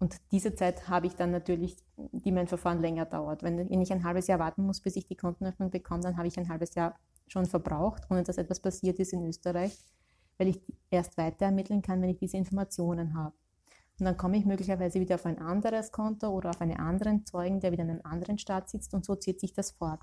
Und 0.00 0.16
diese 0.32 0.54
Zeit 0.54 0.88
habe 0.88 1.06
ich 1.06 1.14
dann 1.14 1.30
natürlich, 1.30 1.76
die 1.96 2.32
mein 2.32 2.48
Verfahren 2.48 2.80
länger 2.80 3.04
dauert. 3.04 3.42
Wenn 3.42 3.82
ich 3.82 3.92
ein 3.92 4.02
halbes 4.02 4.28
Jahr 4.28 4.38
warten 4.38 4.64
muss, 4.64 4.80
bis 4.80 4.96
ich 4.96 5.04
die 5.06 5.16
Kontenöffnung 5.16 5.70
bekomme, 5.70 6.00
dann 6.00 6.16
habe 6.16 6.26
ich 6.26 6.38
ein 6.38 6.48
halbes 6.48 6.74
Jahr 6.74 6.98
schon 7.30 7.46
verbraucht, 7.46 8.02
ohne 8.10 8.22
dass 8.22 8.38
etwas 8.38 8.60
passiert 8.60 8.98
ist 8.98 9.12
in 9.12 9.24
Österreich, 9.24 9.78
weil 10.38 10.48
ich 10.48 10.60
erst 10.90 11.16
weiter 11.16 11.46
ermitteln 11.46 11.82
kann, 11.82 12.02
wenn 12.02 12.10
ich 12.10 12.18
diese 12.18 12.36
Informationen 12.36 13.14
habe. 13.14 13.34
Und 13.98 14.06
dann 14.06 14.16
komme 14.16 14.38
ich 14.38 14.46
möglicherweise 14.46 14.98
wieder 14.98 15.16
auf 15.16 15.26
ein 15.26 15.38
anderes 15.38 15.92
Konto 15.92 16.28
oder 16.28 16.50
auf 16.50 16.60
einen 16.60 16.78
anderen 16.78 17.26
Zeugen, 17.26 17.60
der 17.60 17.70
wieder 17.70 17.84
in 17.84 17.90
einem 17.90 18.00
anderen 18.02 18.38
Staat 18.38 18.70
sitzt 18.70 18.94
und 18.94 19.04
so 19.04 19.14
zieht 19.14 19.40
sich 19.40 19.52
das 19.52 19.72
fort. 19.72 20.00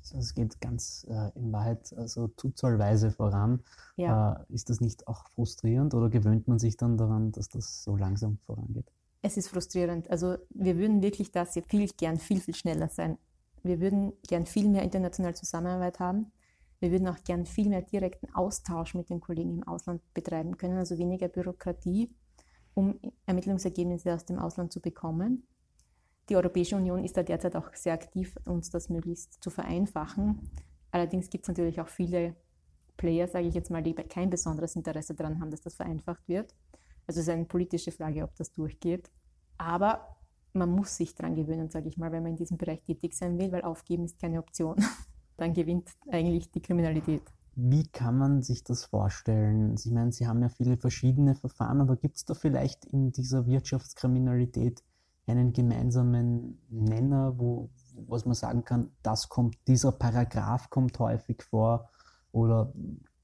Also 0.00 0.18
es 0.18 0.34
geht 0.34 0.60
ganz 0.60 1.04
äh, 1.10 1.30
in 1.34 1.52
Wahrheit 1.52 1.92
also 1.96 2.28
zuzahlweise 2.28 3.10
voran. 3.10 3.62
Ja. 3.96 4.46
Äh, 4.48 4.54
ist 4.54 4.70
das 4.70 4.80
nicht 4.80 5.06
auch 5.08 5.28
frustrierend 5.34 5.92
oder 5.92 6.08
gewöhnt 6.08 6.48
man 6.48 6.58
sich 6.58 6.76
dann 6.76 6.96
daran, 6.96 7.32
dass 7.32 7.48
das 7.48 7.82
so 7.82 7.96
langsam 7.96 8.38
vorangeht? 8.46 8.90
Es 9.20 9.36
ist 9.36 9.48
frustrierend. 9.48 10.08
Also 10.08 10.36
wir 10.50 10.78
würden 10.78 11.02
wirklich 11.02 11.32
da 11.32 11.44
sehr 11.44 11.64
viel 11.64 11.88
gern 11.88 12.16
viel, 12.16 12.40
viel 12.40 12.54
schneller 12.54 12.88
sein. 12.88 13.18
Wir 13.62 13.80
würden 13.80 14.12
gern 14.26 14.46
viel 14.46 14.68
mehr 14.68 14.82
internationale 14.82 15.34
Zusammenarbeit 15.34 16.00
haben. 16.00 16.32
Wir 16.80 16.92
würden 16.92 17.08
auch 17.08 17.22
gern 17.24 17.44
viel 17.44 17.68
mehr 17.68 17.82
direkten 17.82 18.32
Austausch 18.34 18.94
mit 18.94 19.10
den 19.10 19.20
Kollegen 19.20 19.58
im 19.58 19.66
Ausland 19.66 20.02
betreiben 20.14 20.56
können, 20.56 20.78
also 20.78 20.96
weniger 20.96 21.28
Bürokratie, 21.28 22.14
um 22.74 22.98
Ermittlungsergebnisse 23.26 24.14
aus 24.14 24.24
dem 24.24 24.38
Ausland 24.38 24.72
zu 24.72 24.80
bekommen. 24.80 25.46
Die 26.28 26.36
Europäische 26.36 26.76
Union 26.76 27.04
ist 27.04 27.16
da 27.16 27.22
derzeit 27.22 27.56
auch 27.56 27.74
sehr 27.74 27.94
aktiv, 27.94 28.36
uns 28.44 28.70
das 28.70 28.90
möglichst 28.90 29.42
zu 29.42 29.50
vereinfachen. 29.50 30.50
Allerdings 30.90 31.30
gibt 31.30 31.44
es 31.44 31.48
natürlich 31.48 31.80
auch 31.80 31.88
viele 31.88 32.36
Player, 32.96 33.26
sage 33.26 33.48
ich 33.48 33.54
jetzt 33.54 33.70
mal, 33.70 33.82
die 33.82 33.94
kein 33.94 34.28
besonderes 34.30 34.76
Interesse 34.76 35.14
daran 35.14 35.40
haben, 35.40 35.50
dass 35.50 35.62
das 35.62 35.74
vereinfacht 35.74 36.28
wird. 36.28 36.54
Also 37.06 37.20
es 37.20 37.28
ist 37.28 37.32
eine 37.32 37.46
politische 37.46 37.90
Frage, 37.90 38.22
ob 38.22 38.34
das 38.36 38.52
durchgeht. 38.52 39.10
Aber 39.56 40.17
man 40.52 40.70
muss 40.70 40.96
sich 40.96 41.14
daran 41.14 41.34
gewöhnen, 41.34 41.70
sage 41.70 41.88
ich 41.88 41.96
mal, 41.96 42.12
wenn 42.12 42.22
man 42.22 42.32
in 42.32 42.36
diesem 42.36 42.56
Bereich 42.56 42.82
tätig 42.82 43.14
sein 43.14 43.38
will, 43.38 43.52
weil 43.52 43.62
aufgeben 43.62 44.04
ist 44.04 44.20
keine 44.20 44.38
Option. 44.38 44.76
Dann 45.36 45.52
gewinnt 45.52 45.90
eigentlich 46.10 46.50
die 46.50 46.60
Kriminalität. 46.60 47.22
Wie 47.54 47.86
kann 47.88 48.18
man 48.18 48.42
sich 48.42 48.62
das 48.64 48.84
vorstellen? 48.84 49.76
Sie 49.76 49.90
meinen, 49.90 50.12
Sie 50.12 50.26
haben 50.26 50.42
ja 50.42 50.48
viele 50.48 50.76
verschiedene 50.76 51.34
Verfahren, 51.34 51.80
aber 51.80 51.96
gibt 51.96 52.16
es 52.16 52.24
da 52.24 52.34
vielleicht 52.34 52.84
in 52.84 53.12
dieser 53.12 53.46
Wirtschaftskriminalität 53.46 54.82
einen 55.26 55.52
gemeinsamen 55.52 56.58
Nenner, 56.70 57.38
wo 57.38 57.70
was 58.06 58.24
man 58.24 58.34
sagen 58.34 58.64
kann, 58.64 58.90
das 59.02 59.28
kommt, 59.28 59.56
dieser 59.66 59.92
Paragraph 59.92 60.70
kommt 60.70 60.98
häufig 60.98 61.42
vor 61.42 61.90
oder 62.32 62.72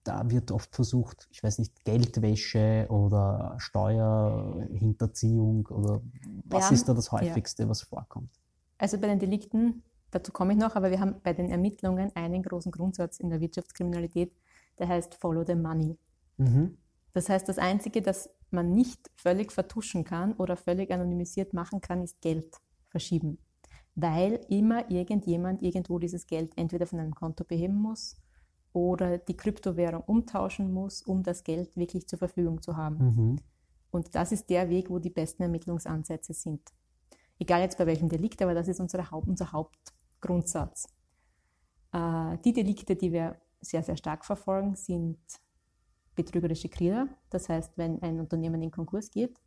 da 0.05 0.31
wird 0.31 0.53
oft 0.53 0.75
versucht, 0.75 1.29
ich 1.31 1.43
weiß 1.43 1.59
nicht, 1.59 1.85
Geldwäsche 1.85 2.87
oder 2.91 3.57
Steuerhinterziehung 3.59 5.67
oder 5.69 6.01
was 6.45 6.67
haben, 6.67 6.75
ist 6.75 6.89
da 6.89 6.95
das 6.95 7.11
häufigste, 7.11 7.65
ja. 7.65 7.69
was 7.69 7.83
vorkommt? 7.83 8.31
Also 8.79 8.99
bei 8.99 9.09
den 9.09 9.19
Delikten, 9.19 9.83
dazu 10.11 10.31
komme 10.31 10.53
ich 10.53 10.59
noch, 10.59 10.77
aber 10.77 10.91
wir 10.91 11.01
haben 11.01 11.17
bei 11.23 11.33
den 11.33 11.49
Ermittlungen 11.51 12.15
einen 12.15 12.43
großen 12.43 12.71
Grundsatz 12.71 13.19
in 13.19 13.31
der 13.31 13.41
Wirtschaftskriminalität, 13.41 14.37
der 14.79 14.89
heißt 14.89 15.15
Follow 15.15 15.43
the 15.45 15.55
Money. 15.55 15.97
Mhm. 16.37 16.77
Das 17.13 17.31
heißt, 17.31 17.49
das 17.49 17.59
Einzige, 17.59 18.03
das 18.03 18.29
man 18.51 18.73
nicht 18.73 19.11
völlig 19.17 19.53
vertuschen 19.53 20.05
kann 20.05 20.35
oder 20.35 20.57
völlig 20.57 20.93
anonymisiert 20.93 21.55
machen 21.55 21.81
kann, 21.81 22.03
ist 22.03 22.21
Geld 22.21 22.57
verschieben. 22.89 23.39
Weil 23.95 24.41
immer 24.49 24.91
irgendjemand 24.91 25.63
irgendwo 25.63 25.99
dieses 25.99 26.27
Geld 26.27 26.53
entweder 26.57 26.87
von 26.87 26.99
einem 26.99 27.15
Konto 27.15 27.45
beheben 27.45 27.77
muss 27.77 28.17
oder 28.75 29.19
die 29.19 29.37
Kryptowährung 29.37 30.03
umtauschen 30.03 30.73
muss, 30.73 31.01
um 31.01 31.23
das 31.23 31.45
Geld 31.45 31.75
wirklich 31.77 32.07
zur 32.09 32.19
Verfügung 32.19 32.61
zu 32.61 32.77
haben. 32.77 32.97
Mhm. 32.99 33.37
Und 33.91 34.15
das 34.15 34.33
ist 34.33 34.51
der 34.51 34.69
Weg, 34.69 34.91
wo 34.91 34.99
die 34.99 35.11
besten 35.11 35.45
Ermittlungsansätze 35.45 36.35
sind. 36.35 36.61
Egal 37.39 37.63
jetzt 37.63 37.79
bei 37.79 37.87
welchem 37.87 38.09
Delikt, 38.09 38.43
aber 38.43 38.53
das 38.53 38.67
ist 38.67 38.81
unsere 38.81 39.11
Haupt, 39.13 39.29
unser 39.29 39.53
Hauptgrundsatz. 39.53 40.89
Äh, 41.93 42.37
die 42.45 42.53
Delikte, 42.53 42.97
die 42.97 43.13
wir 43.13 43.37
sehr, 43.61 43.85
sehr 43.85 43.97
stark 43.97 44.25
verfolgen, 44.25 44.75
sind 44.75 45.19
betrügerische 46.17 46.69
Kriege. 46.69 47.09
Das 47.31 47.49
heißt, 47.49 47.79
wenn 47.79 48.03
ein 48.03 48.19
Unternehmen 48.19 48.61
in 48.61 48.73
Konkurs 48.73 49.09
geht 49.09 49.41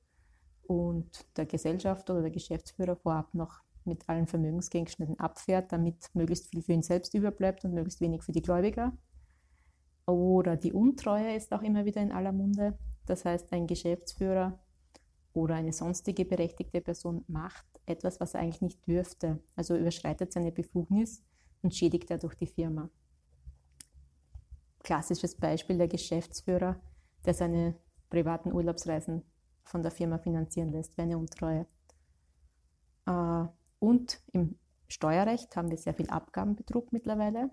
und 0.67 1.25
der 1.35 1.45
Gesellschafter 1.45 2.13
oder 2.13 2.23
der 2.23 2.31
Geschäftsführer 2.31 2.95
vorab 2.95 3.33
noch 3.33 3.59
mit 3.83 4.07
allen 4.07 4.27
Vermögensgegenständen 4.27 5.19
abfährt, 5.19 5.73
damit 5.73 6.09
möglichst 6.13 6.49
viel 6.49 6.61
für 6.61 6.73
ihn 6.73 6.83
selbst 6.83 7.13
überbleibt 7.13 7.65
und 7.65 7.73
möglichst 7.73 7.99
wenig 7.99 8.23
für 8.23 8.31
die 8.31 8.41
Gläubiger. 8.41 8.93
Oder 10.07 10.55
die 10.55 10.71
Untreue 10.71 11.35
ist 11.35 11.53
auch 11.53 11.61
immer 11.61 11.85
wieder 11.85 12.01
in 12.01 12.13
aller 12.13 12.31
Munde. 12.31 12.77
Das 13.05 13.25
heißt, 13.25 13.51
ein 13.51 13.67
Geschäftsführer 13.67 14.57
oder 15.33 15.55
eine 15.55 15.73
sonstige 15.73 16.25
berechtigte 16.25 16.81
Person 16.81 17.23
macht 17.27 17.65
etwas, 17.85 18.19
was 18.19 18.33
er 18.33 18.39
eigentlich 18.39 18.61
nicht 18.61 18.87
dürfte. 18.87 19.43
Also 19.55 19.75
überschreitet 19.75 20.31
seine 20.31 20.51
Befugnis 20.51 21.23
und 21.61 21.75
schädigt 21.75 22.09
dadurch 22.09 22.35
die 22.35 22.47
Firma. 22.47 22.89
Klassisches 24.79 25.35
Beispiel 25.35 25.77
der 25.77 25.89
Geschäftsführer, 25.89 26.79
der 27.25 27.33
seine 27.33 27.75
privaten 28.09 28.53
Urlaubsreisen 28.53 29.23
von 29.63 29.81
der 29.81 29.91
Firma 29.91 30.17
finanzieren 30.17 30.71
lässt, 30.71 30.97
wäre 30.97 31.07
eine 31.07 31.17
Untreue. 31.17 31.67
Äh, 33.05 33.45
und 33.79 34.21
im 34.31 34.57
Steuerrecht 34.87 35.55
haben 35.57 35.69
wir 35.69 35.77
sehr 35.77 35.93
viel 35.93 36.09
Abgabenbetrug 36.09 36.93
mittlerweile. 36.93 37.51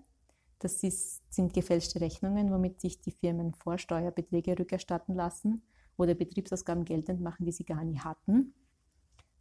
Das 0.59 0.83
ist, 0.83 1.21
sind 1.33 1.53
gefälschte 1.53 2.01
Rechnungen, 2.01 2.51
womit 2.51 2.81
sich 2.81 3.01
die 3.01 3.11
Firmen 3.11 3.53
Vorsteuerbeträge 3.53 4.57
rückerstatten 4.57 5.15
lassen 5.15 5.63
oder 5.97 6.13
Betriebsausgaben 6.13 6.85
geltend 6.85 7.21
machen, 7.21 7.45
die 7.45 7.51
sie 7.51 7.65
gar 7.65 7.83
nie 7.83 7.99
hatten. 7.99 8.53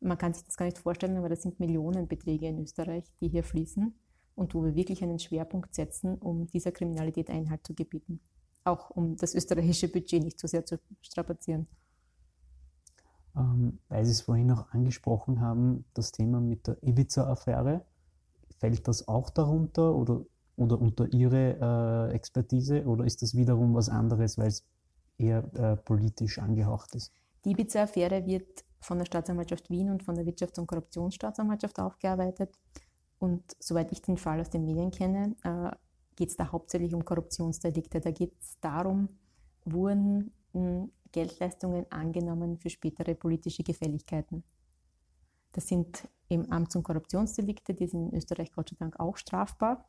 Man 0.01 0.19
kann 0.19 0.35
sich 0.35 0.45
das 0.45 0.57
gar 0.57 0.67
nicht 0.67 0.79
vorstellen, 0.79 1.17
aber 1.17 1.29
das 1.29 1.43
sind 1.43 1.61
Millionenbeträge 1.61 2.49
in 2.49 2.59
Österreich, 2.59 3.05
die 3.21 3.29
hier 3.29 3.45
fließen 3.45 3.95
und 4.35 4.55
wo 4.55 4.65
wir 4.65 4.75
wirklich 4.75 5.03
einen 5.03 5.19
Schwerpunkt 5.19 5.75
setzen, 5.75 6.17
um 6.19 6.47
dieser 6.49 6.73
Kriminalität 6.73 7.31
Einhalt 7.31 7.67
zu 7.67 7.75
gebieten. 7.75 8.21
Auch 8.65 8.91
um 8.91 9.17
das 9.17 9.35
österreichische 9.35 9.89
Budget 9.89 10.23
nicht 10.23 10.39
zu 10.39 10.49
sehr 10.49 10.65
zu 10.67 10.79
strapazieren. 11.01 11.69
Ähm, 13.37 13.79
weil 13.89 14.05
Sie 14.05 14.13
es 14.13 14.23
vorhin 14.23 14.47
noch 14.47 14.71
angesprochen 14.73 15.41
haben, 15.41 15.85
das 15.95 16.13
Thema 16.13 16.41
mit 16.41 16.67
der 16.67 16.83
Ibiza-Affäre. 16.83 17.85
Fällt 18.59 18.87
das 18.87 19.09
auch 19.09 19.31
darunter 19.31 19.95
oder, 19.95 20.25
oder 20.57 20.81
unter 20.81 21.13
Ihre 21.13 22.11
äh, 22.11 22.15
Expertise 22.15 22.85
oder 22.85 23.05
ist 23.05 23.23
das 23.23 23.35
wiederum 23.35 23.75
was 23.75 23.89
anderes, 23.89 24.39
weil 24.39 24.49
es 24.49 24.65
eher 25.19 25.45
äh, 25.55 25.77
politisch 25.77 26.39
angehaucht 26.39 26.95
ist? 26.95 27.13
Die 27.45 27.51
Ibiza-Affäre 27.51 28.25
wird 28.27 28.65
von 28.81 28.99
der 28.99 29.07
Staatsanwaltschaft 29.07 29.71
Wien 29.71 29.91
und 29.91 30.03
von 30.03 30.15
der 30.15 30.25
Wirtschafts- 30.25 30.59
und 30.59 30.67
Korruptionsstaatsanwaltschaft 30.67 31.79
aufgearbeitet. 31.79 32.55
Und 33.19 33.43
soweit 33.59 33.91
ich 33.93 34.03
den 34.03 34.17
Fall 34.17 34.41
aus 34.41 34.51
den 34.51 34.65
Medien 34.65 34.91
kenne, 34.91 35.35
äh, 35.43 35.71
geht 36.17 36.31
es 36.31 36.37
da 36.37 36.53
hauptsächlich 36.53 36.95
um 36.95 37.05
Korruptionsdelikte. 37.05 38.01
Da 38.01 38.11
geht 38.11 38.33
es 38.41 38.59
darum, 38.61 39.09
wurden 39.65 40.33
hm, 40.53 40.91
Geldleistungen 41.13 41.87
angenommen 41.91 42.59
für 42.59 42.71
spätere 42.71 43.15
politische 43.15 43.63
Gefälligkeiten. 43.63 44.45
Das 45.53 45.69
sind 45.69 46.09
eben 46.29 46.51
Amts- 46.51 46.77
und 46.77 46.83
Korruptionsdelikte, 46.83 47.75
die 47.75 47.87
sind 47.87 48.11
in 48.11 48.17
Österreich 48.17 48.53
Gott 48.53 48.71
sei 48.71 48.77
Dank 48.79 48.99
auch 48.99 49.17
strafbar. 49.17 49.89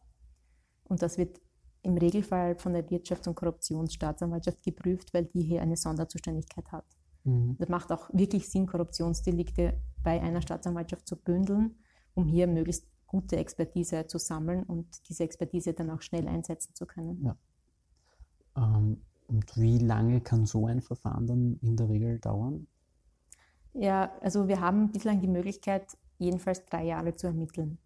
Und 0.86 1.02
das 1.02 1.18
wird 1.18 1.42
im 1.82 1.98
Regelfall 1.98 2.56
von 2.56 2.74
der 2.74 2.88
Wirtschafts- 2.90 3.28
und 3.28 3.36
Korruptionsstaatsanwaltschaft 3.36 4.64
geprüft, 4.64 5.14
weil 5.14 5.26
die 5.26 5.44
hier 5.44 5.62
eine 5.62 5.78
Sonderzuständigkeit 5.78 6.72
hat. 6.72 6.86
Mhm. 7.24 7.58
Das 7.60 7.70
macht 7.70 7.92
auch 7.92 8.10
wirklich 8.14 8.50
Sinn, 8.50 8.66
Korruptionsdelikte 8.66 9.80
bei 10.04 10.22
einer 10.22 10.42
Staatsanwaltschaft 10.42 11.08
zu 11.08 11.16
bündeln, 11.16 11.76
um 12.14 12.28
hier 12.28 12.48
möglichst 12.48 12.88
gute 13.08 13.38
Expertise 13.38 14.08
zu 14.08 14.18
sammeln 14.18 14.64
und 14.64 15.08
diese 15.10 15.24
Expertise 15.24 15.74
dann 15.74 15.90
auch 15.92 16.02
schnell 16.02 16.28
einsetzen 16.28 16.74
zu 16.74 16.86
können. 16.86 17.24
Ja. 17.24 17.38
Ähm, 18.58 19.02
und 19.28 19.58
wie 19.58 19.80
lange 19.80 20.22
kann 20.22 20.46
so 20.46 20.68
ein 20.68 20.82
Verfahren 20.82 21.28
dann 21.28 21.60
in 21.62 21.76
der 21.76 21.90
Regel 21.90 22.20
dauern? 22.20 22.68
Ja, 23.74 24.12
also 24.22 24.48
wir 24.48 24.62
haben 24.62 24.92
bislang 24.92 25.20
die 25.20 25.28
Möglichkeit, 25.28 25.98
jedenfalls 26.18 26.66
drei 26.66 26.86
Jahre 26.86 27.16
zu 27.16 27.28
ermitteln. 27.28 27.78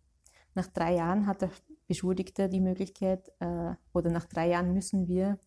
Nach 0.54 0.68
drei 0.68 0.96
Jahren 0.96 1.26
hat 1.26 1.42
der 1.42 1.52
Beschuldigte 1.90 2.48
die 2.48 2.62
Möglichkeit, 2.62 3.32
äh, 3.40 3.74
oder 3.94 4.12
nach 4.12 4.26
drei 4.28 4.50
Jahren 4.50 4.74
müssen 4.74 5.08
wir 5.08 5.40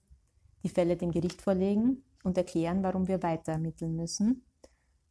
die 0.64 0.68
Fälle 0.68 0.96
dem 0.96 1.12
Gericht 1.12 1.40
vorlegen 1.40 2.02
und 2.24 2.36
erklären, 2.36 2.82
warum 2.82 3.06
wir 3.06 3.22
weiter 3.22 3.52
ermitteln 3.52 3.94
müssen. 3.94 4.44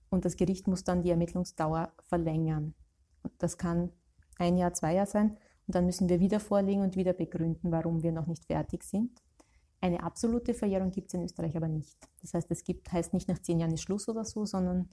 Und 0.10 0.26
das 0.26 0.36
Gericht 0.36 0.68
muss 0.68 0.84
dann 0.84 1.02
die 1.02 1.10
Ermittlungsdauer 1.10 1.94
verlängern. 2.04 2.74
Das 3.38 3.58
kann 3.58 3.92
ein 4.38 4.58
Jahr, 4.58 4.74
zwei 4.74 4.94
Jahre 4.94 5.08
sein. 5.08 5.38
Und 5.68 5.76
dann 5.76 5.86
müssen 5.86 6.10
wir 6.10 6.20
wieder 6.20 6.42
vorlegen 6.42 6.82
und 6.82 6.98
wieder 6.98 7.14
begründen, 7.14 7.72
warum 7.72 8.04
wir 8.04 8.12
noch 8.12 8.28
nicht 8.28 8.44
fertig 8.44 8.84
sind. 8.84 9.22
Eine 9.80 10.04
absolute 10.04 10.54
Verjährung 10.54 10.92
gibt 10.92 11.08
es 11.08 11.14
in 11.14 11.24
Österreich 11.24 11.56
aber 11.56 11.70
nicht. 11.70 11.98
Das 12.20 12.34
heißt, 12.34 12.52
es 12.52 12.66
gibt, 12.66 12.92
heißt 12.92 13.14
nicht 13.14 13.30
nach 13.30 13.40
zehn 13.40 13.60
Jahren 13.60 13.74
ist 13.74 13.84
Schluss 13.84 14.10
oder 14.10 14.26
so, 14.26 14.46
sondern 14.46 14.90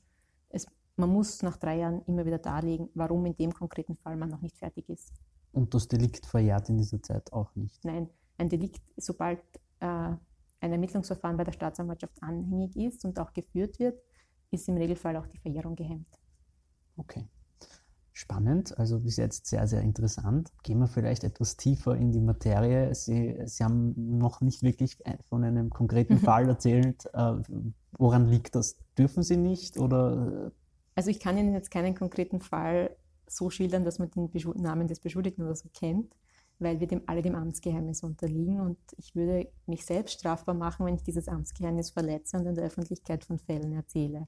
es, 0.51 0.67
man 0.95 1.11
muss 1.11 1.43
nach 1.43 1.57
drei 1.57 1.79
Jahren 1.79 2.03
immer 2.07 2.25
wieder 2.25 2.39
darlegen, 2.39 2.91
warum 2.95 3.27
in 3.27 3.37
dem 3.37 3.53
konkreten 3.53 3.97
Fall 3.97 4.17
man 4.17 4.29
noch 4.29 4.41
nicht 4.41 4.57
fertig 4.57 4.89
ist. 4.89 5.13
Und 5.53 5.75
das 5.75 5.89
Delikt 5.89 6.27
verjährt 6.27 6.69
in 6.69 6.79
dieser 6.79 7.03
Zeit 7.03 7.33
auch 7.33 7.55
nicht? 7.55 7.85
Nein, 7.85 8.09
ein 8.37 8.49
Delikt, 8.49 8.83
sobald 8.97 9.41
äh, 9.81 9.87
ein 9.87 10.73
Ermittlungsverfahren 10.73 11.37
bei 11.37 11.45
der 11.45 11.53
Staatsanwaltschaft 11.53 12.23
anhängig 12.23 12.77
ist 12.77 13.05
und 13.05 13.19
auch 13.19 13.33
geführt 13.33 13.79
wird, 13.79 14.01
ist 14.51 14.69
im 14.69 14.77
Regelfall 14.77 15.17
auch 15.17 15.27
die 15.27 15.39
Verjährung 15.39 15.77
gehemmt. 15.77 16.09
Okay 16.97 17.29
spannend, 18.19 18.77
also 18.77 18.99
bis 18.99 19.17
jetzt 19.17 19.47
sehr, 19.47 19.69
sehr 19.69 19.81
interessant. 19.81 20.51
Gehen 20.65 20.81
wir 20.81 20.89
vielleicht 20.89 21.23
etwas 21.23 21.57
tiefer 21.57 21.95
in 21.95 22.11
die 22.11 22.21
Materie. 22.21 22.93
Sie, 22.93 23.37
Sie 23.45 23.63
haben 23.63 23.95
noch 23.97 24.41
nicht 24.41 24.65
wirklich 24.65 24.99
von 25.29 25.45
einem 25.45 25.71
konkreten. 25.71 26.19
Fall 26.19 26.49
erzählt. 26.49 27.09
Äh, 27.15 27.35
woran 27.97 28.27
liegt 28.27 28.57
das? 28.57 28.77
Dürfen 28.99 29.23
Sie 29.23 29.37
nicht 29.37 29.79
oder? 29.79 30.51
Also 30.97 31.11
ich 31.11 31.21
kann 31.21 31.39
Ihnen 31.39 31.55
jetzt 31.55 31.71
keinen 31.71 31.95
konkreten 31.95 32.41
Fall 32.41 32.91
so 33.29 33.51
schildern, 33.51 33.85
dass 33.85 33.99
man 33.99 34.11
den 34.11 34.31
Beschul 34.31 34.55
Namen 34.57 34.89
des 34.89 35.01
Beschuldigten 35.01 35.45
oder 35.45 35.55
so 35.55 35.69
kennt, 35.73 36.15
weil 36.59 36.81
wir 36.81 36.87
dem 36.87 37.03
alle 37.07 37.23
dem 37.23 37.35
Amtsgeheimnis 37.35 38.03
unterliegen 38.03 38.61
und 38.61 38.79
ich 38.97 39.15
würde 39.15 39.51
mich 39.67 39.85
selbst 39.85 40.19
strafbar 40.19 40.55
machen, 40.55 40.87
wenn 40.87 40.95
ich 40.95 41.03
dieses 41.03 41.29
Amtsgeheimnis 41.29 41.91
verletze 41.91 42.37
und 42.37 42.47
in 42.47 42.55
der 42.55 42.65
Öffentlichkeit 42.65 43.25
von 43.25 43.39
Fällen 43.39 43.73
erzähle. 43.73 44.27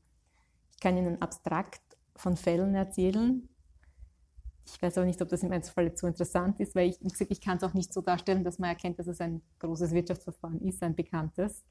Ich 0.73 0.81
kann 0.81 0.97
Ihnen 0.97 1.21
abstrakt 1.21 1.83
von 2.17 2.37
Fällen 2.37 2.75
erzählen, 2.75 3.49
ich 4.73 4.81
weiß 4.81 4.99
aber 4.99 5.07
nicht, 5.07 5.21
ob 5.21 5.29
das 5.29 5.43
im 5.43 5.53
Einzelfall 5.53 5.97
so 5.97 6.07
interessant 6.07 6.61
ist, 6.61 6.75
weil 6.75 6.91
ich, 6.91 6.99
ich 7.29 7.41
kann 7.41 7.57
es 7.57 7.65
auch 7.65 7.75
nicht 7.75 7.93
so 7.93 8.01
darstellen, 8.01 8.45
dass 8.45 8.59
man 8.59 8.71
erkennt, 8.71 8.99
dass 8.99 9.07
es 9.07 9.21
ein 9.21 9.43
großes 9.59 9.93
Wirtschaftsverfahren 9.93 10.61
ist, 10.61 10.83
ein 10.83 10.95
bekanntes, 10.95 11.65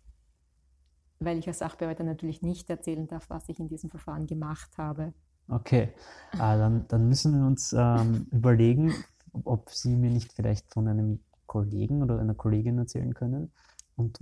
weil 1.19 1.37
ich 1.37 1.47
als 1.47 1.59
Sachbearbeiter 1.59 2.03
natürlich 2.03 2.41
nicht 2.41 2.69
erzählen 2.69 3.07
darf, 3.07 3.29
was 3.29 3.47
ich 3.49 3.59
in 3.59 3.67
diesem 3.67 3.89
Verfahren 3.89 4.27
gemacht 4.27 4.77
habe. 4.77 5.13
Okay, 5.49 5.93
ah, 6.37 6.57
dann, 6.57 6.85
dann, 6.87 7.09
müssen 7.09 7.39
wir 7.39 7.45
uns 7.45 7.73
ähm, 7.77 8.27
überlegen, 8.31 8.93
ob 9.43 9.71
Sie 9.71 9.95
mir 9.95 10.11
nicht 10.11 10.31
vielleicht 10.33 10.71
von 10.71 10.87
einem 10.87 11.19
Kollegen 11.47 12.03
oder 12.03 12.19
einer 12.19 12.35
Kollegin 12.35 12.77
erzählen 12.77 13.13
können, 13.13 13.51
und 13.99 14.17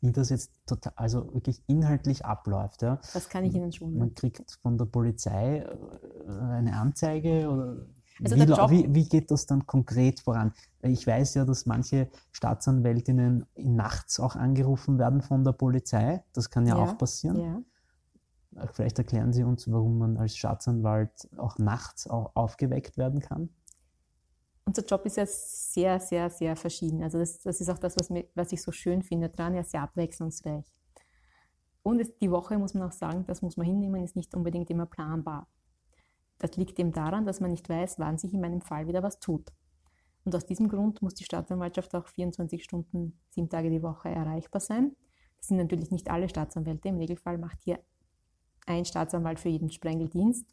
wie 0.00 0.12
das 0.12 0.30
jetzt 0.30 0.50
total, 0.66 0.92
also 0.96 1.32
wirklich 1.32 1.62
inhaltlich 1.68 2.24
abläuft. 2.24 2.82
Ja. 2.82 2.98
Das 3.14 3.28
kann 3.28 3.44
ich 3.44 3.54
Ihnen 3.54 3.72
schon. 3.72 3.96
Man 3.96 4.14
kriegt 4.14 4.58
von 4.60 4.76
der 4.76 4.86
Polizei 4.86 5.58
äh, 5.58 6.30
eine 6.30 6.76
Anzeige 6.76 7.48
oder 7.48 7.86
also 8.24 8.34
wie, 8.34 8.84
wie, 8.88 8.94
wie, 8.94 9.08
geht 9.08 9.30
das 9.30 9.44
dann 9.44 9.66
konkret 9.66 10.20
voran? 10.20 10.54
Ich 10.80 11.06
weiß 11.06 11.34
ja, 11.34 11.44
dass 11.44 11.66
manche 11.66 12.08
Staatsanwältinnen 12.32 13.44
nachts 13.56 14.18
auch 14.20 14.36
angerufen 14.36 14.98
werden 14.98 15.20
von 15.20 15.44
der 15.44 15.52
Polizei. 15.52 16.24
Das 16.32 16.48
kann 16.48 16.66
ja, 16.66 16.76
ja 16.76 16.82
auch 16.82 16.96
passieren. 16.96 17.36
Ja. 17.38 17.62
Vielleicht 18.72 18.98
erklären 18.98 19.32
Sie 19.32 19.42
uns, 19.44 19.70
warum 19.70 19.98
man 19.98 20.16
als 20.16 20.36
Staatsanwalt 20.36 21.28
auch 21.36 21.58
nachts 21.58 22.08
aufgeweckt 22.08 22.96
werden 22.96 23.20
kann 23.20 23.50
unser 24.66 24.84
Job 24.84 25.06
ist 25.06 25.16
ja 25.16 25.26
sehr, 25.26 26.00
sehr, 26.00 26.28
sehr 26.28 26.56
verschieden. 26.56 27.02
Also 27.02 27.18
das, 27.18 27.40
das 27.40 27.60
ist 27.60 27.70
auch 27.70 27.78
das, 27.78 27.96
was, 27.96 28.10
mir, 28.10 28.26
was 28.34 28.52
ich 28.52 28.60
so 28.60 28.72
schön 28.72 29.02
finde 29.02 29.28
dran, 29.28 29.54
ja 29.54 29.62
sehr 29.62 29.82
abwechslungsreich. 29.82 30.66
Und 31.82 32.00
es, 32.00 32.16
die 32.18 32.30
Woche, 32.30 32.58
muss 32.58 32.74
man 32.74 32.82
auch 32.82 32.92
sagen, 32.92 33.24
das 33.26 33.42
muss 33.42 33.56
man 33.56 33.66
hinnehmen, 33.66 34.02
ist 34.02 34.16
nicht 34.16 34.34
unbedingt 34.34 34.68
immer 34.70 34.86
planbar. 34.86 35.48
Das 36.38 36.56
liegt 36.56 36.78
eben 36.80 36.92
daran, 36.92 37.24
dass 37.24 37.40
man 37.40 37.52
nicht 37.52 37.68
weiß, 37.68 38.00
wann 38.00 38.18
sich 38.18 38.34
in 38.34 38.40
meinem 38.40 38.60
Fall 38.60 38.88
wieder 38.88 39.04
was 39.04 39.20
tut. 39.20 39.52
Und 40.24 40.34
aus 40.34 40.44
diesem 40.44 40.68
Grund 40.68 41.00
muss 41.00 41.14
die 41.14 41.24
Staatsanwaltschaft 41.24 41.94
auch 41.94 42.08
24 42.08 42.64
Stunden, 42.64 43.20
sieben 43.30 43.48
Tage 43.48 43.70
die 43.70 43.82
Woche 43.82 44.08
erreichbar 44.08 44.60
sein. 44.60 44.96
Das 45.38 45.46
sind 45.46 45.58
natürlich 45.58 45.92
nicht 45.92 46.10
alle 46.10 46.28
Staatsanwälte. 46.28 46.88
Im 46.88 46.96
Regelfall 46.96 47.38
macht 47.38 47.62
hier 47.62 47.78
ein 48.66 48.84
Staatsanwalt 48.84 49.40
für 49.40 49.48
jeden 49.48 49.70
Sprengeldienst. 49.70 50.46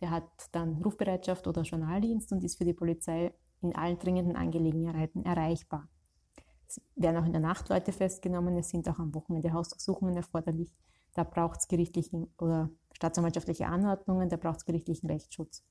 Der 0.00 0.10
hat 0.10 0.28
dann 0.52 0.82
Rufbereitschaft 0.82 1.46
oder 1.46 1.62
Journaldienst 1.62 2.32
und 2.32 2.44
ist 2.44 2.56
für 2.56 2.64
die 2.64 2.74
Polizei 2.74 3.32
in 3.60 3.74
allen 3.74 3.98
dringenden 3.98 4.36
Angelegenheiten 4.36 5.24
erreichbar. 5.24 5.88
Es 6.68 6.80
werden 6.94 7.16
auch 7.16 7.26
in 7.26 7.32
der 7.32 7.40
Nacht 7.40 7.68
Leute 7.68 7.92
festgenommen. 7.92 8.56
Es 8.56 8.68
sind 8.68 8.88
auch 8.88 8.98
am 8.98 9.14
Wochenende 9.14 9.52
Hausdurchsuchungen 9.52 10.16
erforderlich. 10.16 10.72
Da 11.14 11.24
braucht 11.24 11.60
es 11.60 11.68
gerichtlichen 11.68 12.32
oder 12.38 12.70
staatsanwaltschaftliche 12.92 13.66
Anordnungen, 13.66 14.28
da 14.28 14.36
braucht 14.36 14.58
es 14.58 14.64
gerichtlichen 14.64 15.08
Rechtsschutz. 15.08 15.64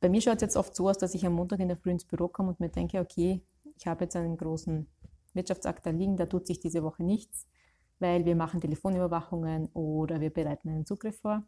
Bei 0.00 0.08
mir 0.08 0.20
schaut 0.20 0.36
es 0.36 0.42
jetzt 0.42 0.56
oft 0.56 0.76
so 0.76 0.88
aus, 0.88 0.98
dass 0.98 1.14
ich 1.14 1.24
am 1.24 1.32
Montag 1.32 1.60
in 1.60 1.68
der 1.68 1.78
Früh 1.78 1.90
ins 1.90 2.04
Büro 2.04 2.28
komme 2.28 2.50
und 2.50 2.60
mir 2.60 2.68
denke, 2.68 3.00
okay, 3.00 3.42
ich 3.76 3.86
habe 3.86 4.04
jetzt 4.04 4.16
einen 4.16 4.36
großen 4.36 4.86
Wirtschaftsakt 5.32 5.86
da 5.86 5.90
liegen, 5.90 6.16
da 6.16 6.26
tut 6.26 6.46
sich 6.46 6.60
diese 6.60 6.82
Woche 6.82 7.02
nichts, 7.02 7.48
weil 8.04 8.26
wir 8.26 8.36
machen 8.36 8.60
Telefonüberwachungen 8.60 9.70
oder 9.72 10.20
wir 10.20 10.28
bereiten 10.28 10.68
einen 10.68 10.84
Zugriff 10.84 11.20
vor. 11.20 11.42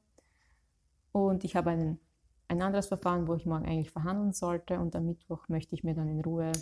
Und 1.12 1.45
ich 1.45 1.55
habe 1.55 1.69
einen, 1.69 2.01
ein 2.49 2.62
anderes 2.62 2.87
Verfahren, 2.87 3.29
wo 3.29 3.35
ich 3.35 3.45
morgen 3.45 3.66
eigentlich 3.66 3.90
verhandeln 3.90 4.33
sollte 4.33 4.81
und 4.81 4.97
am 4.97 5.05
Mittwoch 5.05 5.51
möchte 5.51 5.75
ich 5.75 5.85
mir 5.85 5.95
dann 5.95 6.09
in 6.09 6.23
Ruhe 6.23 6.53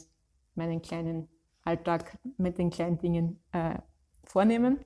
meinen 0.57 0.83
kleinen 0.83 1.29
Alltag 1.63 2.19
mit 2.39 2.59
den 2.59 2.71
kleinen 2.71 2.99
Dingen 2.99 3.39
äh, 3.53 3.79
vornehmen. 4.25 4.81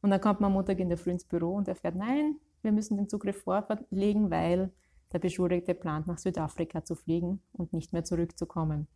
Und 0.00 0.10
dann 0.10 0.20
kommt 0.20 0.38
man 0.40 0.50
am 0.50 0.52
Montag 0.52 0.78
in 0.78 0.90
der 0.90 0.98
Früh 0.98 1.10
ins 1.10 1.24
Büro 1.24 1.54
und 1.56 1.66
erfährt, 1.66 1.96
nein, 1.96 2.36
wir 2.62 2.70
müssen 2.70 2.96
den 2.96 3.08
Zugriff 3.08 3.42
vorlegen, 3.42 4.30
weil 4.30 4.70
der 5.12 5.18
Beschuldigte 5.18 5.74
plant, 5.74 6.06
nach 6.06 6.18
Südafrika 6.18 6.84
zu 6.84 6.94
fliegen 6.94 7.40
und 7.52 7.72
nicht 7.72 7.92
mehr 7.92 8.04
zurückzukommen. 8.04 8.86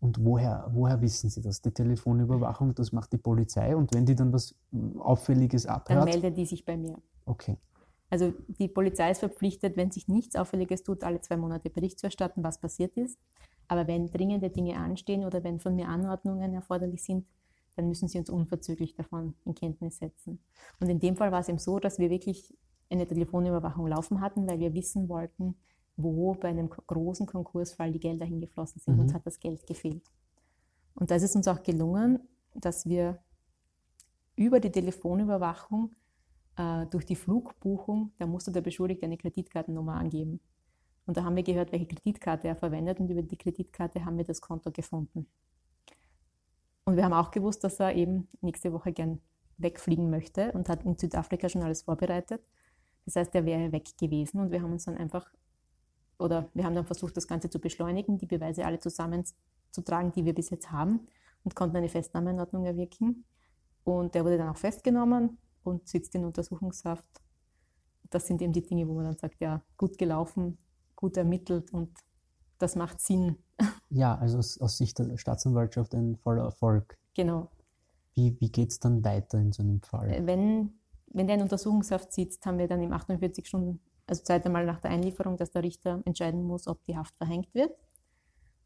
Und 0.00 0.24
woher, 0.24 0.66
woher 0.72 1.00
wissen 1.00 1.28
Sie 1.28 1.42
das? 1.42 1.60
Die 1.60 1.70
Telefonüberwachung, 1.70 2.74
das 2.74 2.90
macht 2.90 3.12
die 3.12 3.18
Polizei 3.18 3.76
und 3.76 3.94
wenn 3.94 4.06
die 4.06 4.14
dann 4.14 4.32
was 4.32 4.54
Auffälliges 4.98 5.66
abhört? 5.66 6.00
Dann 6.00 6.08
meldet 6.08 6.36
die 6.36 6.46
sich 6.46 6.64
bei 6.64 6.76
mir. 6.76 6.96
Okay. 7.26 7.58
Also 8.08 8.32
die 8.48 8.68
Polizei 8.68 9.10
ist 9.10 9.18
verpflichtet, 9.18 9.76
wenn 9.76 9.90
sich 9.90 10.08
nichts 10.08 10.36
Auffälliges 10.36 10.82
tut, 10.82 11.04
alle 11.04 11.20
zwei 11.20 11.36
Monate 11.36 11.70
Bericht 11.70 11.98
zu 11.98 12.06
erstatten, 12.06 12.42
was 12.42 12.58
passiert 12.58 12.96
ist. 12.96 13.18
Aber 13.68 13.86
wenn 13.86 14.10
dringende 14.10 14.50
Dinge 14.50 14.78
anstehen 14.78 15.24
oder 15.24 15.44
wenn 15.44 15.60
von 15.60 15.76
mir 15.76 15.88
Anordnungen 15.88 16.54
erforderlich 16.54 17.04
sind, 17.04 17.26
dann 17.76 17.86
müssen 17.86 18.08
sie 18.08 18.18
uns 18.18 18.28
unverzüglich 18.28 18.94
davon 18.94 19.34
in 19.44 19.54
Kenntnis 19.54 19.98
setzen. 19.98 20.40
Und 20.80 20.88
in 20.88 20.98
dem 20.98 21.16
Fall 21.16 21.30
war 21.30 21.40
es 21.40 21.48
eben 21.48 21.58
so, 21.58 21.78
dass 21.78 21.98
wir 21.98 22.10
wirklich 22.10 22.52
eine 22.90 23.06
Telefonüberwachung 23.06 23.86
laufen 23.86 24.20
hatten, 24.20 24.48
weil 24.48 24.58
wir 24.58 24.74
wissen 24.74 25.08
wollten, 25.08 25.54
wo 26.02 26.34
bei 26.34 26.48
einem 26.48 26.68
großen 26.68 27.26
Konkursfall 27.26 27.92
die 27.92 28.00
Gelder 28.00 28.24
hingeflossen 28.24 28.80
sind. 28.80 28.96
Mhm. 28.96 29.02
Uns 29.02 29.14
hat 29.14 29.26
das 29.26 29.40
Geld 29.40 29.66
gefehlt. 29.66 30.02
Und 30.94 31.10
da 31.10 31.14
ist 31.14 31.22
es 31.22 31.36
uns 31.36 31.48
auch 31.48 31.62
gelungen, 31.62 32.20
dass 32.54 32.86
wir 32.86 33.18
über 34.36 34.60
die 34.60 34.70
Telefonüberwachung 34.70 35.94
äh, 36.56 36.86
durch 36.86 37.06
die 37.06 37.16
Flugbuchung, 37.16 38.12
da 38.18 38.26
musste 38.26 38.52
der 38.52 38.60
Beschuldigte 38.60 39.06
eine 39.06 39.16
Kreditkartennummer 39.16 39.94
angeben. 39.94 40.40
Und 41.06 41.16
da 41.16 41.24
haben 41.24 41.36
wir 41.36 41.42
gehört, 41.42 41.72
welche 41.72 41.86
Kreditkarte 41.86 42.48
er 42.48 42.56
verwendet 42.56 43.00
und 43.00 43.10
über 43.10 43.22
die 43.22 43.36
Kreditkarte 43.36 44.04
haben 44.04 44.16
wir 44.16 44.24
das 44.24 44.40
Konto 44.40 44.70
gefunden. 44.70 45.26
Und 46.84 46.96
wir 46.96 47.04
haben 47.04 47.12
auch 47.12 47.30
gewusst, 47.30 47.64
dass 47.64 47.80
er 47.80 47.94
eben 47.94 48.28
nächste 48.40 48.72
Woche 48.72 48.92
gern 48.92 49.20
wegfliegen 49.58 50.10
möchte 50.10 50.52
und 50.52 50.68
hat 50.68 50.84
in 50.84 50.96
Südafrika 50.96 51.48
schon 51.48 51.62
alles 51.62 51.82
vorbereitet. 51.82 52.42
Das 53.04 53.16
heißt, 53.16 53.34
er 53.34 53.44
wäre 53.44 53.72
weg 53.72 53.96
gewesen 53.98 54.40
und 54.40 54.50
wir 54.50 54.62
haben 54.62 54.72
uns 54.72 54.84
dann 54.84 54.96
einfach 54.96 55.30
oder 56.20 56.48
wir 56.54 56.64
haben 56.64 56.74
dann 56.74 56.86
versucht, 56.86 57.16
das 57.16 57.26
Ganze 57.26 57.50
zu 57.50 57.58
beschleunigen, 57.58 58.18
die 58.18 58.26
Beweise 58.26 58.64
alle 58.64 58.78
zusammenzutragen, 58.78 60.12
die 60.12 60.24
wir 60.24 60.34
bis 60.34 60.50
jetzt 60.50 60.70
haben 60.70 61.06
und 61.44 61.54
konnten 61.54 61.76
eine 61.76 61.88
Festnahmeordnung 61.88 62.64
erwirken. 62.64 63.24
Und 63.84 64.14
der 64.14 64.24
wurde 64.24 64.38
dann 64.38 64.48
auch 64.48 64.56
festgenommen 64.56 65.38
und 65.64 65.88
sitzt 65.88 66.14
in 66.14 66.24
Untersuchungshaft. 66.24 67.06
Das 68.10 68.26
sind 68.26 68.42
eben 68.42 68.52
die 68.52 68.62
Dinge, 68.62 68.86
wo 68.88 68.94
man 68.94 69.04
dann 69.04 69.16
sagt, 69.16 69.40
ja, 69.40 69.62
gut 69.76 69.96
gelaufen, 69.98 70.58
gut 70.96 71.16
ermittelt 71.16 71.72
und 71.72 71.90
das 72.58 72.76
macht 72.76 73.00
Sinn. 73.00 73.36
Ja, 73.92 74.16
also 74.16 74.38
aus, 74.38 74.78
Sicht 74.78 75.00
der 75.00 75.16
Staatsanwaltschaft 75.16 75.94
ein 75.94 76.16
voller 76.16 76.44
Erfolg. 76.44 76.96
Genau. 77.14 77.50
Wie, 78.14 78.40
wie 78.40 78.50
geht 78.50 78.70
es 78.70 78.78
dann 78.78 79.04
weiter 79.04 79.38
in 79.38 79.52
so 79.52 79.64
einem 79.64 79.82
Fall? 79.82 80.10
Äh, 80.10 80.24
wenn, 80.26 80.78
wenn 81.08 81.26
der 81.26 81.36
in 81.36 81.42
Untersuchungshaft 81.42 82.12
sitzt, 82.12 82.46
haben 82.46 82.58
wir 82.58 82.68
dann 82.68 82.80
im 82.80 82.92
48 82.92 83.48
Stunden 83.48 83.80
also 84.10 84.24
Zeit 84.24 84.44
einmal 84.44 84.66
nach 84.66 84.80
der 84.80 84.90
Einlieferung, 84.90 85.36
dass 85.36 85.52
der 85.52 85.62
Richter 85.62 86.02
entscheiden 86.04 86.42
muss, 86.42 86.66
ob 86.66 86.84
die 86.84 86.96
Haft 86.96 87.16
verhängt 87.16 87.54
wird. 87.54 87.72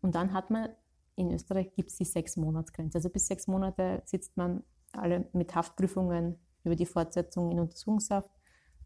Und 0.00 0.14
dann 0.14 0.32
hat 0.32 0.50
man, 0.50 0.70
in 1.16 1.30
Österreich 1.30 1.72
gibt 1.74 1.90
es 1.90 1.96
die 1.96 2.04
sechs 2.04 2.36
Monatsgrenze. 2.36 2.98
Also 2.98 3.10
bis 3.10 3.26
sechs 3.26 3.46
Monate 3.46 4.02
sitzt 4.06 4.36
man 4.36 4.64
alle 4.92 5.28
mit 5.32 5.54
Haftprüfungen 5.54 6.38
über 6.64 6.76
die 6.76 6.86
Fortsetzung 6.86 7.50
in 7.50 7.60
Untersuchungshaft, 7.60 8.30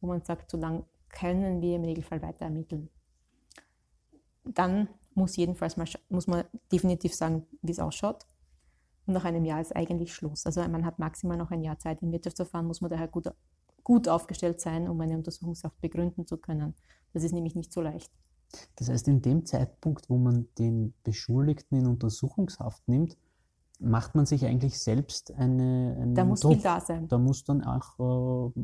wo 0.00 0.08
man 0.08 0.22
sagt, 0.24 0.50
so 0.50 0.58
lange 0.58 0.84
können 1.08 1.62
wir 1.62 1.76
im 1.76 1.84
Regelfall 1.84 2.22
weiter 2.22 2.46
ermitteln. 2.46 2.90
Dann 4.44 4.88
muss 5.14 5.36
jedenfalls 5.36 5.76
mal, 5.76 5.86
muss 6.08 6.26
man 6.26 6.44
definitiv 6.72 7.14
sagen, 7.14 7.46
wie 7.62 7.72
es 7.72 7.78
ausschaut. 7.78 8.26
Und 9.06 9.14
nach 9.14 9.24
einem 9.24 9.44
Jahr 9.44 9.60
ist 9.60 9.74
eigentlich 9.76 10.12
Schluss. 10.12 10.44
Also 10.44 10.60
man 10.68 10.84
hat 10.84 10.98
maximal 10.98 11.36
noch 11.36 11.50
ein 11.50 11.62
Jahr 11.62 11.78
Zeit. 11.78 12.02
Im 12.02 12.12
Wirtschaftsverfahren 12.12 12.66
muss 12.66 12.80
man 12.80 12.90
daher 12.90 13.08
gut 13.08 13.26
gut 13.88 14.06
aufgestellt 14.06 14.60
sein, 14.60 14.86
um 14.86 15.00
eine 15.00 15.16
Untersuchungshaft 15.16 15.80
begründen 15.80 16.26
zu 16.26 16.36
können. 16.36 16.74
Das 17.14 17.24
ist 17.24 17.32
nämlich 17.32 17.54
nicht 17.54 17.72
so 17.72 17.80
leicht. 17.80 18.12
Das 18.76 18.90
heißt, 18.90 19.08
in 19.08 19.22
dem 19.22 19.46
Zeitpunkt, 19.46 20.10
wo 20.10 20.18
man 20.18 20.46
den 20.58 20.92
Beschuldigten 21.04 21.78
in 21.78 21.86
Untersuchungshaft 21.86 22.86
nimmt, 22.86 23.16
macht 23.80 24.14
man 24.14 24.26
sich 24.26 24.44
eigentlich 24.44 24.78
selbst 24.78 25.32
eine. 25.32 25.96
eine 25.98 26.12
da 26.12 26.24
muss 26.26 26.40
Druck. 26.40 26.52
viel 26.52 26.62
da 26.62 26.80
sein. 26.82 27.08
Da 27.08 27.16
muss 27.16 27.44
dann 27.44 27.64
auch. 27.64 27.98
Äh, 27.98 28.60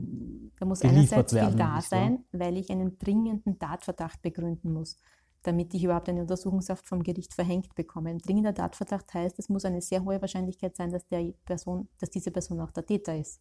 da 0.58 0.66
muss 0.66 0.82
einerseits 0.82 1.32
werden, 1.32 1.48
viel 1.48 1.58
da 1.58 1.80
sein, 1.80 2.24
weil 2.32 2.58
ich 2.58 2.68
einen 2.70 2.98
dringenden 2.98 3.58
Tatverdacht 3.58 4.20
begründen 4.20 4.74
muss, 4.74 4.98
damit 5.42 5.72
ich 5.72 5.84
überhaupt 5.84 6.10
eine 6.10 6.20
Untersuchungshaft 6.20 6.86
vom 6.86 7.02
Gericht 7.02 7.32
verhängt 7.32 7.74
bekomme. 7.74 8.10
Ein 8.10 8.18
dringender 8.18 8.52
Tatverdacht 8.52 9.14
heißt, 9.14 9.38
es 9.38 9.48
muss 9.48 9.64
eine 9.64 9.80
sehr 9.80 10.04
hohe 10.04 10.20
Wahrscheinlichkeit 10.20 10.76
sein, 10.76 10.92
dass, 10.92 11.06
der 11.06 11.32
Person, 11.46 11.88
dass 11.98 12.10
diese 12.10 12.30
Person 12.30 12.60
auch 12.60 12.72
der 12.72 12.84
Täter 12.84 13.16
ist. 13.16 13.40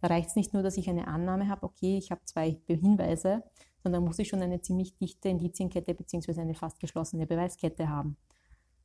Da 0.00 0.08
reicht 0.08 0.30
es 0.30 0.36
nicht 0.36 0.54
nur, 0.54 0.62
dass 0.62 0.76
ich 0.76 0.88
eine 0.88 1.08
Annahme 1.08 1.48
habe, 1.48 1.64
okay, 1.64 1.98
ich 1.98 2.10
habe 2.10 2.24
zwei 2.24 2.58
Hinweise, 2.66 3.42
sondern 3.82 4.04
muss 4.04 4.18
ich 4.18 4.28
schon 4.28 4.42
eine 4.42 4.60
ziemlich 4.60 4.96
dichte 4.96 5.28
Indizienkette 5.28 5.94
bzw. 5.94 6.40
eine 6.40 6.54
fast 6.54 6.80
geschlossene 6.80 7.26
Beweiskette 7.26 7.88
haben. 7.88 8.16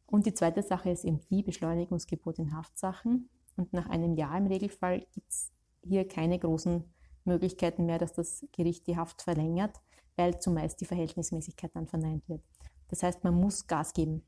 Und 0.08 0.25
die 0.25 0.34
zweite 0.34 0.62
Sache 0.62 0.89
ist 0.89 1.04
eben 1.04 1.19
die 1.30 1.43
Beschleunigungsgebot 1.43 2.39
in 2.39 2.56
Haftsachen. 2.56 3.30
Und 3.58 3.73
nach 3.73 3.89
einem 3.89 4.15
Jahr 4.15 4.38
im 4.38 4.47
Regelfall 4.47 5.06
gibt 5.13 5.30
es 5.30 5.51
hier 5.84 6.08
keine 6.08 6.38
großen 6.38 6.84
Möglichkeiten 7.23 7.86
mehr, 7.86 7.97
dass 7.97 8.13
das 8.13 8.45
Gericht 8.51 8.86
die 8.88 8.97
Haft 8.97 9.21
verlängert, 9.21 9.82
weil 10.15 10.39
zumeist 10.39 10.80
die 10.82 10.86
Verhältnismäßigkeit 10.86 11.71
dann 11.73 11.88
verneint 11.88 12.28
wird. 12.30 12.43
Das 12.89 13.01
heißt, 13.01 13.23
man 13.23 13.36
muss 13.36 13.67
Gas 13.67 13.93
geben. 13.93 14.23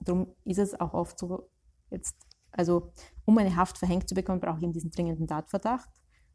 Darum 0.00 0.34
ist 0.44 0.58
es 0.58 0.78
auch 0.80 0.94
oft 0.94 1.18
so, 1.18 1.48
jetzt, 1.90 2.16
also 2.50 2.92
um 3.24 3.38
eine 3.38 3.54
Haft 3.54 3.78
verhängt 3.78 4.08
zu 4.08 4.14
bekommen, 4.14 4.40
brauche 4.40 4.56
ich 4.58 4.64
eben 4.64 4.72
diesen 4.72 4.90
dringenden 4.90 5.28
Tatverdacht 5.28 5.90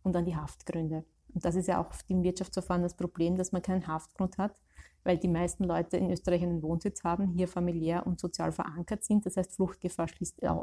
und 0.05 0.13
dann 0.13 0.25
die 0.25 0.35
Haftgründe. 0.35 1.03
Und 1.33 1.43
das 1.43 1.55
ist 1.55 1.67
ja 1.67 1.81
auch 1.81 1.91
im 2.07 2.23
Wirtschaftsverfahren 2.23 2.83
das 2.83 2.95
Problem, 2.95 3.35
dass 3.35 3.51
man 3.51 3.61
keinen 3.61 3.87
Haftgrund 3.87 4.37
hat, 4.37 4.61
weil 5.03 5.17
die 5.17 5.27
meisten 5.27 5.65
Leute 5.65 5.97
in 5.97 6.09
Österreich 6.09 6.41
einen 6.41 6.63
Wohnsitz 6.63 7.03
haben, 7.03 7.27
hier 7.27 7.47
familiär 7.47 8.07
und 8.07 8.19
sozial 8.19 8.51
verankert 8.51 9.03
sind. 9.03 9.25
Das 9.25 9.35
heißt, 9.35 9.55
Fluchtgefahr 9.55 10.07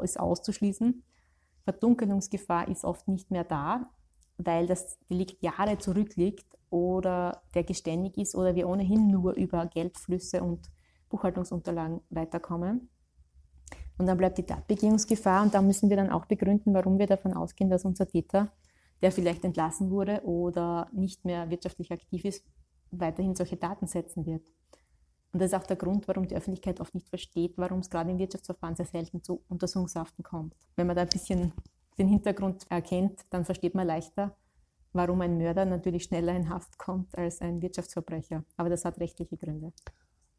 ist 0.01 0.19
auszuschließen. 0.19 1.03
Verdunkelungsgefahr 1.63 2.67
ist 2.67 2.83
oft 2.83 3.07
nicht 3.07 3.29
mehr 3.29 3.43
da, 3.43 3.91
weil 4.37 4.65
das 4.65 4.97
Delikt 5.09 5.41
Jahre 5.43 5.77
zurückliegt 5.77 6.47
oder 6.71 7.43
der 7.53 7.63
geständig 7.63 8.17
ist 8.17 8.35
oder 8.35 8.55
wir 8.55 8.67
ohnehin 8.67 9.07
nur 9.07 9.33
über 9.33 9.67
Geldflüsse 9.67 10.41
und 10.41 10.71
Buchhaltungsunterlagen 11.09 12.01
weiterkommen. 12.09 12.89
Und 13.99 14.07
dann 14.07 14.17
bleibt 14.17 14.39
die 14.39 14.43
Tatbegehungsgefahr 14.43 15.43
und 15.43 15.53
da 15.53 15.61
müssen 15.61 15.89
wir 15.89 15.97
dann 15.97 16.09
auch 16.09 16.25
begründen, 16.25 16.73
warum 16.73 16.97
wir 16.97 17.05
davon 17.05 17.33
ausgehen, 17.33 17.69
dass 17.69 17.85
unser 17.85 18.07
Täter 18.07 18.51
der 19.03 19.11
vielleicht 19.11 19.43
entlassen 19.43 19.91
wurde 19.91 20.23
oder 20.23 20.89
nicht 20.93 21.25
mehr 21.25 21.49
wirtschaftlich 21.49 21.91
aktiv 21.91 22.23
ist, 22.23 22.43
weiterhin 22.89 23.35
solche 23.35 23.57
Daten 23.57 23.85
setzen 23.85 24.25
wird. 24.25 24.47
Und 25.33 25.41
das 25.41 25.51
ist 25.51 25.55
auch 25.55 25.67
der 25.67 25.75
Grund, 25.75 26.07
warum 26.07 26.27
die 26.27 26.35
Öffentlichkeit 26.35 26.79
oft 26.79 26.93
nicht 26.93 27.09
versteht, 27.09 27.57
warum 27.57 27.79
es 27.79 27.89
gerade 27.89 28.09
im 28.11 28.17
Wirtschaftsverfahren 28.17 28.75
sehr 28.75 28.85
selten 28.85 29.21
zu 29.21 29.43
Untersuchungshaften 29.49 30.23
kommt. 30.23 30.55
Wenn 30.75 30.87
man 30.87 30.95
da 30.95 31.01
ein 31.01 31.09
bisschen 31.09 31.51
den 31.97 32.07
Hintergrund 32.07 32.65
erkennt, 32.69 33.21
dann 33.29 33.43
versteht 33.43 33.75
man 33.75 33.87
leichter, 33.87 34.37
warum 34.93 35.21
ein 35.21 35.37
Mörder 35.37 35.65
natürlich 35.65 36.05
schneller 36.05 36.35
in 36.35 36.49
Haft 36.49 36.77
kommt 36.77 37.17
als 37.17 37.41
ein 37.41 37.61
Wirtschaftsverbrecher. 37.61 38.45
Aber 38.55 38.69
das 38.69 38.85
hat 38.85 38.99
rechtliche 38.99 39.35
Gründe. 39.35 39.73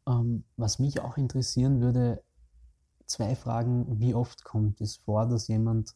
Ähm, 0.07 0.43
was 0.57 0.79
mich 0.79 1.01
auch 1.01 1.17
interessieren 1.17 1.81
würde, 1.81 2.23
zwei 3.05 3.35
Fragen. 3.35 3.99
Wie 3.99 4.15
oft 4.15 4.43
kommt 4.43 4.81
es 4.81 4.97
vor, 4.97 5.27
dass 5.27 5.49
jemand 5.49 5.95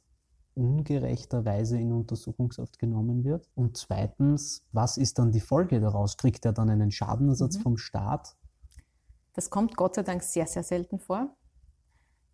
ungerechterweise 0.60 1.80
in 1.80 1.93
Untersuchungshaft 1.93 2.78
genommen 2.78 3.24
wird? 3.24 3.49
Und 3.55 3.78
zweitens, 3.78 4.66
was 4.72 4.97
ist 4.97 5.18
dann 5.18 5.32
die 5.32 5.39
Folge 5.39 5.80
daraus? 5.80 6.18
Kriegt 6.18 6.45
er 6.45 6.53
dann 6.53 6.70
einen 6.70 6.91
Schadenersatz 6.91 7.57
mhm. 7.57 7.62
vom 7.62 7.78
Staat? 7.78 8.36
Das 9.34 9.49
kommt 9.49 9.78
Gott 9.78 9.95
sei 9.95 10.03
Dank 10.03 10.22
sehr, 10.22 10.47
sehr 10.47 10.64
selten 10.64 10.99
vor. 10.99 11.36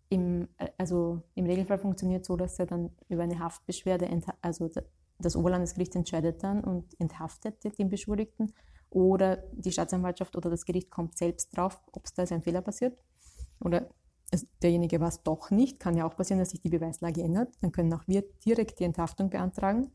Im, 0.08 0.48
also 0.76 1.22
im 1.34 1.46
Regelfall 1.46 1.78
funktioniert 1.78 2.22
es 2.22 2.26
so, 2.26 2.36
dass 2.36 2.58
er 2.58 2.66
dann 2.66 2.90
über 3.08 3.22
eine 3.22 3.38
Haftbeschwerde, 3.38 4.08
also 4.40 4.70
das 5.18 5.36
Oberlandesgericht 5.36 5.94
entscheidet 5.96 6.42
dann 6.42 6.62
und 6.62 6.98
enthaftet 7.00 7.78
den 7.78 7.88
Beschuldigten 7.88 8.52
oder 8.90 9.38
die 9.52 9.72
Staatsanwaltschaft 9.72 10.36
oder 10.36 10.50
das 10.50 10.64
Gericht 10.64 10.90
kommt 10.90 11.16
selbst 11.16 11.56
drauf, 11.56 11.80
ob 11.92 12.04
es 12.04 12.14
da 12.14 12.22
ist 12.22 12.32
ein 12.32 12.42
Fehler 12.42 12.60
passiert 12.60 12.98
oder 13.60 13.88
es, 14.30 14.46
derjenige 14.62 15.00
war 15.00 15.08
es 15.08 15.22
doch 15.22 15.50
nicht, 15.50 15.80
kann 15.80 15.96
ja 15.96 16.06
auch 16.06 16.16
passieren, 16.16 16.40
dass 16.40 16.50
sich 16.50 16.60
die 16.60 16.68
Beweislage 16.68 17.22
ändert, 17.22 17.54
dann 17.60 17.72
können 17.72 17.92
auch 17.92 18.06
wir 18.06 18.24
direkt 18.44 18.80
die 18.80 18.84
Enthaftung 18.84 19.30
beantragen. 19.30 19.92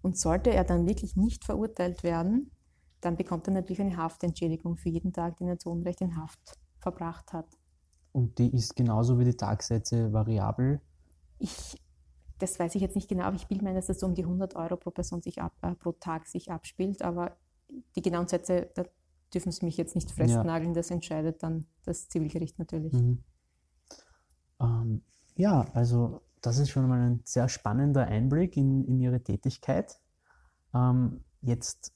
Und 0.00 0.18
sollte 0.18 0.50
er 0.50 0.64
dann 0.64 0.86
wirklich 0.86 1.16
nicht 1.16 1.44
verurteilt 1.44 2.02
werden, 2.02 2.50
dann 3.00 3.16
bekommt 3.16 3.46
er 3.48 3.54
natürlich 3.54 3.80
eine 3.80 3.96
Haftentschädigung 3.96 4.76
für 4.76 4.88
jeden 4.88 5.12
Tag, 5.12 5.36
den 5.36 5.48
er 5.48 5.58
zu 5.58 5.70
Unrecht 5.70 6.00
in 6.00 6.16
Haft 6.16 6.58
verbracht 6.78 7.32
hat. 7.32 7.46
Und 8.12 8.38
die 8.38 8.54
ist 8.54 8.76
genauso 8.76 9.18
wie 9.18 9.24
die 9.24 9.36
Tagsätze 9.36 10.12
variabel? 10.12 10.80
Ich, 11.38 11.80
das 12.38 12.58
weiß 12.58 12.74
ich 12.74 12.82
jetzt 12.82 12.94
nicht 12.94 13.08
genau, 13.08 13.24
aber 13.24 13.36
ich 13.36 13.46
bilde 13.46 13.64
mir, 13.64 13.74
dass 13.74 13.86
das 13.86 14.00
so 14.00 14.06
um 14.06 14.14
die 14.14 14.24
100 14.24 14.54
Euro 14.56 14.76
pro 14.76 14.90
Person 14.90 15.22
sich 15.22 15.40
ab, 15.40 15.54
äh, 15.62 15.74
pro 15.74 15.92
Tag 15.92 16.26
sich 16.26 16.50
abspielt. 16.50 17.02
Aber 17.02 17.36
die 17.96 18.02
genauen 18.02 18.28
Sätze, 18.28 18.70
da 18.74 18.84
dürfen 19.34 19.52
Sie 19.52 19.64
mich 19.64 19.76
jetzt 19.76 19.94
nicht 19.94 20.10
festnageln, 20.10 20.70
ja. 20.70 20.74
das 20.74 20.90
entscheidet 20.90 21.42
dann 21.42 21.66
das 21.84 22.08
Zivilgericht 22.08 22.58
natürlich. 22.58 22.92
Mhm. 22.92 23.24
Ähm, 24.60 25.02
ja, 25.36 25.66
also 25.74 26.22
das 26.40 26.58
ist 26.58 26.70
schon 26.70 26.88
mal 26.88 27.00
ein 27.00 27.20
sehr 27.24 27.48
spannender 27.48 28.06
Einblick 28.06 28.56
in, 28.56 28.84
in 28.84 29.00
Ihre 29.00 29.22
Tätigkeit. 29.22 30.00
Ähm, 30.74 31.24
jetzt 31.40 31.92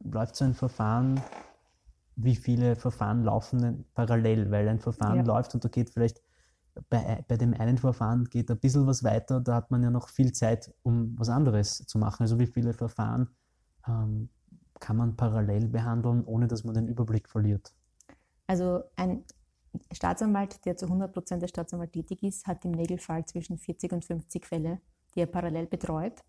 läuft 0.00 0.36
so 0.36 0.44
ein 0.44 0.54
Verfahren, 0.54 1.20
wie 2.16 2.36
viele 2.36 2.76
Verfahren 2.76 3.24
laufen 3.24 3.60
denn 3.60 3.84
parallel, 3.94 4.50
weil 4.50 4.68
ein 4.68 4.80
Verfahren 4.80 5.18
ja. 5.18 5.22
läuft 5.22 5.54
und 5.54 5.64
da 5.64 5.68
geht 5.68 5.90
vielleicht 5.90 6.22
bei, 6.90 7.24
bei 7.26 7.36
dem 7.36 7.54
einen 7.54 7.78
Verfahren 7.78 8.24
geht 8.24 8.50
ein 8.50 8.58
bisschen 8.58 8.86
was 8.86 9.02
weiter, 9.02 9.40
da 9.40 9.54
hat 9.56 9.70
man 9.70 9.82
ja 9.82 9.90
noch 9.90 10.08
viel 10.08 10.32
Zeit, 10.32 10.72
um 10.82 11.18
was 11.18 11.28
anderes 11.28 11.78
zu 11.86 11.98
machen. 11.98 12.22
Also 12.22 12.38
wie 12.38 12.46
viele 12.46 12.72
Verfahren 12.72 13.28
ähm, 13.86 14.30
kann 14.80 14.96
man 14.96 15.16
parallel 15.16 15.68
behandeln, 15.68 16.24
ohne 16.24 16.48
dass 16.48 16.64
man 16.64 16.74
den 16.74 16.88
Überblick 16.88 17.28
verliert? 17.28 17.72
Also 18.46 18.82
ein 18.96 19.24
Staatsanwalt, 19.92 20.64
der 20.64 20.76
zu 20.76 20.86
100 20.86 21.12
Prozent 21.12 21.42
der 21.42 21.48
Staatsanwalt 21.48 21.92
tätig 21.92 22.22
ist, 22.22 22.46
hat 22.46 22.64
im 22.64 22.74
Regelfall 22.74 23.24
zwischen 23.26 23.58
40 23.58 23.92
und 23.92 24.04
50 24.04 24.46
Fälle, 24.46 24.80
die 25.14 25.20
er 25.20 25.26
parallel 25.26 25.66
betreut. 25.66 26.24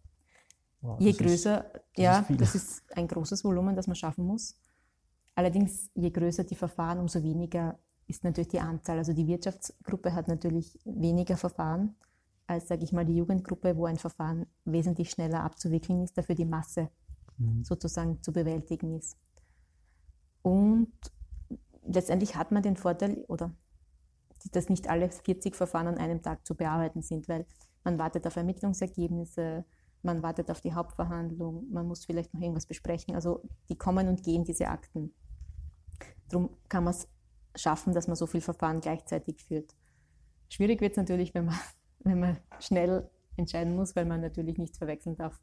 Wow, 0.81 0.99
je 0.99 1.11
größer, 1.11 1.65
ist, 1.65 1.73
das 1.73 1.81
ja, 1.97 2.19
ist 2.19 2.41
das 2.41 2.55
ist 2.55 2.97
ein 2.97 3.07
großes 3.07 3.43
Volumen, 3.43 3.75
das 3.75 3.87
man 3.87 3.95
schaffen 3.95 4.25
muss. 4.25 4.55
Allerdings, 5.35 5.89
je 5.93 6.09
größer 6.09 6.43
die 6.43 6.55
Verfahren, 6.55 6.99
umso 6.99 7.23
weniger 7.23 7.79
ist 8.07 8.23
natürlich 8.23 8.49
die 8.49 8.59
Anzahl. 8.59 8.97
Also 8.97 9.13
die 9.13 9.27
Wirtschaftsgruppe 9.27 10.13
hat 10.13 10.27
natürlich 10.27 10.79
weniger 10.83 11.37
Verfahren 11.37 11.95
als, 12.47 12.67
sage 12.67 12.83
ich 12.83 12.91
mal, 12.91 13.05
die 13.05 13.15
Jugendgruppe, 13.15 13.77
wo 13.77 13.85
ein 13.85 13.97
Verfahren 13.97 14.47
wesentlich 14.65 15.11
schneller 15.11 15.43
abzuwickeln 15.43 16.01
ist, 16.01 16.17
dafür 16.17 16.35
die 16.35 16.45
Masse 16.45 16.89
mhm. 17.39 17.63
sozusagen 17.63 18.21
zu 18.21 18.31
bewältigen 18.31 18.95
ist. 18.97 19.17
Und 20.41 20.93
letztendlich 21.83 22.35
hat 22.35 22.51
man 22.51 22.63
den 22.63 22.77
Vorteil, 22.77 23.25
oder 23.27 23.51
dass 24.51 24.69
nicht 24.69 24.89
alle 24.89 25.09
40 25.09 25.55
Verfahren 25.55 25.87
an 25.87 25.97
einem 25.97 26.21
Tag 26.21 26.45
zu 26.45 26.55
bearbeiten 26.55 27.01
sind, 27.01 27.27
weil 27.27 27.45
man 27.83 27.97
wartet 27.97 28.25
auf 28.27 28.35
Ermittlungsergebnisse, 28.35 29.65
man 30.01 30.23
wartet 30.23 30.49
auf 30.49 30.61
die 30.61 30.73
Hauptverhandlung, 30.73 31.69
man 31.71 31.87
muss 31.87 32.05
vielleicht 32.05 32.33
noch 32.33 32.41
irgendwas 32.41 32.65
besprechen. 32.65 33.15
Also 33.15 33.41
die 33.67 33.77
kommen 33.77 34.07
und 34.07 34.23
gehen, 34.23 34.45
diese 34.45 34.67
Akten. 34.67 35.13
Darum 36.29 36.49
kann 36.69 36.85
man 36.85 36.93
es 36.93 37.07
schaffen, 37.55 37.93
dass 37.93 38.07
man 38.07 38.15
so 38.15 38.25
viele 38.25 38.41
Verfahren 38.41 38.79
gleichzeitig 38.79 39.43
führt. 39.43 39.75
Schwierig 40.49 40.81
wird 40.81 40.91
es 40.91 40.97
natürlich, 40.97 41.33
wenn 41.33 41.45
man, 41.45 41.59
wenn 41.99 42.19
man 42.19 42.37
schnell 42.59 43.09
entscheiden 43.35 43.75
muss, 43.75 43.95
weil 43.95 44.05
man 44.05 44.21
natürlich 44.21 44.57
nichts 44.57 44.77
verwechseln 44.77 45.15
darf. 45.15 45.39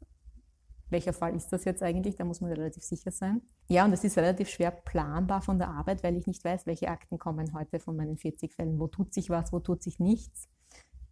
Welcher 0.89 1.13
Fall 1.13 1.35
ist 1.35 1.49
das 1.49 1.65
jetzt 1.65 1.83
eigentlich? 1.83 2.15
Da 2.15 2.23
muss 2.23 2.41
man 2.41 2.51
relativ 2.51 2.83
sicher 2.83 3.11
sein. 3.11 3.41
Ja, 3.67 3.85
und 3.85 3.91
es 3.91 4.03
ist 4.03 4.17
relativ 4.17 4.49
schwer 4.49 4.71
planbar 4.71 5.41
von 5.41 5.57
der 5.57 5.69
Arbeit, 5.69 6.03
weil 6.03 6.15
ich 6.15 6.27
nicht 6.27 6.43
weiß, 6.43 6.65
welche 6.65 6.87
Akten 6.87 7.19
kommen 7.19 7.53
heute 7.53 7.79
von 7.79 7.95
meinen 7.95 8.17
40 8.17 8.53
Fällen. 8.53 8.79
Wo 8.79 8.87
tut 8.87 9.13
sich 9.13 9.29
was, 9.29 9.51
wo 9.51 9.59
tut 9.59 9.83
sich 9.83 9.99
nichts. 9.99 10.47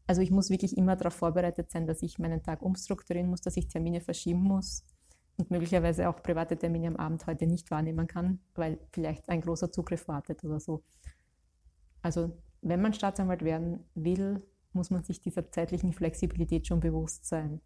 Also 0.07 0.21
ich 0.21 0.31
muss 0.31 0.49
wirklich 0.49 0.77
immer 0.77 0.95
darauf 0.95 1.15
vorbereitet 1.15 1.71
sein, 1.71 1.87
dass 1.87 2.01
ich 2.03 2.19
meinen 2.19 2.43
Tag 2.43 2.61
umstrukturieren 2.61 3.29
muss, 3.29 3.41
dass 3.41 3.57
ich 3.57 3.67
Termine 3.67 4.01
verschieben 4.01 4.41
muss 4.41 4.85
und 5.37 5.51
möglicherweise 5.51 6.07
auch 6.09 6.21
private 6.21 6.57
Termine 6.57 6.87
am 6.87 6.95
Abend 6.95 7.25
heute 7.25 7.47
nicht 7.47 7.71
wahrnehmen 7.71 8.07
kann, 8.07 8.39
weil 8.53 8.79
vielleicht 8.91 9.27
ein 9.29 9.41
großer 9.41 9.71
Zugriff 9.71 10.07
wartet 10.07 10.43
oder 10.43 10.59
so. 10.59 10.83
Also 12.01 12.37
wenn 12.61 12.81
man 12.81 12.93
Staatsanwalt 12.93 13.43
werden 13.43 13.83
will, 13.95 14.45
muss 14.73 14.91
man 14.91 15.03
sich 15.03 15.21
dieser 15.21 15.49
zeitlichen 15.51 15.93
Flexibilität 15.93 16.67
schon 16.67 16.79
bewusst 16.79 17.25
sein. 17.25 17.61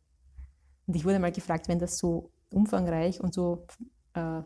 Und 0.90 0.96
ich 0.96 1.06
wurde 1.06 1.20
mal 1.20 1.32
gefragt, 1.32 1.68
wenn 1.68 1.78
das 1.78 2.00
so 2.00 2.32
umfangreich 2.52 3.22
und 3.22 3.32
so 3.32 3.68
äh, 4.16 4.42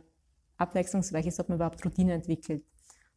abwechslungsreich 0.58 1.26
ist, 1.26 1.40
ob 1.40 1.48
man 1.48 1.56
überhaupt 1.56 1.86
Routine 1.86 2.12
entwickelt. 2.12 2.66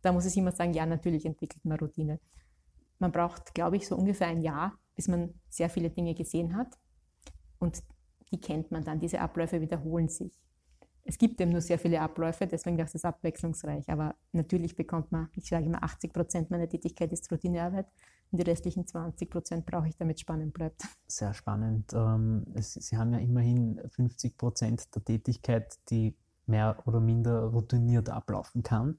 Da 0.01 0.13
muss 0.13 0.27
ich 0.27 0.37
immer 0.37 0.53
sagen, 0.53 0.73
ja, 0.73 0.87
natürlich 0.87 1.27
entwickelt 1.27 1.65
man 1.65 1.77
Routine. 1.77 2.21
Man 3.01 3.11
braucht, 3.11 3.53
glaube 3.53 3.79
ich, 3.79 3.89
so 3.89 3.97
ungefähr 3.97 4.29
ein 4.29 4.43
Jahr, 4.43 4.79
bis 4.95 5.09
man 5.09 5.35
sehr 5.49 5.69
viele 5.69 5.91
Dinge 5.91 6.15
gesehen 6.15 6.55
hat. 6.57 6.79
Und 7.59 7.83
die 8.31 8.39
kennt 8.39 8.71
man 8.71 8.85
dann. 8.85 9.01
Diese 9.01 9.21
Abläufe 9.21 9.61
wiederholen 9.61 10.09
sich. 10.09 10.33
Es 11.03 11.19
gibt 11.19 11.41
eben 11.41 11.51
nur 11.51 11.63
sehr 11.63 11.81
viele 11.81 12.01
Abläufe, 12.01 12.47
deswegen 12.47 12.79
ist 12.79 12.95
es 12.95 13.05
abwechslungsreich. 13.05 13.89
Aber 13.89 14.15
natürlich 14.31 14.77
bekommt 14.77 15.11
man, 15.11 15.31
ich 15.35 15.49
sage 15.49 15.67
immer, 15.67 15.83
80 15.83 16.13
Prozent 16.13 16.51
meiner 16.53 16.69
Tätigkeit 16.69 17.13
ist 17.13 17.29
Routinearbeit 17.33 17.89
und 18.31 18.39
die 18.39 18.43
restlichen 18.43 18.87
20 18.87 19.31
Prozent 19.31 19.67
brauche 19.67 19.89
ich, 19.89 19.97
damit 19.97 20.21
spannend 20.21 20.53
bleibt. 20.53 20.83
Sehr 21.07 21.33
spannend. 21.35 21.93
Ähm, 21.95 22.45
Sie 22.57 22.97
haben 22.97 23.13
ja 23.13 23.19
immerhin 23.19 23.81
50 23.89 24.37
Prozent 24.37 24.95
der 24.95 25.05
Tätigkeit, 25.05 25.79
die 25.91 26.17
mehr 26.47 26.77
oder 26.87 27.01
minder 27.01 27.45
routiniert 27.45 28.09
ablaufen 28.09 28.63
kann, 28.63 28.99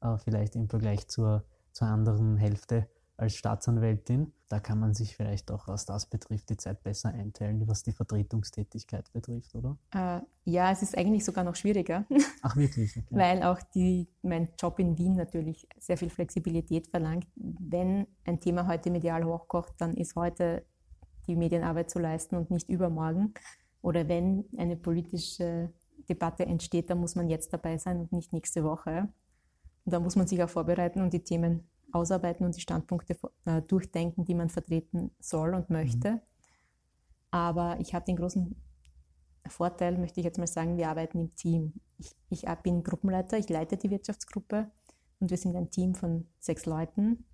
äh, 0.00 0.16
vielleicht 0.18 0.56
im 0.56 0.68
Vergleich 0.68 1.08
zur, 1.08 1.44
zur 1.72 1.88
anderen 1.88 2.36
Hälfte 2.36 2.88
als 3.18 3.34
Staatsanwältin. 3.34 4.32
Da 4.48 4.60
kann 4.60 4.78
man 4.78 4.94
sich 4.94 5.16
vielleicht 5.16 5.50
auch, 5.50 5.66
was 5.66 5.84
das 5.84 6.06
betrifft, 6.06 6.48
die 6.50 6.56
Zeit 6.56 6.82
besser 6.82 7.10
einteilen, 7.10 7.66
was 7.66 7.82
die 7.82 7.92
Vertretungstätigkeit 7.92 9.12
betrifft, 9.12 9.54
oder? 9.54 9.76
Äh, 9.92 10.20
ja, 10.44 10.70
es 10.70 10.82
ist 10.82 10.96
eigentlich 10.96 11.24
sogar 11.24 11.44
noch 11.44 11.56
schwieriger. 11.56 12.06
Ach, 12.42 12.56
wirklich? 12.56 12.96
Okay. 12.96 13.06
Weil 13.10 13.42
auch 13.42 13.60
die, 13.74 14.08
mein 14.22 14.48
Job 14.58 14.78
in 14.78 14.96
Wien 14.96 15.16
natürlich 15.16 15.68
sehr 15.78 15.98
viel 15.98 16.10
Flexibilität 16.10 16.86
verlangt. 16.86 17.26
Wenn 17.34 18.06
ein 18.24 18.40
Thema 18.40 18.66
heute 18.68 18.90
medial 18.90 19.24
hochkocht, 19.24 19.74
dann 19.78 19.94
ist 19.96 20.14
heute 20.14 20.64
die 21.26 21.36
Medienarbeit 21.36 21.90
zu 21.90 21.98
leisten 21.98 22.36
und 22.36 22.50
nicht 22.50 22.70
übermorgen. 22.70 23.34
Oder 23.82 24.08
wenn 24.08 24.44
eine 24.56 24.76
politische 24.76 25.72
Debatte 26.08 26.46
entsteht, 26.46 26.88
dann 26.88 26.98
muss 26.98 27.16
man 27.16 27.28
jetzt 27.28 27.52
dabei 27.52 27.78
sein 27.78 27.98
und 27.98 28.12
nicht 28.12 28.32
nächste 28.32 28.62
Woche. 28.62 29.08
Und 29.84 29.92
da 29.92 29.98
muss 29.98 30.16
man 30.16 30.26
sich 30.26 30.42
auch 30.42 30.48
vorbereiten 30.48 31.02
und 31.02 31.12
die 31.12 31.24
Themen 31.24 31.68
ausarbeiten 31.92 32.44
und 32.44 32.56
die 32.56 32.60
Standpunkte 32.60 33.16
äh, 33.44 33.62
durchdenken, 33.62 34.24
die 34.24 34.34
man 34.34 34.50
vertreten 34.50 35.10
soll 35.20 35.54
und 35.54 35.70
möchte. 35.70 36.12
Mhm. 36.12 36.20
Aber 37.30 37.78
ich 37.80 37.94
habe 37.94 38.04
den 38.04 38.16
großen 38.16 38.56
Vorteil, 39.46 39.98
möchte 39.98 40.20
ich 40.20 40.24
jetzt 40.24 40.38
mal 40.38 40.46
sagen, 40.46 40.76
wir 40.76 40.88
arbeiten 40.88 41.18
im 41.18 41.34
Team. 41.34 41.74
Ich, 41.98 42.14
ich 42.30 42.44
bin 42.62 42.82
Gruppenleiter, 42.82 43.38
ich 43.38 43.48
leite 43.48 43.76
die 43.76 43.90
Wirtschaftsgruppe 43.90 44.70
und 45.20 45.30
wir 45.30 45.36
sind 45.36 45.56
ein 45.56 45.70
Team 45.70 45.94
von 45.94 46.26
sechs 46.38 46.66
Leuten, 46.66 47.24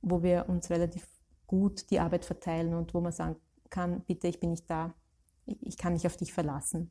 wo 0.00 0.22
wir 0.22 0.48
uns 0.48 0.70
relativ 0.70 1.06
gut 1.46 1.90
die 1.90 2.00
Arbeit 2.00 2.24
verteilen 2.24 2.74
und 2.74 2.94
wo 2.94 3.00
man 3.00 3.12
sagen 3.12 3.36
kann, 3.70 4.02
bitte, 4.02 4.28
ich 4.28 4.40
bin 4.40 4.50
nicht 4.50 4.68
da, 4.70 4.94
ich 5.46 5.76
kann 5.76 5.94
mich 5.94 6.06
auf 6.06 6.16
dich 6.16 6.32
verlassen. 6.32 6.90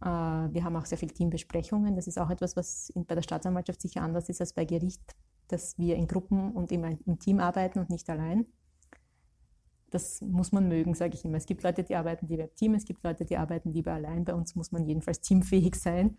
Äh, 0.00 0.06
wir 0.06 0.64
haben 0.64 0.76
auch 0.76 0.86
sehr 0.86 0.98
viele 0.98 1.14
Teambesprechungen. 1.14 1.96
Das 1.96 2.06
ist 2.06 2.18
auch 2.18 2.30
etwas, 2.30 2.56
was 2.56 2.92
bei 2.94 3.14
der 3.14 3.22
Staatsanwaltschaft 3.22 3.80
sicher 3.80 4.02
anders 4.02 4.28
ist 4.28 4.40
als 4.40 4.52
bei 4.52 4.64
Gericht 4.64 5.16
dass 5.48 5.78
wir 5.78 5.96
in 5.96 6.06
Gruppen 6.06 6.52
und 6.52 6.72
immer 6.72 6.96
im 7.06 7.18
Team 7.18 7.40
arbeiten 7.40 7.78
und 7.78 7.90
nicht 7.90 8.08
allein. 8.08 8.46
Das 9.90 10.20
muss 10.22 10.50
man 10.50 10.68
mögen, 10.68 10.94
sage 10.94 11.14
ich 11.14 11.24
immer. 11.24 11.36
Es 11.36 11.46
gibt 11.46 11.62
Leute, 11.62 11.84
die 11.84 11.94
arbeiten 11.94 12.26
lieber 12.26 12.44
im 12.44 12.54
Team, 12.56 12.74
es 12.74 12.84
gibt 12.84 13.04
Leute, 13.04 13.24
die 13.24 13.36
arbeiten 13.36 13.72
lieber 13.72 13.92
allein. 13.92 14.24
Bei 14.24 14.34
uns 14.34 14.56
muss 14.56 14.72
man 14.72 14.84
jedenfalls 14.86 15.20
teamfähig 15.20 15.76
sein. 15.76 16.16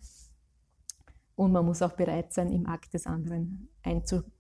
Und 1.36 1.52
man 1.52 1.66
muss 1.66 1.82
auch 1.82 1.94
bereit 1.94 2.32
sein, 2.32 2.52
im 2.52 2.68
Akt 2.68 2.94
des 2.94 3.06
anderen 3.06 3.68
einzugreifen, 3.84 4.32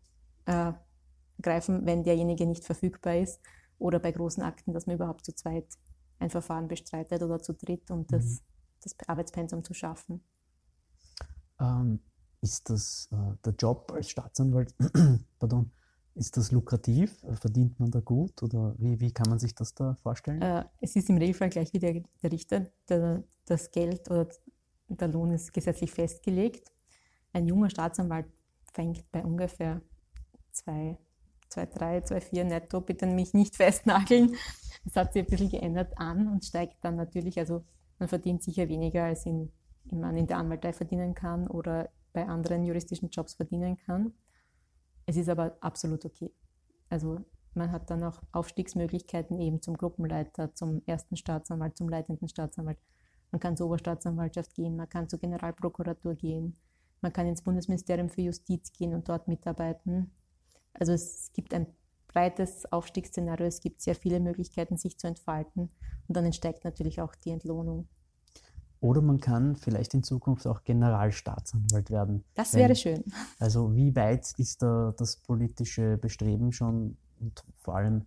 wenn 1.86 2.03
derjenige 2.03 2.45
nicht 2.45 2.63
verfügbar 2.63 3.17
ist. 3.17 3.41
Oder 3.77 3.99
bei 3.99 4.13
großen 4.13 4.41
Akten, 4.41 4.71
dass 4.71 4.88
man 4.88 4.95
überhaupt 4.95 5.25
zu 5.25 5.36
zweit 5.36 5.67
ein 6.19 6.29
Verfahren 6.29 6.69
bestreitet 6.69 7.21
oder 7.21 7.41
zu 7.41 7.53
dritt, 7.53 7.91
um 7.91 8.07
das, 8.07 8.25
mhm. 8.25 8.39
das 8.83 8.95
Arbeitspensum 9.05 9.65
zu 9.65 9.73
schaffen. 9.73 10.23
Ähm, 11.59 11.99
ist 12.46 12.70
das 12.70 13.10
äh, 13.12 13.36
der 13.43 13.54
Job 13.54 13.91
als 13.91 14.10
Staatsanwalt, 14.10 14.74
pardon, 15.39 15.72
ist 16.14 16.38
das 16.38 16.52
lukrativ? 16.52 17.26
Verdient 17.34 17.80
man 17.80 17.91
da 17.91 18.00
gut 18.00 18.41
oder 18.43 18.76
wie, 18.78 19.00
wie 19.00 19.12
kann 19.12 19.30
man 19.30 19.39
sich 19.39 19.54
das 19.56 19.74
da 19.74 19.96
vorstellen? 19.96 20.41
Äh, 20.41 20.64
es 20.80 20.96
ist 20.96 21.10
im 21.10 21.18
Regelfall 21.18 21.50
gleich 21.50 21.74
wie 21.74 21.80
der, 21.80 22.04
der 22.22 22.32
Richter. 22.32 22.68
Der, 22.88 23.24
das 23.46 23.72
Geld 23.72 24.10
oder 24.10 24.30
der 24.88 25.08
Lohn 25.08 25.32
ist 25.32 25.52
gesetzlich 25.54 25.91
festgelegt. 25.91 26.72
Ein 27.34 27.48
junger 27.48 27.70
Staatsanwalt 27.70 28.28
fängt 28.74 29.12
bei 29.12 29.26
ungefähr 29.26 29.82
2, 30.52 30.98
2, 31.50 31.66
3, 31.66 32.02
2, 32.02 32.22
4 32.22 32.46
netto, 32.46 32.80
bitte 32.80 33.08
mich 33.08 33.34
nicht 33.34 33.56
festnageln. 33.64 34.36
Das 34.86 34.96
hat 34.96 35.14
sich 35.14 35.24
ein 35.24 35.30
bisschen 35.30 35.50
geändert 35.50 35.98
an 35.98 36.28
und 36.28 36.46
steigt 36.46 36.78
dann 36.82 36.96
natürlich, 36.96 37.39
also 37.39 37.66
man 37.98 38.08
verdient 38.08 38.43
sicher 38.43 38.70
weniger, 38.70 39.06
als 39.06 39.26
in, 39.26 39.52
man 39.91 40.16
in 40.16 40.28
der 40.28 40.38
Anwaltei 40.38 40.74
verdienen 40.74 41.16
kann 41.16 41.48
oder 41.48 41.89
bei 42.16 42.28
anderen 42.28 42.63
juristischen 42.63 43.09
Jobs 43.09 43.36
verdienen 43.36 43.78
kann. 43.78 44.13
Es 45.05 45.18
ist 45.18 45.30
aber 45.30 45.57
absolut 45.59 46.05
okay. 46.05 46.34
Also 46.89 47.20
man 47.53 47.72
hat 47.72 47.89
dann 47.89 48.03
auch 48.03 48.22
Aufstiegsmöglichkeiten 48.32 49.39
eben 49.39 49.61
zum 49.61 49.78
Gruppenleiter, 49.78 50.55
zum 50.55 50.82
ersten 50.86 51.18
Staatsanwalt, 51.18 51.78
zum 51.78 51.89
leitenden 51.89 52.28
Staatsanwalt. 52.28 52.80
Man 53.32 53.39
kann 53.39 53.57
zur 53.57 53.68
Oberstaatsanwaltschaft 53.68 54.55
gehen, 54.55 54.78
man 54.78 54.89
kann 54.89 55.09
zur 55.09 55.20
Generalprokuratur 55.20 56.16
gehen, 56.16 56.57
man 57.01 57.11
kann 57.11 57.28
ins 57.28 57.41
Bundesministerium 57.41 58.09
für 58.09 58.22
Justiz 58.22 58.72
gehen 58.72 58.93
und 58.93 59.09
dort 59.09 59.28
mitarbeiten. 59.28 60.11
Also 60.74 60.93
es 60.93 61.32
gibt 61.34 61.53
ein 61.53 61.68
breites 62.07 62.72
Aufstiegsszenario, 62.72 63.45
es 63.45 63.59
gibt 63.59 63.82
sehr 63.82 63.95
viele 63.95 64.22
Möglichkeiten, 64.22 64.78
sich 64.78 64.97
zu 64.97 65.07
entfalten 65.07 65.70
und 66.07 66.18
dann 66.18 66.26
entsteigt 66.26 66.63
natürlich 66.63 67.01
auch 67.01 67.13
die 67.16 67.32
Entlohnung. 67.32 67.89
Oder 68.86 69.01
man 69.01 69.19
kann 69.19 69.55
vielleicht 69.55 69.95
in 69.95 70.03
Zukunft 70.03 70.45
auch 70.45 70.63
Generalstaatsanwalt 70.63 71.89
werden. 71.89 72.23
Das 72.36 72.53
wäre 72.53 72.69
Wenn, 72.69 72.75
schön. 72.75 73.03
Also 73.39 73.75
wie 73.75 73.95
weit 73.95 74.31
ist 74.38 74.61
da 74.61 74.93
das 74.95 75.17
politische 75.17 75.97
Bestreben 75.97 76.51
schon 76.51 76.95
und 77.19 77.43
vor 77.57 77.77
allem, 77.77 78.05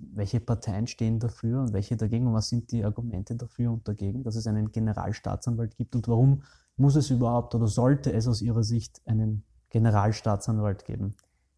welche 0.00 0.40
Parteien 0.40 0.86
stehen 0.86 1.18
dafür 1.18 1.62
und 1.62 1.72
welche 1.72 1.96
dagegen 1.96 2.26
und 2.26 2.34
was 2.34 2.50
sind 2.50 2.70
die 2.72 2.84
Argumente 2.84 3.36
dafür 3.36 3.72
und 3.72 3.88
dagegen, 3.88 4.22
dass 4.22 4.36
es 4.36 4.46
einen 4.46 4.70
Generalstaatsanwalt 4.70 5.78
gibt 5.78 5.96
und 5.96 6.06
warum 6.08 6.42
muss 6.76 6.96
es 6.96 7.08
überhaupt 7.08 7.54
oder 7.54 7.68
sollte 7.68 8.12
es 8.12 8.28
aus 8.28 8.42
Ihrer 8.42 8.62
Sicht 8.62 9.00
einen 9.06 9.44
Generalstaatsanwalt 9.70 10.84
geben? 10.84 11.14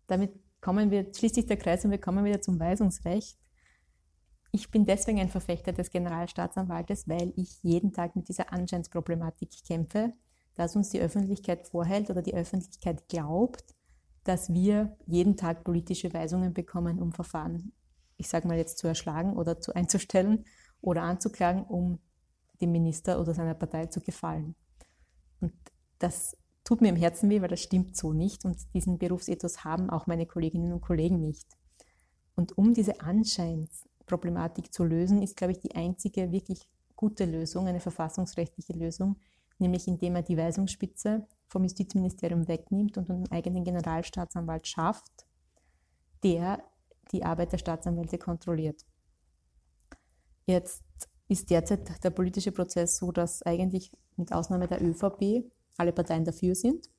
Damit 0.07 0.31
kommen 0.61 0.93
wir, 0.93 1.13
schließt 1.13 1.35
sich 1.35 1.47
der 1.47 1.57
Kreis 1.57 1.85
und 1.85 1.91
wir 1.91 2.01
kommen 2.01 2.25
wieder 2.25 2.41
zum 2.41 2.61
Weisungsrecht. 2.61 3.37
Ich 4.53 4.71
bin 4.71 4.85
deswegen 4.85 5.21
ein 5.21 5.29
Verfechter 5.29 5.73
des 5.73 5.91
Generalstaatsanwaltes, 5.91 7.09
weil 7.09 7.33
ich 7.37 7.63
jeden 7.63 7.93
Tag 7.93 8.17
mit 8.17 8.29
dieser 8.29 8.53
Anscheinsproblematik 8.53 9.51
kämpfe, 9.65 10.13
dass 10.57 10.75
uns 10.75 10.91
die 10.91 11.01
Öffentlichkeit 11.01 11.69
vorhält 11.69 12.11
oder 12.11 12.23
die 12.23 12.35
Öffentlichkeit 12.35 13.09
glaubt, 13.09 13.65
dass 14.25 14.53
wir 14.53 14.97
jeden 15.07 15.37
Tag 15.37 15.65
politische 15.65 16.13
Weisungen 16.13 16.53
bekommen, 16.53 17.01
um 17.01 17.13
Verfahren, 17.13 17.73
ich 18.17 18.29
sage 18.29 18.49
mal 18.49 18.57
jetzt 18.57 18.79
zu 18.79 18.89
erschlagen 18.89 19.37
oder 19.37 19.61
zu 19.61 19.75
einzustellen 19.75 20.45
oder 20.81 21.03
anzuklagen, 21.03 21.65
um 21.65 22.01
dem 22.61 22.73
Minister 22.73 23.21
oder 23.21 23.33
seiner 23.33 23.55
Partei 23.55 23.87
zu 23.87 24.01
gefallen. 24.01 24.55
Und 25.41 25.53
das 25.99 26.37
tut 26.65 26.81
mir 26.81 26.89
im 26.89 26.97
Herzen 26.97 27.31
weh, 27.31 27.41
weil 27.41 27.49
das 27.49 27.63
stimmt 27.63 27.97
so 27.97 28.13
nicht 28.13 28.45
und 28.45 28.59
diesen 28.75 28.99
Berufsethos 28.99 29.65
haben 29.65 29.89
auch 29.89 30.07
meine 30.07 30.27
Kolleginnen 30.27 30.73
und 30.73 30.81
Kollegen 30.81 31.21
nicht. 31.21 31.47
Und 32.35 32.59
um 32.59 32.75
diese 32.75 33.01
Anscheinsproblematik 34.11 34.73
zu 34.73 34.85
lösen, 34.85 35.23
ist, 35.23 35.37
glaube 35.37 35.53
ich, 35.53 35.61
die 35.61 35.75
einzige 35.75 36.33
wirklich 36.33 36.69
gute 36.97 37.25
Lösung, 37.25 37.67
eine 37.67 37.81
verfassungsrechtliche 37.81 38.73
Lösung, 38.73 39.17
nämlich 39.59 39.87
indem 39.89 40.17
er 40.17 40.23
die 40.23 40.37
Weisungsspitze 40.37 41.27
vom 41.49 41.63
Justizministerium 41.63 42.47
wegnimmt 42.49 42.99
und 42.99 43.11
einen 43.11 43.31
eigenen 43.31 43.65
Generalstaatsanwalt 43.65 44.67
schafft, 44.67 45.27
der 46.23 46.63
die 47.13 47.25
Arbeit 47.25 47.53
der 47.53 47.59
Staatsanwälte 47.59 48.19
kontrolliert. 48.19 48.85
Jetzt 50.47 50.83
ist 51.29 51.49
derzeit 51.51 52.03
der 52.03 52.11
politische 52.11 52.53
Prozess 52.53 52.97
so, 52.97 53.13
dass 53.13 53.43
eigentlich 53.43 53.93
mit 54.17 54.33
Ausnahme 54.33 54.67
der 54.67 54.83
ÖVP 54.83 55.45
alle 55.77 55.93
Parteien 55.93 56.25
dafür 56.25 56.55
sind 56.55 56.91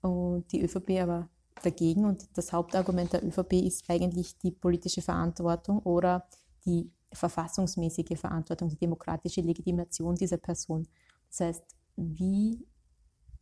und 0.00 0.50
die 0.50 0.62
ÖVP 0.62 1.02
aber 1.02 1.28
dagegen. 1.62 2.04
Und 2.04 2.26
das 2.36 2.52
Hauptargument 2.52 3.12
der 3.12 3.24
ÖVP 3.24 3.54
ist 3.54 3.88
eigentlich 3.88 4.38
die 4.38 4.50
politische 4.50 5.02
Verantwortung 5.02 5.80
oder 5.80 6.26
die 6.64 6.90
verfassungsmäßige 7.12 8.18
Verantwortung, 8.18 8.68
die 8.68 8.76
demokratische 8.76 9.42
Legitimation 9.42 10.14
dieser 10.14 10.38
Person. 10.38 10.86
Das 11.28 11.40
heißt, 11.40 11.64
wie 11.96 12.66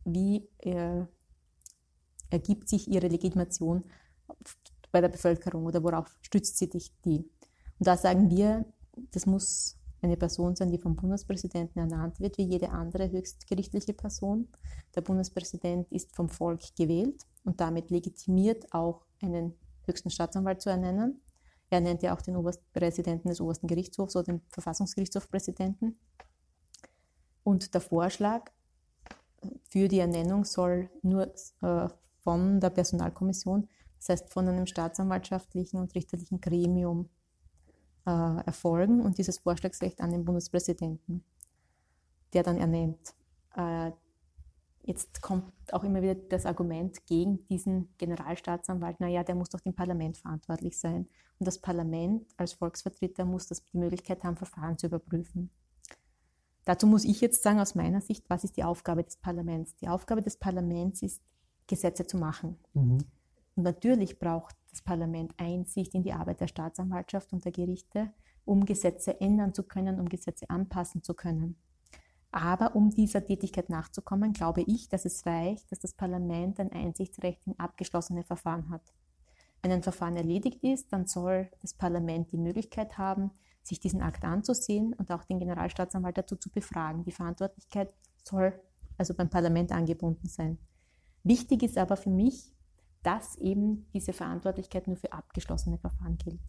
wie 0.03 0.47
äh, 0.59 1.05
ergibt 2.29 2.69
sich 2.69 2.89
ihre 2.89 3.07
Legitimation 3.07 3.83
bei 4.91 5.01
der 5.01 5.09
Bevölkerung 5.09 5.65
oder 5.65 5.83
worauf 5.83 6.17
stützt 6.21 6.57
sie 6.57 6.65
sich 6.65 6.91
die? 7.05 7.29
Und 7.79 7.87
da 7.87 7.97
sagen 7.97 8.29
wir, 8.29 8.65
das 9.11 9.25
muss 9.25 9.77
eine 10.01 10.17
Person 10.17 10.55
sein, 10.55 10.71
die 10.71 10.79
vom 10.79 10.95
Bundespräsidenten 10.95 11.79
ernannt 11.79 12.19
wird, 12.19 12.37
wie 12.37 12.45
jede 12.45 12.71
andere 12.71 13.11
höchstgerichtliche 13.11 13.93
Person. 13.93 14.47
Der 14.95 15.01
Bundespräsident 15.01 15.91
ist 15.91 16.15
vom 16.15 16.29
Volk 16.29 16.61
gewählt 16.75 17.23
und 17.43 17.59
damit 17.59 17.89
legitimiert 17.89 18.73
auch 18.73 19.05
einen 19.21 19.55
höchsten 19.85 20.09
Staatsanwalt 20.09 20.61
zu 20.61 20.69
ernennen. 20.69 21.21
Er 21.69 21.81
nennt 21.81 22.03
ja 22.03 22.15
auch 22.15 22.21
den 22.21 22.35
Oberpräsidenten 22.35 23.29
des 23.29 23.39
obersten 23.39 23.67
Gerichtshofs 23.67 24.15
oder 24.15 24.25
den 24.25 24.41
Verfassungsgerichtshofpräsidenten. 24.49 25.97
Und 27.43 27.73
der 27.73 27.81
Vorschlag 27.81 28.51
für 29.69 29.87
die 29.87 29.99
Ernennung 29.99 30.45
soll 30.45 30.89
nur 31.01 31.33
äh, 31.61 31.87
von 32.23 32.59
der 32.59 32.69
Personalkommission, 32.69 33.67
das 33.97 34.09
heißt 34.09 34.33
von 34.33 34.47
einem 34.47 34.67
staatsanwaltschaftlichen 34.67 35.79
und 35.79 35.95
richterlichen 35.95 36.41
Gremium 36.41 37.09
äh, 38.05 38.45
erfolgen 38.45 39.01
und 39.01 39.17
dieses 39.17 39.39
Vorschlagsrecht 39.39 40.01
an 40.01 40.11
den 40.11 40.25
Bundespräsidenten, 40.25 41.23
der 42.33 42.43
dann 42.43 42.57
ernennt. 42.57 43.15
Äh, 43.55 43.91
jetzt 44.83 45.21
kommt 45.21 45.51
auch 45.71 45.83
immer 45.83 46.01
wieder 46.01 46.15
das 46.15 46.45
Argument 46.45 47.05
gegen 47.05 47.45
diesen 47.47 47.89
Generalstaatsanwalt, 47.97 48.99
naja, 48.99 49.23
der 49.23 49.35
muss 49.35 49.49
doch 49.49 49.59
dem 49.59 49.73
Parlament 49.73 50.17
verantwortlich 50.17 50.79
sein. 50.79 51.07
Und 51.39 51.47
das 51.47 51.59
Parlament 51.59 52.27
als 52.37 52.53
Volksvertreter 52.53 53.25
muss 53.25 53.47
das, 53.47 53.65
die 53.71 53.77
Möglichkeit 53.77 54.23
haben, 54.23 54.37
Verfahren 54.37 54.77
zu 54.77 54.87
überprüfen. 54.87 55.49
Dazu 56.65 56.85
muss 56.85 57.05
ich 57.05 57.21
jetzt 57.21 57.41
sagen, 57.43 57.59
aus 57.59 57.75
meiner 57.75 58.01
Sicht, 58.01 58.29
was 58.29 58.43
ist 58.43 58.57
die 58.57 58.63
Aufgabe 58.63 59.03
des 59.03 59.17
Parlaments? 59.17 59.75
Die 59.77 59.87
Aufgabe 59.87 60.21
des 60.21 60.37
Parlaments 60.37 61.01
ist, 61.01 61.21
Gesetze 61.67 62.05
zu 62.05 62.17
machen. 62.17 62.57
Mhm. 62.73 62.99
Und 63.55 63.63
natürlich 63.63 64.19
braucht 64.19 64.55
das 64.69 64.81
Parlament 64.81 65.33
Einsicht 65.37 65.93
in 65.93 66.03
die 66.03 66.13
Arbeit 66.13 66.41
der 66.41 66.47
Staatsanwaltschaft 66.47 67.33
und 67.33 67.45
der 67.45 67.51
Gerichte, 67.51 68.11
um 68.45 68.65
Gesetze 68.65 69.19
ändern 69.19 69.53
zu 69.53 69.63
können, 69.63 69.99
um 69.99 70.09
Gesetze 70.09 70.49
anpassen 70.49 71.03
zu 71.03 71.13
können. 71.13 71.55
Aber 72.31 72.75
um 72.75 72.89
dieser 72.89 73.25
Tätigkeit 73.25 73.69
nachzukommen, 73.69 74.31
glaube 74.33 74.61
ich, 74.61 74.87
dass 74.87 75.05
es 75.05 75.25
reicht, 75.25 75.71
dass 75.71 75.79
das 75.79 75.93
Parlament 75.93 76.59
ein 76.59 76.71
Einsichtsrecht 76.71 77.45
in 77.45 77.59
abgeschlossene 77.59 78.23
Verfahren 78.23 78.69
hat. 78.69 78.93
Wenn 79.61 79.71
ein 79.71 79.83
Verfahren 79.83 80.15
erledigt 80.15 80.63
ist, 80.63 80.91
dann 80.93 81.05
soll 81.05 81.51
das 81.61 81.73
Parlament 81.73 82.31
die 82.31 82.37
Möglichkeit 82.37 82.97
haben, 82.97 83.31
sich 83.63 83.79
diesen 83.79 84.01
Akt 84.01 84.23
anzusehen 84.23 84.93
und 84.93 85.11
auch 85.11 85.23
den 85.23 85.39
Generalstaatsanwalt 85.39 86.17
dazu 86.17 86.35
zu 86.35 86.49
befragen. 86.49 87.03
Die 87.03 87.11
Verantwortlichkeit 87.11 87.93
soll 88.23 88.59
also 88.97 89.13
beim 89.13 89.29
Parlament 89.29 89.71
angebunden 89.71 90.27
sein. 90.27 90.57
Wichtig 91.23 91.63
ist 91.63 91.77
aber 91.77 91.97
für 91.97 92.09
mich, 92.09 92.55
dass 93.03 93.35
eben 93.37 93.87
diese 93.93 94.13
Verantwortlichkeit 94.13 94.87
nur 94.87 94.97
für 94.97 95.11
abgeschlossene 95.11 95.77
Verfahren 95.77 96.17
gilt. 96.17 96.39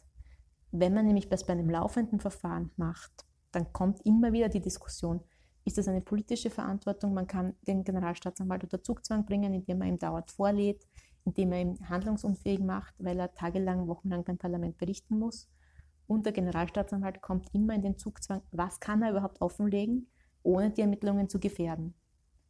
Wenn 0.71 0.95
man 0.95 1.07
nämlich 1.07 1.29
das 1.29 1.45
bei 1.45 1.53
einem 1.53 1.69
laufenden 1.69 2.21
Verfahren 2.21 2.71
macht, 2.77 3.27
dann 3.53 3.73
kommt 3.73 4.01
immer 4.07 4.33
wieder 4.33 4.49
die 4.49 4.61
Diskussion, 4.61 5.21
ist 5.65 5.79
das 5.79 5.89
eine 5.89 6.01
politische 6.01 6.51
Verantwortung? 6.51 7.15
Man 7.15 7.27
kann 7.27 7.55
den 7.67 7.85
Generalstaatsanwalt 7.85 8.65
unter 8.65 8.83
Zugzwang 8.83 9.25
bringen, 9.25 9.55
indem 9.55 9.79
man 9.79 9.89
ihm 9.89 9.99
dauernd 9.99 10.31
vorlädt, 10.31 10.87
indem 11.25 11.53
er 11.53 11.61
ihn 11.61 11.89
handlungsunfähig 11.89 12.61
macht, 12.61 12.95
weil 12.99 13.19
er 13.19 13.33
tagelang, 13.33 13.87
wochenlang 13.87 14.25
beim 14.25 14.39
Parlament 14.39 14.77
berichten 14.79 15.19
muss. 15.19 15.49
Und 16.07 16.27
der 16.27 16.33
Generalstaatsanwalt 16.33 17.23
kommt 17.23 17.49
immer 17.55 17.75
in 17.75 17.83
den 17.83 17.97
Zugzwang, 17.97 18.43
was 18.51 18.81
kann 18.81 19.03
er 19.03 19.11
überhaupt 19.11 19.41
offenlegen, 19.41 20.09
ohne 20.43 20.71
die 20.71 20.81
Ermittlungen 20.81 21.29
zu 21.29 21.39
gefährden. 21.39 21.95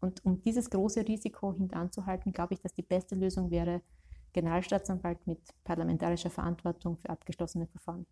Und 0.01 0.25
um 0.25 0.41
dieses 0.41 0.71
große 0.71 1.07
Risiko 1.07 1.53
hintanzuhalten, 1.53 2.33
glaube 2.33 2.55
ich, 2.55 2.61
dass 2.61 2.73
die 2.73 2.83
beste 2.83 3.15
Lösung 3.15 3.51
wäre, 3.51 3.83
Generalstaatsanwalt 4.33 5.27
mit 5.27 5.39
parlamentarischer 5.63 6.31
Verantwortung 6.31 6.97
für 6.97 7.11
abgeschlossene 7.11 7.67
Verfahren. 7.67 8.07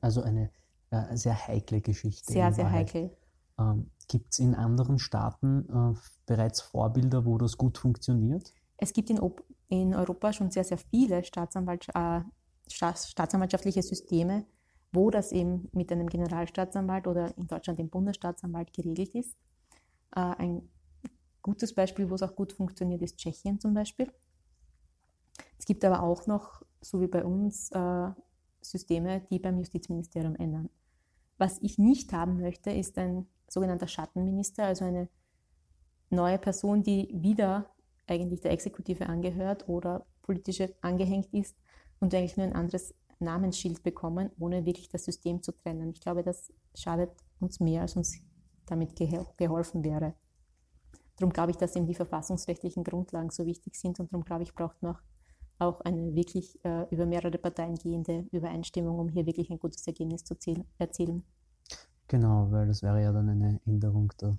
Also 0.00 0.22
eine 0.22 0.50
äh, 0.90 1.16
sehr 1.16 1.48
heikle 1.48 1.80
Geschichte. 1.80 2.32
Sehr, 2.32 2.52
sehr 2.52 2.70
heikel. 2.70 3.16
Ähm, 3.58 3.90
Gibt 4.08 4.32
es 4.32 4.38
in 4.38 4.54
anderen 4.54 4.98
Staaten 4.98 5.68
äh, 5.68 5.98
bereits 6.26 6.60
Vorbilder, 6.60 7.24
wo 7.24 7.38
das 7.38 7.56
gut 7.56 7.78
funktioniert? 7.78 8.52
Es 8.76 8.92
gibt 8.92 9.10
in, 9.10 9.18
in 9.68 9.94
Europa 9.94 10.32
schon 10.32 10.50
sehr, 10.50 10.64
sehr 10.64 10.78
viele 10.78 11.24
Staatsanwalt, 11.24 11.88
äh, 11.94 12.20
staatsanwaltschaftliche 12.68 13.82
Systeme, 13.82 14.46
wo 14.92 15.10
das 15.10 15.32
eben 15.32 15.68
mit 15.72 15.90
einem 15.90 16.08
Generalstaatsanwalt 16.08 17.06
oder 17.06 17.36
in 17.36 17.46
Deutschland 17.46 17.78
dem 17.78 17.90
Bundesstaatsanwalt 17.90 18.72
geregelt 18.72 19.14
ist. 19.14 19.36
Äh, 20.14 20.20
ein 20.20 20.68
gutes 21.42 21.74
Beispiel, 21.74 22.08
wo 22.10 22.14
es 22.14 22.22
auch 22.22 22.36
gut 22.36 22.52
funktioniert, 22.52 23.02
ist 23.02 23.16
Tschechien 23.16 23.58
zum 23.58 23.74
Beispiel. 23.74 24.12
Es 25.58 25.64
gibt 25.64 25.84
aber 25.84 26.02
auch 26.02 26.26
noch, 26.26 26.62
so 26.80 27.00
wie 27.00 27.08
bei 27.08 27.24
uns, 27.24 27.70
äh, 27.72 28.10
Systeme, 28.60 29.22
die 29.30 29.38
beim 29.38 29.58
Justizministerium 29.58 30.36
ändern. 30.36 30.68
Was 31.38 31.58
ich 31.62 31.78
nicht 31.78 32.12
haben 32.12 32.40
möchte, 32.40 32.70
ist 32.70 32.98
ein 32.98 33.26
sogenannter 33.48 33.88
Schattenminister, 33.88 34.64
also 34.64 34.84
eine 34.84 35.08
neue 36.10 36.38
Person, 36.38 36.82
die 36.82 37.10
wieder 37.12 37.70
eigentlich 38.06 38.40
der 38.40 38.52
Exekutive 38.52 39.06
angehört 39.06 39.68
oder 39.68 40.06
politisch 40.22 40.62
angehängt 40.80 41.32
ist 41.32 41.56
und 42.00 42.14
eigentlich 42.14 42.36
nur 42.36 42.46
ein 42.46 42.52
anderes 42.52 42.94
Namensschild 43.18 43.82
bekommen, 43.82 44.30
ohne 44.38 44.66
wirklich 44.66 44.88
das 44.88 45.04
System 45.04 45.42
zu 45.42 45.52
trennen. 45.52 45.90
Ich 45.90 46.00
glaube, 46.00 46.22
das 46.22 46.52
schadet 46.74 47.10
uns 47.40 47.60
mehr, 47.60 47.82
als 47.82 47.96
uns 47.96 48.18
damit 48.66 48.96
geholfen 49.36 49.84
wäre. 49.84 50.14
Darum 51.16 51.32
glaube 51.32 51.50
ich, 51.50 51.56
dass 51.56 51.76
eben 51.76 51.86
die 51.86 51.94
verfassungsrechtlichen 51.94 52.84
Grundlagen 52.84 53.30
so 53.30 53.46
wichtig 53.46 53.76
sind 53.76 53.98
und 54.00 54.12
darum 54.12 54.24
glaube 54.24 54.42
ich, 54.42 54.54
braucht 54.54 54.82
noch 54.82 55.00
auch 55.58 55.80
eine 55.80 56.14
wirklich 56.14 56.62
äh, 56.64 56.86
über 56.90 57.06
mehrere 57.06 57.38
Parteien 57.38 57.76
gehende 57.76 58.26
Übereinstimmung, 58.30 58.98
um 58.98 59.08
hier 59.08 59.24
wirklich 59.24 59.50
ein 59.50 59.58
gutes 59.58 59.86
Ergebnis 59.86 60.24
zu 60.24 60.34
erzielen. 60.78 61.24
Genau, 62.08 62.50
weil 62.50 62.66
das 62.66 62.82
wäre 62.82 63.02
ja 63.02 63.12
dann 63.12 63.28
eine 63.28 63.60
Änderung 63.66 64.12
der 64.20 64.38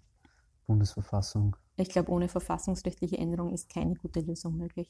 Bundesverfassung. 0.67 1.55
Ich 1.75 1.89
glaube, 1.89 2.11
ohne 2.11 2.27
verfassungsrechtliche 2.27 3.17
Änderung 3.17 3.53
ist 3.53 3.69
keine 3.69 3.95
gute 3.95 4.21
Lösung 4.21 4.57
möglich. 4.57 4.89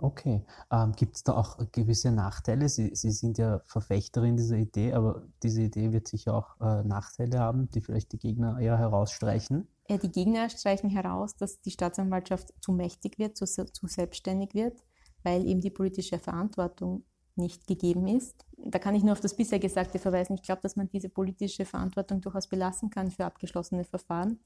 Okay. 0.00 0.44
Ähm, 0.70 0.92
Gibt 0.92 1.16
es 1.16 1.24
da 1.24 1.34
auch 1.34 1.58
gewisse 1.72 2.12
Nachteile? 2.12 2.68
Sie, 2.68 2.94
Sie 2.94 3.10
sind 3.10 3.36
ja 3.36 3.60
Verfechterin 3.66 4.36
dieser 4.36 4.56
Idee, 4.56 4.92
aber 4.92 5.26
diese 5.42 5.62
Idee 5.62 5.92
wird 5.92 6.06
sicher 6.06 6.34
auch 6.34 6.60
äh, 6.60 6.84
Nachteile 6.84 7.40
haben, 7.40 7.68
die 7.70 7.80
vielleicht 7.80 8.12
die 8.12 8.18
Gegner 8.18 8.60
eher 8.60 8.78
herausstreichen. 8.78 9.66
Ja, 9.88 9.98
die 9.98 10.12
Gegner 10.12 10.48
streichen 10.50 10.90
heraus, 10.90 11.34
dass 11.34 11.60
die 11.60 11.72
Staatsanwaltschaft 11.72 12.52
zu 12.60 12.72
mächtig 12.72 13.18
wird, 13.18 13.36
zu, 13.36 13.46
zu 13.46 13.86
selbstständig 13.88 14.54
wird, 14.54 14.84
weil 15.24 15.44
eben 15.44 15.60
die 15.60 15.70
politische 15.70 16.20
Verantwortung 16.20 17.04
nicht 17.34 17.66
gegeben 17.66 18.06
ist. 18.06 18.46
Da 18.64 18.78
kann 18.78 18.94
ich 18.94 19.02
nur 19.02 19.12
auf 19.12 19.20
das 19.20 19.36
bisher 19.36 19.58
Gesagte 19.58 19.98
verweisen. 19.98 20.34
Ich 20.34 20.42
glaube, 20.42 20.62
dass 20.62 20.76
man 20.76 20.88
diese 20.88 21.08
politische 21.08 21.64
Verantwortung 21.64 22.20
durchaus 22.20 22.48
belassen 22.48 22.90
kann 22.90 23.10
für 23.10 23.24
abgeschlossene 23.24 23.84
Verfahren. 23.84 24.40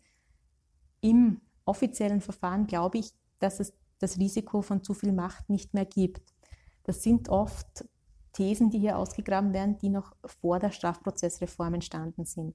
Im 1.00 1.40
offiziellen 1.64 2.20
Verfahren 2.20 2.66
glaube 2.66 2.98
ich, 2.98 3.12
dass 3.38 3.60
es 3.60 3.72
das 3.98 4.18
Risiko 4.18 4.62
von 4.62 4.82
zu 4.82 4.94
viel 4.94 5.12
Macht 5.12 5.48
nicht 5.48 5.74
mehr 5.74 5.86
gibt. 5.86 6.32
Das 6.84 7.02
sind 7.02 7.28
oft 7.28 7.84
Thesen, 8.32 8.70
die 8.70 8.78
hier 8.78 8.98
ausgegraben 8.98 9.52
werden, 9.52 9.78
die 9.78 9.88
noch 9.88 10.14
vor 10.24 10.58
der 10.58 10.70
Strafprozessreform 10.70 11.74
entstanden 11.74 12.24
sind. 12.24 12.54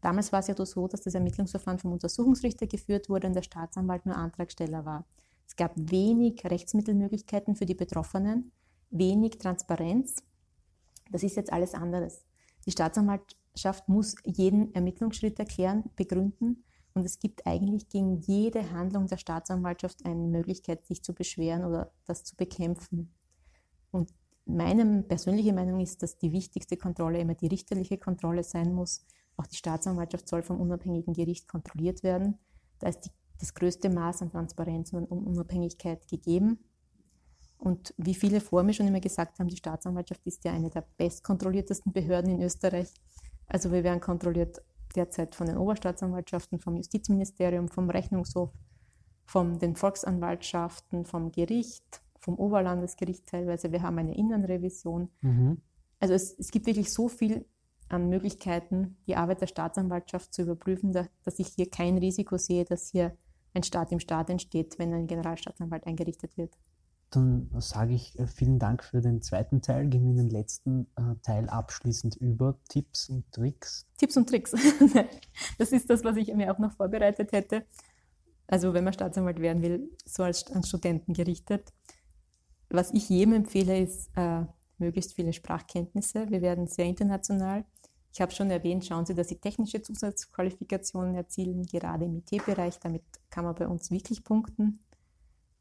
Damals 0.00 0.32
war 0.32 0.40
es 0.40 0.48
ja 0.48 0.66
so, 0.66 0.86
dass 0.86 1.00
das 1.00 1.14
Ermittlungsverfahren 1.14 1.78
vom 1.78 1.92
Untersuchungsrichter 1.92 2.66
geführt 2.66 3.08
wurde 3.08 3.26
und 3.26 3.32
der 3.34 3.42
Staatsanwalt 3.42 4.04
nur 4.04 4.16
Antragsteller 4.16 4.84
war. 4.84 5.06
Es 5.46 5.56
gab 5.56 5.72
wenig 5.76 6.44
Rechtsmittelmöglichkeiten 6.44 7.56
für 7.56 7.66
die 7.66 7.74
Betroffenen, 7.74 8.52
wenig 8.90 9.38
Transparenz. 9.38 10.22
Das 11.14 11.22
ist 11.22 11.36
jetzt 11.36 11.52
alles 11.52 11.74
anderes. 11.74 12.24
Die 12.66 12.72
Staatsanwaltschaft 12.72 13.88
muss 13.88 14.16
jeden 14.24 14.74
Ermittlungsschritt 14.74 15.38
erklären, 15.38 15.84
begründen 15.94 16.64
und 16.92 17.04
es 17.04 17.20
gibt 17.20 17.46
eigentlich 17.46 17.88
gegen 17.88 18.20
jede 18.22 18.72
Handlung 18.72 19.06
der 19.06 19.16
Staatsanwaltschaft 19.16 20.04
eine 20.04 20.26
Möglichkeit, 20.26 20.84
sich 20.84 21.04
zu 21.04 21.14
beschweren 21.14 21.64
oder 21.64 21.92
das 22.04 22.24
zu 22.24 22.34
bekämpfen. 22.34 23.14
Und 23.92 24.12
meine 24.44 25.04
persönliche 25.04 25.52
Meinung 25.52 25.78
ist, 25.78 26.02
dass 26.02 26.18
die 26.18 26.32
wichtigste 26.32 26.76
Kontrolle 26.76 27.20
immer 27.20 27.34
die 27.34 27.46
richterliche 27.46 27.96
Kontrolle 27.96 28.42
sein 28.42 28.74
muss. 28.74 29.06
Auch 29.36 29.46
die 29.46 29.54
Staatsanwaltschaft 29.56 30.28
soll 30.28 30.42
vom 30.42 30.60
unabhängigen 30.60 31.14
Gericht 31.14 31.46
kontrolliert 31.46 32.02
werden. 32.02 32.38
Da 32.80 32.88
ist 32.88 33.02
die, 33.02 33.10
das 33.38 33.54
größte 33.54 33.88
Maß 33.88 34.22
an 34.22 34.30
Transparenz 34.32 34.92
und 34.92 35.06
Unabhängigkeit 35.06 36.08
gegeben. 36.08 36.58
Und 37.64 37.94
wie 37.96 38.14
viele 38.14 38.42
vor 38.42 38.62
mir 38.62 38.74
schon 38.74 38.86
immer 38.86 39.00
gesagt 39.00 39.38
haben, 39.38 39.48
die 39.48 39.56
Staatsanwaltschaft 39.56 40.20
ist 40.26 40.44
ja 40.44 40.52
eine 40.52 40.68
der 40.68 40.84
bestkontrolliertesten 40.98 41.94
Behörden 41.94 42.30
in 42.32 42.42
Österreich. 42.42 42.92
Also 43.46 43.72
wir 43.72 43.82
werden 43.82 44.00
kontrolliert 44.00 44.60
derzeit 44.94 45.34
von 45.34 45.46
den 45.46 45.56
Oberstaatsanwaltschaften, 45.56 46.60
vom 46.60 46.76
Justizministerium, 46.76 47.68
vom 47.68 47.88
Rechnungshof, 47.88 48.50
von 49.24 49.58
den 49.58 49.76
Volksanwaltschaften, 49.76 51.06
vom 51.06 51.32
Gericht, 51.32 52.02
vom 52.20 52.34
Oberlandesgericht 52.34 53.26
teilweise. 53.26 53.72
Wir 53.72 53.80
haben 53.80 53.96
eine 53.98 54.14
Innenrevision. 54.14 55.08
Mhm. 55.22 55.62
Also 56.00 56.12
es, 56.12 56.38
es, 56.38 56.50
gibt 56.50 56.66
wirklich 56.66 56.92
so 56.92 57.08
viel 57.08 57.46
an 57.88 58.10
Möglichkeiten, 58.10 58.98
die 59.06 59.16
Arbeit 59.16 59.40
der 59.40 59.46
Staatsanwaltschaft 59.46 60.34
zu 60.34 60.42
überprüfen, 60.42 60.92
dass, 60.92 61.06
dass 61.22 61.38
ich 61.38 61.48
hier 61.48 61.70
kein 61.70 61.96
Risiko 61.96 62.36
sehe, 62.36 62.66
dass 62.66 62.90
hier 62.90 63.16
ein 63.54 63.62
Staat 63.62 63.90
im 63.90 64.00
Staat 64.00 64.28
entsteht, 64.28 64.78
wenn 64.78 64.92
ein 64.92 65.06
Generalstaatsanwalt 65.06 65.86
eingerichtet 65.86 66.36
wird. 66.36 66.58
Dann 67.14 67.48
sage 67.58 67.94
ich 67.94 68.18
äh, 68.18 68.26
vielen 68.26 68.58
Dank 68.58 68.82
für 68.82 69.00
den 69.00 69.22
zweiten 69.22 69.62
Teil. 69.62 69.86
Gehen 69.88 70.04
wir 70.04 70.10
in 70.10 70.28
den 70.28 70.30
letzten 70.30 70.86
äh, 70.96 71.14
Teil 71.22 71.48
abschließend 71.48 72.16
über 72.16 72.58
Tipps 72.68 73.08
und 73.08 73.30
Tricks. 73.30 73.86
Tipps 73.96 74.16
und 74.16 74.28
Tricks. 74.28 74.52
das 75.58 75.72
ist 75.72 75.88
das, 75.90 76.02
was 76.02 76.16
ich 76.16 76.32
mir 76.34 76.52
auch 76.52 76.58
noch 76.58 76.72
vorbereitet 76.72 77.32
hätte. 77.32 77.66
Also 78.46 78.74
wenn 78.74 78.84
man 78.84 78.92
Staatsanwalt 78.92 79.40
werden 79.40 79.62
will, 79.62 79.90
so 80.04 80.22
als 80.22 80.50
an 80.50 80.64
Studenten 80.64 81.12
gerichtet. 81.12 81.72
Was 82.68 82.92
ich 82.92 83.08
jedem 83.08 83.34
empfehle, 83.34 83.78
ist 83.78 84.10
äh, 84.16 84.42
möglichst 84.78 85.14
viele 85.14 85.32
Sprachkenntnisse. 85.32 86.28
Wir 86.30 86.42
werden 86.42 86.66
sehr 86.66 86.86
international. 86.86 87.64
Ich 88.12 88.20
habe 88.20 88.32
schon 88.32 88.50
erwähnt, 88.50 88.84
schauen 88.84 89.06
Sie, 89.06 89.14
dass 89.14 89.28
Sie 89.28 89.38
technische 89.38 89.82
Zusatzqualifikationen 89.82 91.14
erzielen, 91.14 91.64
gerade 91.64 92.04
im 92.04 92.16
IT-Bereich. 92.16 92.78
Damit 92.80 93.02
kann 93.30 93.44
man 93.44 93.54
bei 93.54 93.66
uns 93.66 93.90
wirklich 93.90 94.24
punkten. 94.24 94.80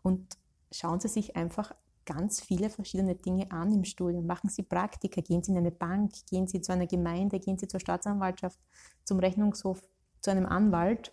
Und 0.04 0.38
schauen 0.74 1.00
Sie 1.00 1.08
sich 1.08 1.36
einfach 1.36 1.74
ganz 2.06 2.42
viele 2.42 2.70
verschiedene 2.70 3.16
Dinge 3.16 3.52
an 3.52 3.72
im 3.72 3.84
Studium. 3.84 4.26
Machen 4.26 4.50
Sie 4.50 4.64
Praktika, 4.64 5.22
gehen 5.22 5.44
Sie 5.44 5.52
in 5.52 5.58
eine 5.58 5.72
Bank, 5.72 6.12
gehen 6.30 6.48
Sie 6.48 6.62
zu 6.62 6.74
einer 6.74 6.88
Gemeinde, 6.88 7.40
gehen 7.40 7.58
Sie 7.58 7.68
zur 7.68 7.80
Staatsanwaltschaft, 7.80 8.60
zum 9.04 9.20
Rechnungshof, 9.20 9.82
zu 10.22 10.32
einem 10.32 10.46
Anwalt. 10.46 11.12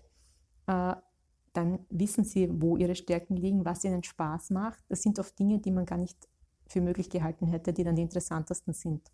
Äh, 0.67 0.95
dann 1.53 1.81
wissen 1.91 2.25
Sie, 2.25 2.49
wo 2.51 2.77
Ihre 2.77 2.95
Stärken 2.95 3.37
liegen, 3.37 3.65
was 3.65 3.85
Ihnen 3.85 4.03
Spaß 4.03 4.51
macht. 4.51 4.83
Das 4.89 5.03
sind 5.03 5.19
oft 5.19 5.39
Dinge, 5.39 5.59
die 5.59 5.71
man 5.71 5.85
gar 5.85 5.99
nicht 5.99 6.29
für 6.67 6.81
möglich 6.81 7.11
gehalten 7.11 7.47
hätte, 7.47 7.73
die 7.73 7.85
dann 7.85 7.97
die 7.97 8.03
interessantesten 8.03 8.73
sind. 8.73 9.11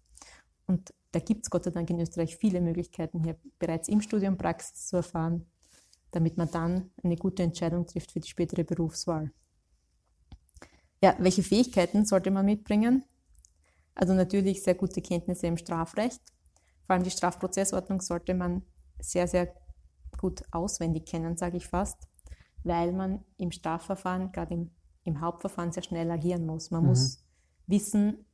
Und 0.66 0.92
da 1.12 1.20
gibt 1.20 1.44
es 1.44 1.50
Gott 1.50 1.64
sei 1.64 1.70
Dank 1.70 1.88
in 1.88 2.00
Österreich 2.00 2.36
viele 2.36 2.60
Möglichkeiten, 2.60 3.22
hier 3.22 3.36
bereits 3.58 3.88
im 3.88 4.02
Studium 4.02 4.36
Praxis 4.36 4.88
zu 4.88 4.96
erfahren, 4.96 5.46
damit 6.10 6.36
man 6.36 6.50
dann 6.50 6.90
eine 7.02 7.16
gute 7.16 7.42
Entscheidung 7.42 7.86
trifft 7.86 8.12
für 8.12 8.20
die 8.20 8.28
spätere 8.28 8.64
Berufswahl. 8.64 9.30
Ja, 11.02 11.14
welche 11.18 11.42
Fähigkeiten 11.42 12.06
sollte 12.06 12.30
man 12.30 12.46
mitbringen? 12.46 13.04
Also 13.94 14.14
natürlich 14.14 14.62
sehr 14.62 14.74
gute 14.74 15.00
Kenntnisse 15.00 15.46
im 15.46 15.56
Strafrecht. 15.56 16.20
Vor 16.86 16.94
allem 16.94 17.04
die 17.04 17.10
Strafprozessordnung 17.10 18.00
sollte 18.00 18.34
man 18.34 18.62
sehr, 19.00 19.26
sehr 19.26 19.54
gut 20.18 20.42
auswendig 20.50 21.06
kennen, 21.06 21.36
sage 21.36 21.56
ich 21.56 21.66
fast, 21.66 21.98
weil 22.62 22.92
man 22.92 23.24
im 23.38 23.50
Strafverfahren, 23.50 24.32
gerade 24.32 24.54
im, 24.54 24.70
im 25.04 25.20
Hauptverfahren, 25.20 25.72
sehr 25.72 25.82
schnell 25.82 26.10
agieren 26.10 26.46
muss. 26.46 26.70
Man 26.70 26.82
mhm. 26.82 26.88
muss 26.88 27.24
wissen, 27.66 28.24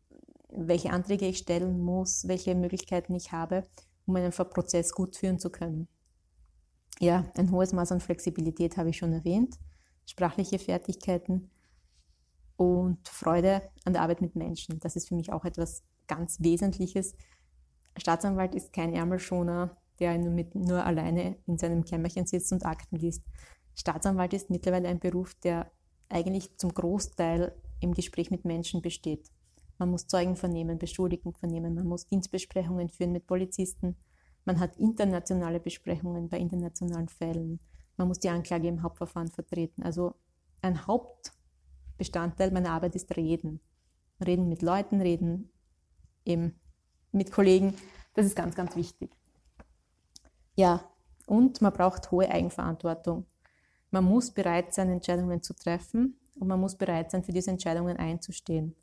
welche 0.50 0.90
Anträge 0.90 1.26
ich 1.26 1.38
stellen 1.38 1.80
muss, 1.80 2.28
welche 2.28 2.54
Möglichkeiten 2.54 3.14
ich 3.14 3.32
habe, 3.32 3.66
um 4.06 4.16
einen 4.16 4.32
Prozess 4.32 4.92
gut 4.92 5.16
führen 5.16 5.38
zu 5.38 5.50
können. 5.50 5.88
Ja, 7.00 7.24
ein 7.36 7.50
hohes 7.50 7.72
Maß 7.72 7.92
an 7.92 8.00
Flexibilität 8.00 8.76
habe 8.76 8.90
ich 8.90 8.98
schon 8.98 9.12
erwähnt, 9.12 9.58
sprachliche 10.06 10.58
Fertigkeiten 10.58 11.50
und 12.62 13.08
Freude 13.08 13.62
an 13.84 13.92
der 13.92 14.02
Arbeit 14.02 14.20
mit 14.20 14.36
Menschen. 14.36 14.78
Das 14.80 14.96
ist 14.96 15.08
für 15.08 15.14
mich 15.14 15.32
auch 15.32 15.44
etwas 15.44 15.82
ganz 16.06 16.40
Wesentliches. 16.40 17.14
Staatsanwalt 17.96 18.54
ist 18.54 18.72
kein 18.72 18.94
Ärmelschoner, 18.94 19.76
der 19.98 20.18
nur, 20.18 20.84
alleine 20.84 21.36
in 21.46 21.58
seinem 21.58 21.84
Kämmerchen 21.84 22.26
sitzt 22.26 22.52
und 22.52 22.64
Akten 22.64 22.96
liest. 22.96 23.22
Staatsanwalt 23.74 24.34
ist 24.34 24.50
mittlerweile 24.50 24.88
ein 24.88 24.98
Beruf, 24.98 25.34
der 25.34 25.70
eigentlich 26.08 26.56
zum 26.58 26.74
Großteil 26.74 27.54
im 27.80 27.94
Gespräch 27.94 28.30
mit 28.30 28.44
Menschen 28.44 28.82
besteht. 28.82 29.30
Man 29.78 29.90
muss 29.90 30.06
Zeugen 30.06 30.36
vernehmen, 30.36 30.78
Beschuldigten 30.78 31.32
vernehmen, 31.32 31.74
man 31.74 31.86
muss 31.86 32.06
Dienstbesprechungen 32.06 32.88
führen 32.88 33.12
mit 33.12 33.26
Polizisten, 33.26 33.96
man 34.44 34.60
hat 34.60 34.76
internationale 34.76 35.60
Besprechungen 35.60 36.28
bei 36.28 36.38
internationalen 36.38 37.08
Fällen, 37.08 37.60
man 37.96 38.08
muss 38.08 38.18
die 38.18 38.28
Anklage 38.28 38.68
im 38.68 38.82
Hauptverfahren 38.82 39.28
vertreten. 39.28 39.82
Also 39.82 40.14
ein 40.60 40.86
Haupt 40.86 41.32
Bestandteil 42.02 42.50
meiner 42.50 42.70
Arbeit 42.70 42.96
ist 42.96 43.16
Reden. 43.16 43.60
Reden 44.26 44.48
mit 44.48 44.60
Leuten, 44.60 45.00
reden 45.00 45.52
eben 46.24 46.60
mit 47.12 47.30
Kollegen. 47.30 47.74
Das 48.14 48.26
ist 48.26 48.34
ganz, 48.34 48.56
ganz 48.56 48.74
wichtig. 48.74 49.16
Ja, 50.56 50.82
und 51.28 51.62
man 51.62 51.72
braucht 51.72 52.10
hohe 52.10 52.28
Eigenverantwortung. 52.28 53.26
Man 53.92 54.02
muss 54.02 54.32
bereit 54.32 54.74
sein, 54.74 54.90
Entscheidungen 54.90 55.44
zu 55.44 55.54
treffen 55.54 56.18
und 56.40 56.48
man 56.48 56.58
muss 56.58 56.74
bereit 56.74 57.12
sein, 57.12 57.22
für 57.22 57.30
diese 57.30 57.52
Entscheidungen 57.52 57.96
einzustehen. 57.96 58.74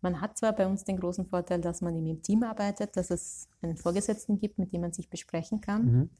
Man 0.00 0.20
hat 0.20 0.38
zwar 0.38 0.52
bei 0.52 0.64
uns 0.64 0.84
den 0.84 1.00
großen 1.00 1.26
Vorteil, 1.26 1.60
dass 1.60 1.80
man 1.80 1.96
im 1.96 2.22
Team 2.22 2.44
arbeitet, 2.44 2.96
dass 2.96 3.10
es 3.10 3.48
einen 3.62 3.78
Vorgesetzten 3.78 4.38
gibt, 4.38 4.58
mit 4.58 4.72
dem 4.72 4.82
man 4.82 4.92
sich 4.92 5.10
besprechen 5.10 5.60
kann, 5.60 5.84
mhm. 5.84 6.10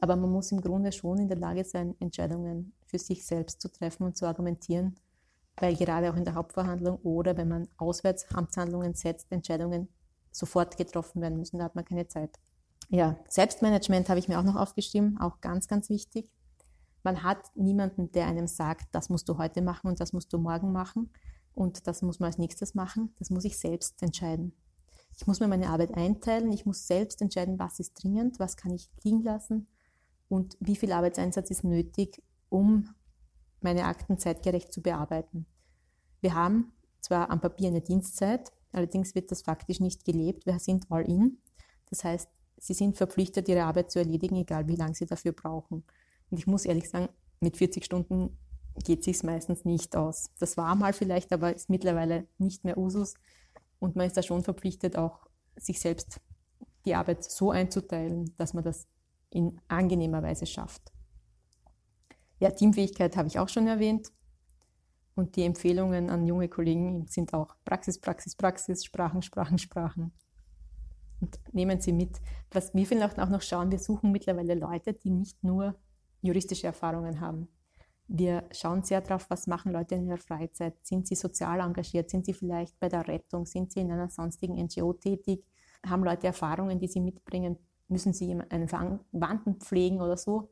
aber 0.00 0.16
man 0.16 0.32
muss 0.32 0.50
im 0.50 0.60
Grunde 0.60 0.90
schon 0.90 1.18
in 1.18 1.28
der 1.28 1.38
Lage 1.38 1.62
sein, 1.62 1.94
Entscheidungen 2.00 2.72
für 2.86 2.98
sich 2.98 3.24
selbst 3.24 3.60
zu 3.60 3.70
treffen 3.70 4.02
und 4.02 4.16
zu 4.16 4.26
argumentieren 4.26 4.96
weil 5.56 5.76
gerade 5.76 6.10
auch 6.10 6.16
in 6.16 6.24
der 6.24 6.34
Hauptverhandlung 6.34 6.96
oder 7.02 7.36
wenn 7.36 7.48
man 7.48 7.68
auswärts 7.76 8.26
Amtshandlungen 8.34 8.94
setzt, 8.94 9.30
Entscheidungen 9.30 9.88
sofort 10.30 10.76
getroffen 10.76 11.20
werden 11.20 11.38
müssen, 11.38 11.58
da 11.58 11.64
hat 11.64 11.74
man 11.74 11.84
keine 11.84 12.08
Zeit. 12.08 12.38
Ja, 12.88 13.18
Selbstmanagement 13.28 14.08
habe 14.08 14.18
ich 14.18 14.28
mir 14.28 14.38
auch 14.38 14.44
noch 14.44 14.56
aufgeschrieben, 14.56 15.18
auch 15.18 15.40
ganz, 15.40 15.68
ganz 15.68 15.88
wichtig. 15.88 16.30
Man 17.02 17.22
hat 17.22 17.38
niemanden, 17.54 18.12
der 18.12 18.26
einem 18.26 18.46
sagt, 18.46 18.94
das 18.94 19.08
musst 19.08 19.28
du 19.28 19.38
heute 19.38 19.62
machen 19.62 19.88
und 19.88 20.00
das 20.00 20.12
musst 20.12 20.32
du 20.32 20.38
morgen 20.38 20.72
machen 20.72 21.10
und 21.54 21.86
das 21.86 22.02
muss 22.02 22.20
man 22.20 22.28
als 22.28 22.38
nächstes 22.38 22.74
machen. 22.74 23.14
Das 23.18 23.30
muss 23.30 23.44
ich 23.44 23.58
selbst 23.58 24.02
entscheiden. 24.02 24.52
Ich 25.16 25.26
muss 25.26 25.40
mir 25.40 25.48
meine 25.48 25.68
Arbeit 25.68 25.94
einteilen, 25.94 26.52
ich 26.52 26.64
muss 26.64 26.86
selbst 26.86 27.20
entscheiden, 27.20 27.58
was 27.58 27.80
ist 27.80 27.94
dringend, 28.02 28.38
was 28.38 28.56
kann 28.56 28.72
ich 28.72 28.90
liegen 29.02 29.22
lassen 29.22 29.66
und 30.28 30.56
wie 30.60 30.76
viel 30.76 30.92
Arbeitseinsatz 30.92 31.50
ist 31.50 31.64
nötig, 31.64 32.22
um 32.48 32.88
meine 33.64 33.84
Akten 33.84 34.18
zeitgerecht 34.18 34.72
zu 34.72 34.82
bearbeiten. 34.82 35.46
Wir 36.20 36.34
haben 36.34 36.72
zwar 37.00 37.30
am 37.30 37.40
Papier 37.40 37.68
eine 37.68 37.80
Dienstzeit, 37.80 38.52
allerdings 38.72 39.14
wird 39.14 39.30
das 39.30 39.42
faktisch 39.42 39.80
nicht 39.80 40.04
gelebt. 40.04 40.46
Wir 40.46 40.58
sind 40.58 40.86
all 40.90 41.08
in. 41.08 41.38
Das 41.90 42.04
heißt, 42.04 42.28
sie 42.58 42.74
sind 42.74 42.96
verpflichtet, 42.96 43.48
ihre 43.48 43.64
Arbeit 43.64 43.90
zu 43.90 43.98
erledigen, 43.98 44.36
egal 44.36 44.68
wie 44.68 44.76
lange 44.76 44.94
sie 44.94 45.06
dafür 45.06 45.32
brauchen. 45.32 45.84
Und 46.30 46.38
ich 46.38 46.46
muss 46.46 46.64
ehrlich 46.64 46.88
sagen, 46.88 47.08
mit 47.40 47.56
40 47.56 47.84
Stunden 47.84 48.38
geht 48.84 49.04
sich 49.04 49.22
meistens 49.22 49.64
nicht 49.64 49.96
aus. 49.96 50.30
Das 50.38 50.56
war 50.56 50.74
mal 50.74 50.92
vielleicht, 50.92 51.32
aber 51.32 51.54
ist 51.54 51.68
mittlerweile 51.68 52.26
nicht 52.38 52.64
mehr 52.64 52.78
Usus. 52.78 53.14
Und 53.78 53.96
man 53.96 54.06
ist 54.06 54.16
da 54.16 54.22
schon 54.22 54.42
verpflichtet, 54.42 54.96
auch 54.96 55.26
sich 55.56 55.80
selbst 55.80 56.20
die 56.86 56.94
Arbeit 56.94 57.24
so 57.24 57.50
einzuteilen, 57.50 58.32
dass 58.36 58.54
man 58.54 58.64
das 58.64 58.86
in 59.30 59.60
angenehmer 59.68 60.22
Weise 60.22 60.46
schafft. 60.46 60.92
Ja, 62.42 62.50
Teamfähigkeit 62.50 63.16
habe 63.16 63.28
ich 63.28 63.38
auch 63.38 63.48
schon 63.48 63.68
erwähnt. 63.68 64.10
Und 65.14 65.36
die 65.36 65.44
Empfehlungen 65.44 66.10
an 66.10 66.26
junge 66.26 66.48
Kollegen 66.48 67.06
sind 67.06 67.32
auch 67.34 67.54
Praxis, 67.64 68.00
Praxis, 68.00 68.34
Praxis, 68.34 68.84
Sprachen, 68.84 69.22
Sprachen, 69.22 69.58
Sprachen. 69.58 70.10
Und 71.20 71.38
nehmen 71.52 71.80
Sie 71.80 71.92
mit. 71.92 72.20
Was 72.50 72.74
wir 72.74 72.84
vielleicht 72.84 73.20
auch 73.20 73.28
noch 73.28 73.42
schauen, 73.42 73.70
wir 73.70 73.78
suchen 73.78 74.10
mittlerweile 74.10 74.56
Leute, 74.56 74.92
die 74.92 75.10
nicht 75.10 75.44
nur 75.44 75.76
juristische 76.20 76.66
Erfahrungen 76.66 77.20
haben. 77.20 77.46
Wir 78.08 78.42
schauen 78.50 78.82
sehr 78.82 79.02
darauf, 79.02 79.30
was 79.30 79.46
machen 79.46 79.70
Leute 79.70 79.94
in 79.94 80.08
ihrer 80.08 80.18
Freizeit. 80.18 80.74
Sind 80.84 81.06
sie 81.06 81.14
sozial 81.14 81.60
engagiert? 81.60 82.10
Sind 82.10 82.26
sie 82.26 82.34
vielleicht 82.34 82.76
bei 82.80 82.88
der 82.88 83.06
Rettung? 83.06 83.46
Sind 83.46 83.70
sie 83.70 83.82
in 83.82 83.92
einer 83.92 84.10
sonstigen 84.10 84.56
NGO 84.56 84.94
tätig? 84.94 85.46
Haben 85.86 86.02
Leute 86.02 86.26
Erfahrungen, 86.26 86.80
die 86.80 86.88
sie 86.88 87.00
mitbringen? 87.00 87.56
Müssen 87.86 88.12
sie 88.12 88.36
einen 88.48 88.66
Verwandten 88.66 89.60
pflegen 89.60 90.00
oder 90.00 90.16
so, 90.16 90.50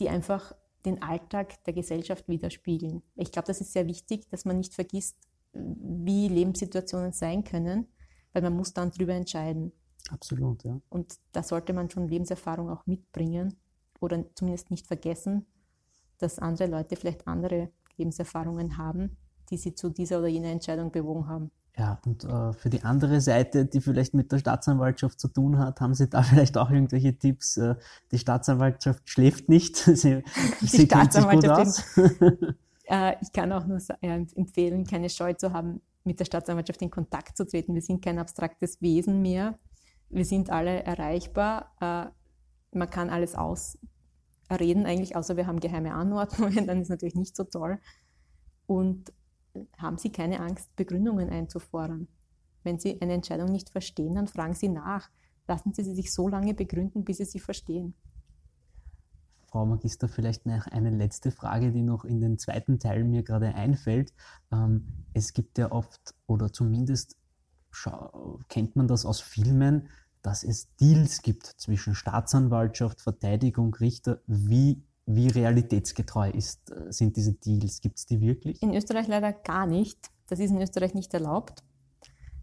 die 0.00 0.08
einfach 0.08 0.52
den 0.84 1.02
Alltag 1.02 1.62
der 1.64 1.72
Gesellschaft 1.72 2.28
widerspiegeln? 2.28 3.02
Ich 3.16 3.32
glaube, 3.32 3.46
das 3.46 3.60
ist 3.60 3.72
sehr 3.72 3.86
wichtig, 3.86 4.28
dass 4.30 4.44
man 4.44 4.58
nicht 4.58 4.74
vergisst, 4.74 5.16
wie 5.52 6.28
Lebenssituationen 6.28 7.12
sein 7.12 7.44
können, 7.44 7.86
weil 8.32 8.42
man 8.42 8.54
muss 8.54 8.72
dann 8.72 8.90
darüber 8.90 9.14
entscheiden. 9.14 9.72
Absolut, 10.10 10.64
ja. 10.64 10.80
Und 10.88 11.18
da 11.32 11.42
sollte 11.42 11.72
man 11.72 11.90
schon 11.90 12.08
Lebenserfahrung 12.08 12.70
auch 12.70 12.86
mitbringen 12.86 13.56
oder 14.00 14.24
zumindest 14.34 14.70
nicht 14.70 14.86
vergessen, 14.86 15.46
dass 16.18 16.38
andere 16.38 16.68
Leute 16.68 16.96
vielleicht 16.96 17.26
andere 17.26 17.70
Lebenserfahrungen 17.96 18.76
haben, 18.78 19.16
die 19.50 19.56
sie 19.56 19.74
zu 19.74 19.90
dieser 19.90 20.18
oder 20.18 20.28
jener 20.28 20.50
Entscheidung 20.50 20.90
bewogen 20.90 21.28
haben. 21.28 21.50
Ja, 21.78 21.98
und 22.04 22.24
äh, 22.24 22.52
für 22.52 22.68
die 22.68 22.82
andere 22.82 23.22
Seite, 23.22 23.64
die 23.64 23.80
vielleicht 23.80 24.12
mit 24.12 24.30
der 24.30 24.38
Staatsanwaltschaft 24.38 25.18
zu 25.18 25.28
tun 25.28 25.58
hat, 25.58 25.80
haben 25.80 25.94
Sie 25.94 26.08
da 26.08 26.22
vielleicht 26.22 26.58
auch 26.58 26.70
irgendwelche 26.70 27.16
Tipps? 27.16 27.56
Äh, 27.56 27.76
die 28.10 28.18
Staatsanwaltschaft 28.18 29.08
schläft 29.08 29.48
nicht. 29.48 29.76
sie, 29.76 30.22
die 30.60 30.66
sie 30.66 30.84
Staatsanwaltschaft 30.84 31.84
äh, 32.88 33.16
ich 33.22 33.32
kann 33.32 33.52
auch 33.52 33.66
nur 33.66 33.80
empfehlen, 34.00 34.86
keine 34.86 35.08
Scheu 35.08 35.32
zu 35.32 35.52
haben, 35.52 35.80
mit 36.04 36.20
der 36.20 36.24
Staatsanwaltschaft 36.26 36.82
in 36.82 36.90
Kontakt 36.90 37.36
zu 37.36 37.46
treten. 37.46 37.74
Wir 37.74 37.82
sind 37.82 38.04
kein 38.04 38.18
abstraktes 38.18 38.82
Wesen 38.82 39.22
mehr. 39.22 39.58
Wir 40.10 40.26
sind 40.26 40.50
alle 40.50 40.82
erreichbar. 40.82 41.72
Äh, 41.80 42.76
man 42.76 42.90
kann 42.90 43.08
alles 43.08 43.34
ausreden 43.34 44.84
eigentlich, 44.84 45.16
außer 45.16 45.36
wir 45.36 45.46
haben 45.46 45.60
geheime 45.60 45.94
Anordnungen, 45.94 46.66
dann 46.66 46.82
ist 46.82 46.88
natürlich 46.88 47.14
nicht 47.14 47.36
so 47.36 47.44
toll. 47.44 47.78
Und 48.66 49.12
haben 49.78 49.98
Sie 49.98 50.10
keine 50.10 50.40
Angst, 50.40 50.74
Begründungen 50.76 51.28
einzufordern. 51.30 52.08
Wenn 52.62 52.78
Sie 52.78 53.00
eine 53.00 53.14
Entscheidung 53.14 53.50
nicht 53.50 53.70
verstehen, 53.70 54.14
dann 54.14 54.28
fragen 54.28 54.54
Sie 54.54 54.68
nach. 54.68 55.10
Lassen 55.48 55.74
Sie 55.74 55.82
sie 55.82 55.94
sich 55.94 56.12
so 56.12 56.28
lange 56.28 56.54
begründen, 56.54 57.04
bis 57.04 57.18
Sie 57.18 57.24
sie 57.24 57.40
verstehen. 57.40 57.94
Frau 59.52 59.66
Magister, 59.66 60.08
vielleicht 60.08 60.46
noch 60.46 60.66
eine 60.66 60.90
letzte 60.90 61.30
Frage, 61.30 61.72
die 61.72 61.82
noch 61.82 62.06
in 62.06 62.20
den 62.20 62.38
zweiten 62.38 62.78
Teil 62.78 63.04
mir 63.04 63.22
gerade 63.22 63.54
einfällt. 63.54 64.14
Ähm, 64.50 65.04
es 65.12 65.34
gibt 65.34 65.58
ja 65.58 65.70
oft, 65.70 66.14
oder 66.26 66.52
zumindest 66.52 67.16
kennt 68.48 68.76
man 68.76 68.86
das 68.86 69.04
aus 69.04 69.20
Filmen, 69.20 69.88
dass 70.22 70.44
es 70.44 70.74
Deals 70.76 71.22
gibt 71.22 71.46
zwischen 71.46 71.94
Staatsanwaltschaft, 71.94 73.00
Verteidigung, 73.00 73.74
Richter. 73.74 74.20
Wie, 74.26 74.82
wie 75.06 75.28
realitätsgetreu 75.28 76.30
ist, 76.30 76.70
äh, 76.70 76.92
sind 76.92 77.16
diese 77.16 77.32
Deals? 77.32 77.80
Gibt 77.80 77.98
es 77.98 78.06
die 78.06 78.20
wirklich? 78.20 78.62
In 78.62 78.74
Österreich 78.74 79.08
leider 79.08 79.32
gar 79.32 79.66
nicht. 79.66 80.10
Das 80.28 80.38
ist 80.38 80.50
in 80.50 80.60
Österreich 80.60 80.94
nicht 80.94 81.12
erlaubt. 81.12 81.62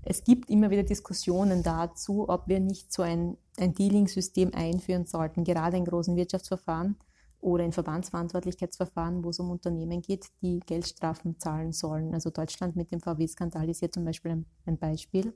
Es 0.01 0.24
gibt 0.24 0.49
immer 0.49 0.70
wieder 0.70 0.84
Diskussionen 0.84 1.62
dazu, 1.64 2.28
ob 2.30 2.47
wir 2.47 2.60
nicht 2.60 2.91
so 2.91 3.01
ein, 3.01 3.38
ein 3.57 3.74
Dealing-System 3.74 4.53
einführen 4.53 5.05
sollten, 5.05 5.43
gerade 5.43 5.78
in 5.78 5.86
großen 5.86 6.16
Wirtschaftsverfahren 6.16 6.97
oder 7.41 7.64
in 7.64 7.72
Verbandsverantwortlichkeitsverfahren, 7.72 9.24
wo 9.24 9.30
es 9.30 9.39
um 9.39 9.49
Unternehmen 9.49 10.01
geht, 10.01 10.28
die 10.41 10.60
Geldstrafen 10.62 11.39
zahlen 11.39 11.74
sollen. 11.74 12.14
Also 12.14 12.30
Deutschland 12.30 12.76
mit 12.76 12.91
dem 12.91 13.01
VW-Skandal 13.01 13.70
ist 13.70 13.80
hier 13.80 13.91
zum 13.91 14.05
Beispiel 14.05 14.32
ein, 14.32 14.45
ein 14.66 14.78
Beispiel. 14.78 15.34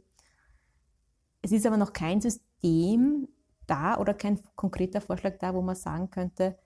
Es 1.42 1.52
ist 1.52 1.66
aber 1.66 1.78
noch 1.78 1.94
kein 1.94 2.22
System 2.22 3.28
da 3.68 3.98
oder 3.98 4.14
kein 4.14 4.40
konkreter 4.56 5.02
Vorschlag 5.02 5.38
da, 5.40 5.54
wo 5.54 5.62
man 5.62 5.76
sagen 5.76 6.10
könnte, 6.10 6.58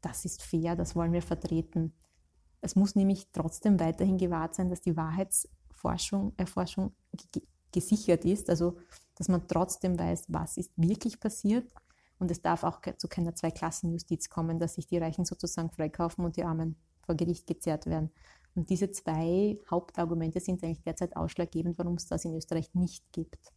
das 0.00 0.24
ist 0.24 0.42
fair, 0.42 0.76
das 0.76 0.94
wollen 0.94 1.12
wir 1.12 1.22
vertreten. 1.22 1.92
Es 2.60 2.76
muss 2.76 2.94
nämlich 2.94 3.28
trotzdem 3.32 3.78
weiterhin 3.78 4.18
gewahrt 4.18 4.54
sein, 4.54 4.68
dass 4.68 4.80
die 4.80 4.96
Wahrheitsforschung, 4.96 6.32
Erforschung 6.36 6.94
gesichert 7.72 8.24
ist, 8.24 8.48
also 8.50 8.78
dass 9.16 9.28
man 9.28 9.46
trotzdem 9.46 9.98
weiß, 9.98 10.24
was 10.28 10.56
ist 10.56 10.72
wirklich 10.76 11.20
passiert. 11.20 11.72
Und 12.18 12.30
es 12.30 12.40
darf 12.40 12.64
auch 12.64 12.80
zu 12.96 13.08
keiner 13.08 13.34
Zweiklassenjustiz 13.34 14.30
kommen, 14.30 14.58
dass 14.58 14.74
sich 14.74 14.86
die 14.86 14.98
Reichen 14.98 15.26
sozusagen 15.26 15.70
freikaufen 15.70 16.24
und 16.24 16.36
die 16.36 16.44
Armen 16.44 16.76
vor 17.04 17.14
Gericht 17.14 17.46
gezerrt 17.46 17.86
werden. 17.86 18.10
Und 18.54 18.70
diese 18.70 18.90
zwei 18.90 19.58
Hauptargumente 19.70 20.40
sind 20.40 20.64
eigentlich 20.64 20.82
derzeit 20.82 21.14
ausschlaggebend, 21.14 21.76
warum 21.78 21.94
es 21.94 22.06
das 22.06 22.24
in 22.24 22.34
Österreich 22.34 22.74
nicht 22.74 23.04
gibt. 23.12 23.52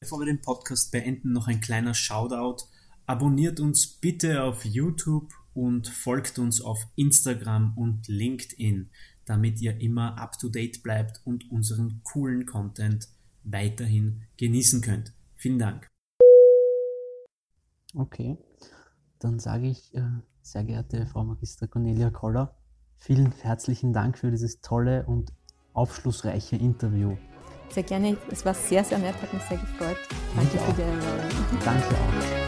Bevor 0.00 0.20
wir 0.20 0.26
den 0.26 0.40
Podcast 0.40 0.90
beenden, 0.90 1.32
noch 1.32 1.48
ein 1.48 1.60
kleiner 1.60 1.92
Shoutout. 1.92 2.64
Abonniert 3.08 3.58
uns 3.58 3.86
bitte 3.86 4.42
auf 4.42 4.66
YouTube 4.66 5.32
und 5.54 5.88
folgt 5.88 6.38
uns 6.38 6.60
auf 6.60 6.86
Instagram 6.94 7.72
und 7.74 8.06
LinkedIn, 8.06 8.90
damit 9.24 9.62
ihr 9.62 9.80
immer 9.80 10.18
up 10.18 10.38
to 10.38 10.50
date 10.50 10.82
bleibt 10.82 11.22
und 11.24 11.50
unseren 11.50 12.02
coolen 12.04 12.44
Content 12.44 13.08
weiterhin 13.44 14.24
genießen 14.36 14.82
könnt. 14.82 15.14
Vielen 15.36 15.58
Dank. 15.58 15.88
Okay, 17.94 18.36
dann 19.20 19.38
sage 19.38 19.68
ich, 19.68 19.94
äh, 19.94 20.02
sehr 20.42 20.64
geehrte 20.64 21.06
Frau 21.06 21.24
Magister 21.24 21.66
Cornelia 21.66 22.10
Koller, 22.10 22.58
vielen 22.98 23.32
herzlichen 23.32 23.94
Dank 23.94 24.18
für 24.18 24.30
dieses 24.30 24.60
tolle 24.60 25.06
und 25.06 25.32
aufschlussreiche 25.72 26.56
Interview. 26.56 27.16
Sehr 27.70 27.84
gerne. 27.84 28.18
Es 28.30 28.44
war 28.44 28.52
sehr, 28.52 28.84
sehr 28.84 28.98
nett, 28.98 29.14
hat 29.22 29.32
mich 29.32 29.42
sehr 29.44 29.56
gefreut. 29.56 29.96
Danke 30.36 30.58
für 30.58 30.72
die 30.74 30.82
Einladung. 30.82 31.30
Danke 31.64 31.94
auch. 31.94 32.47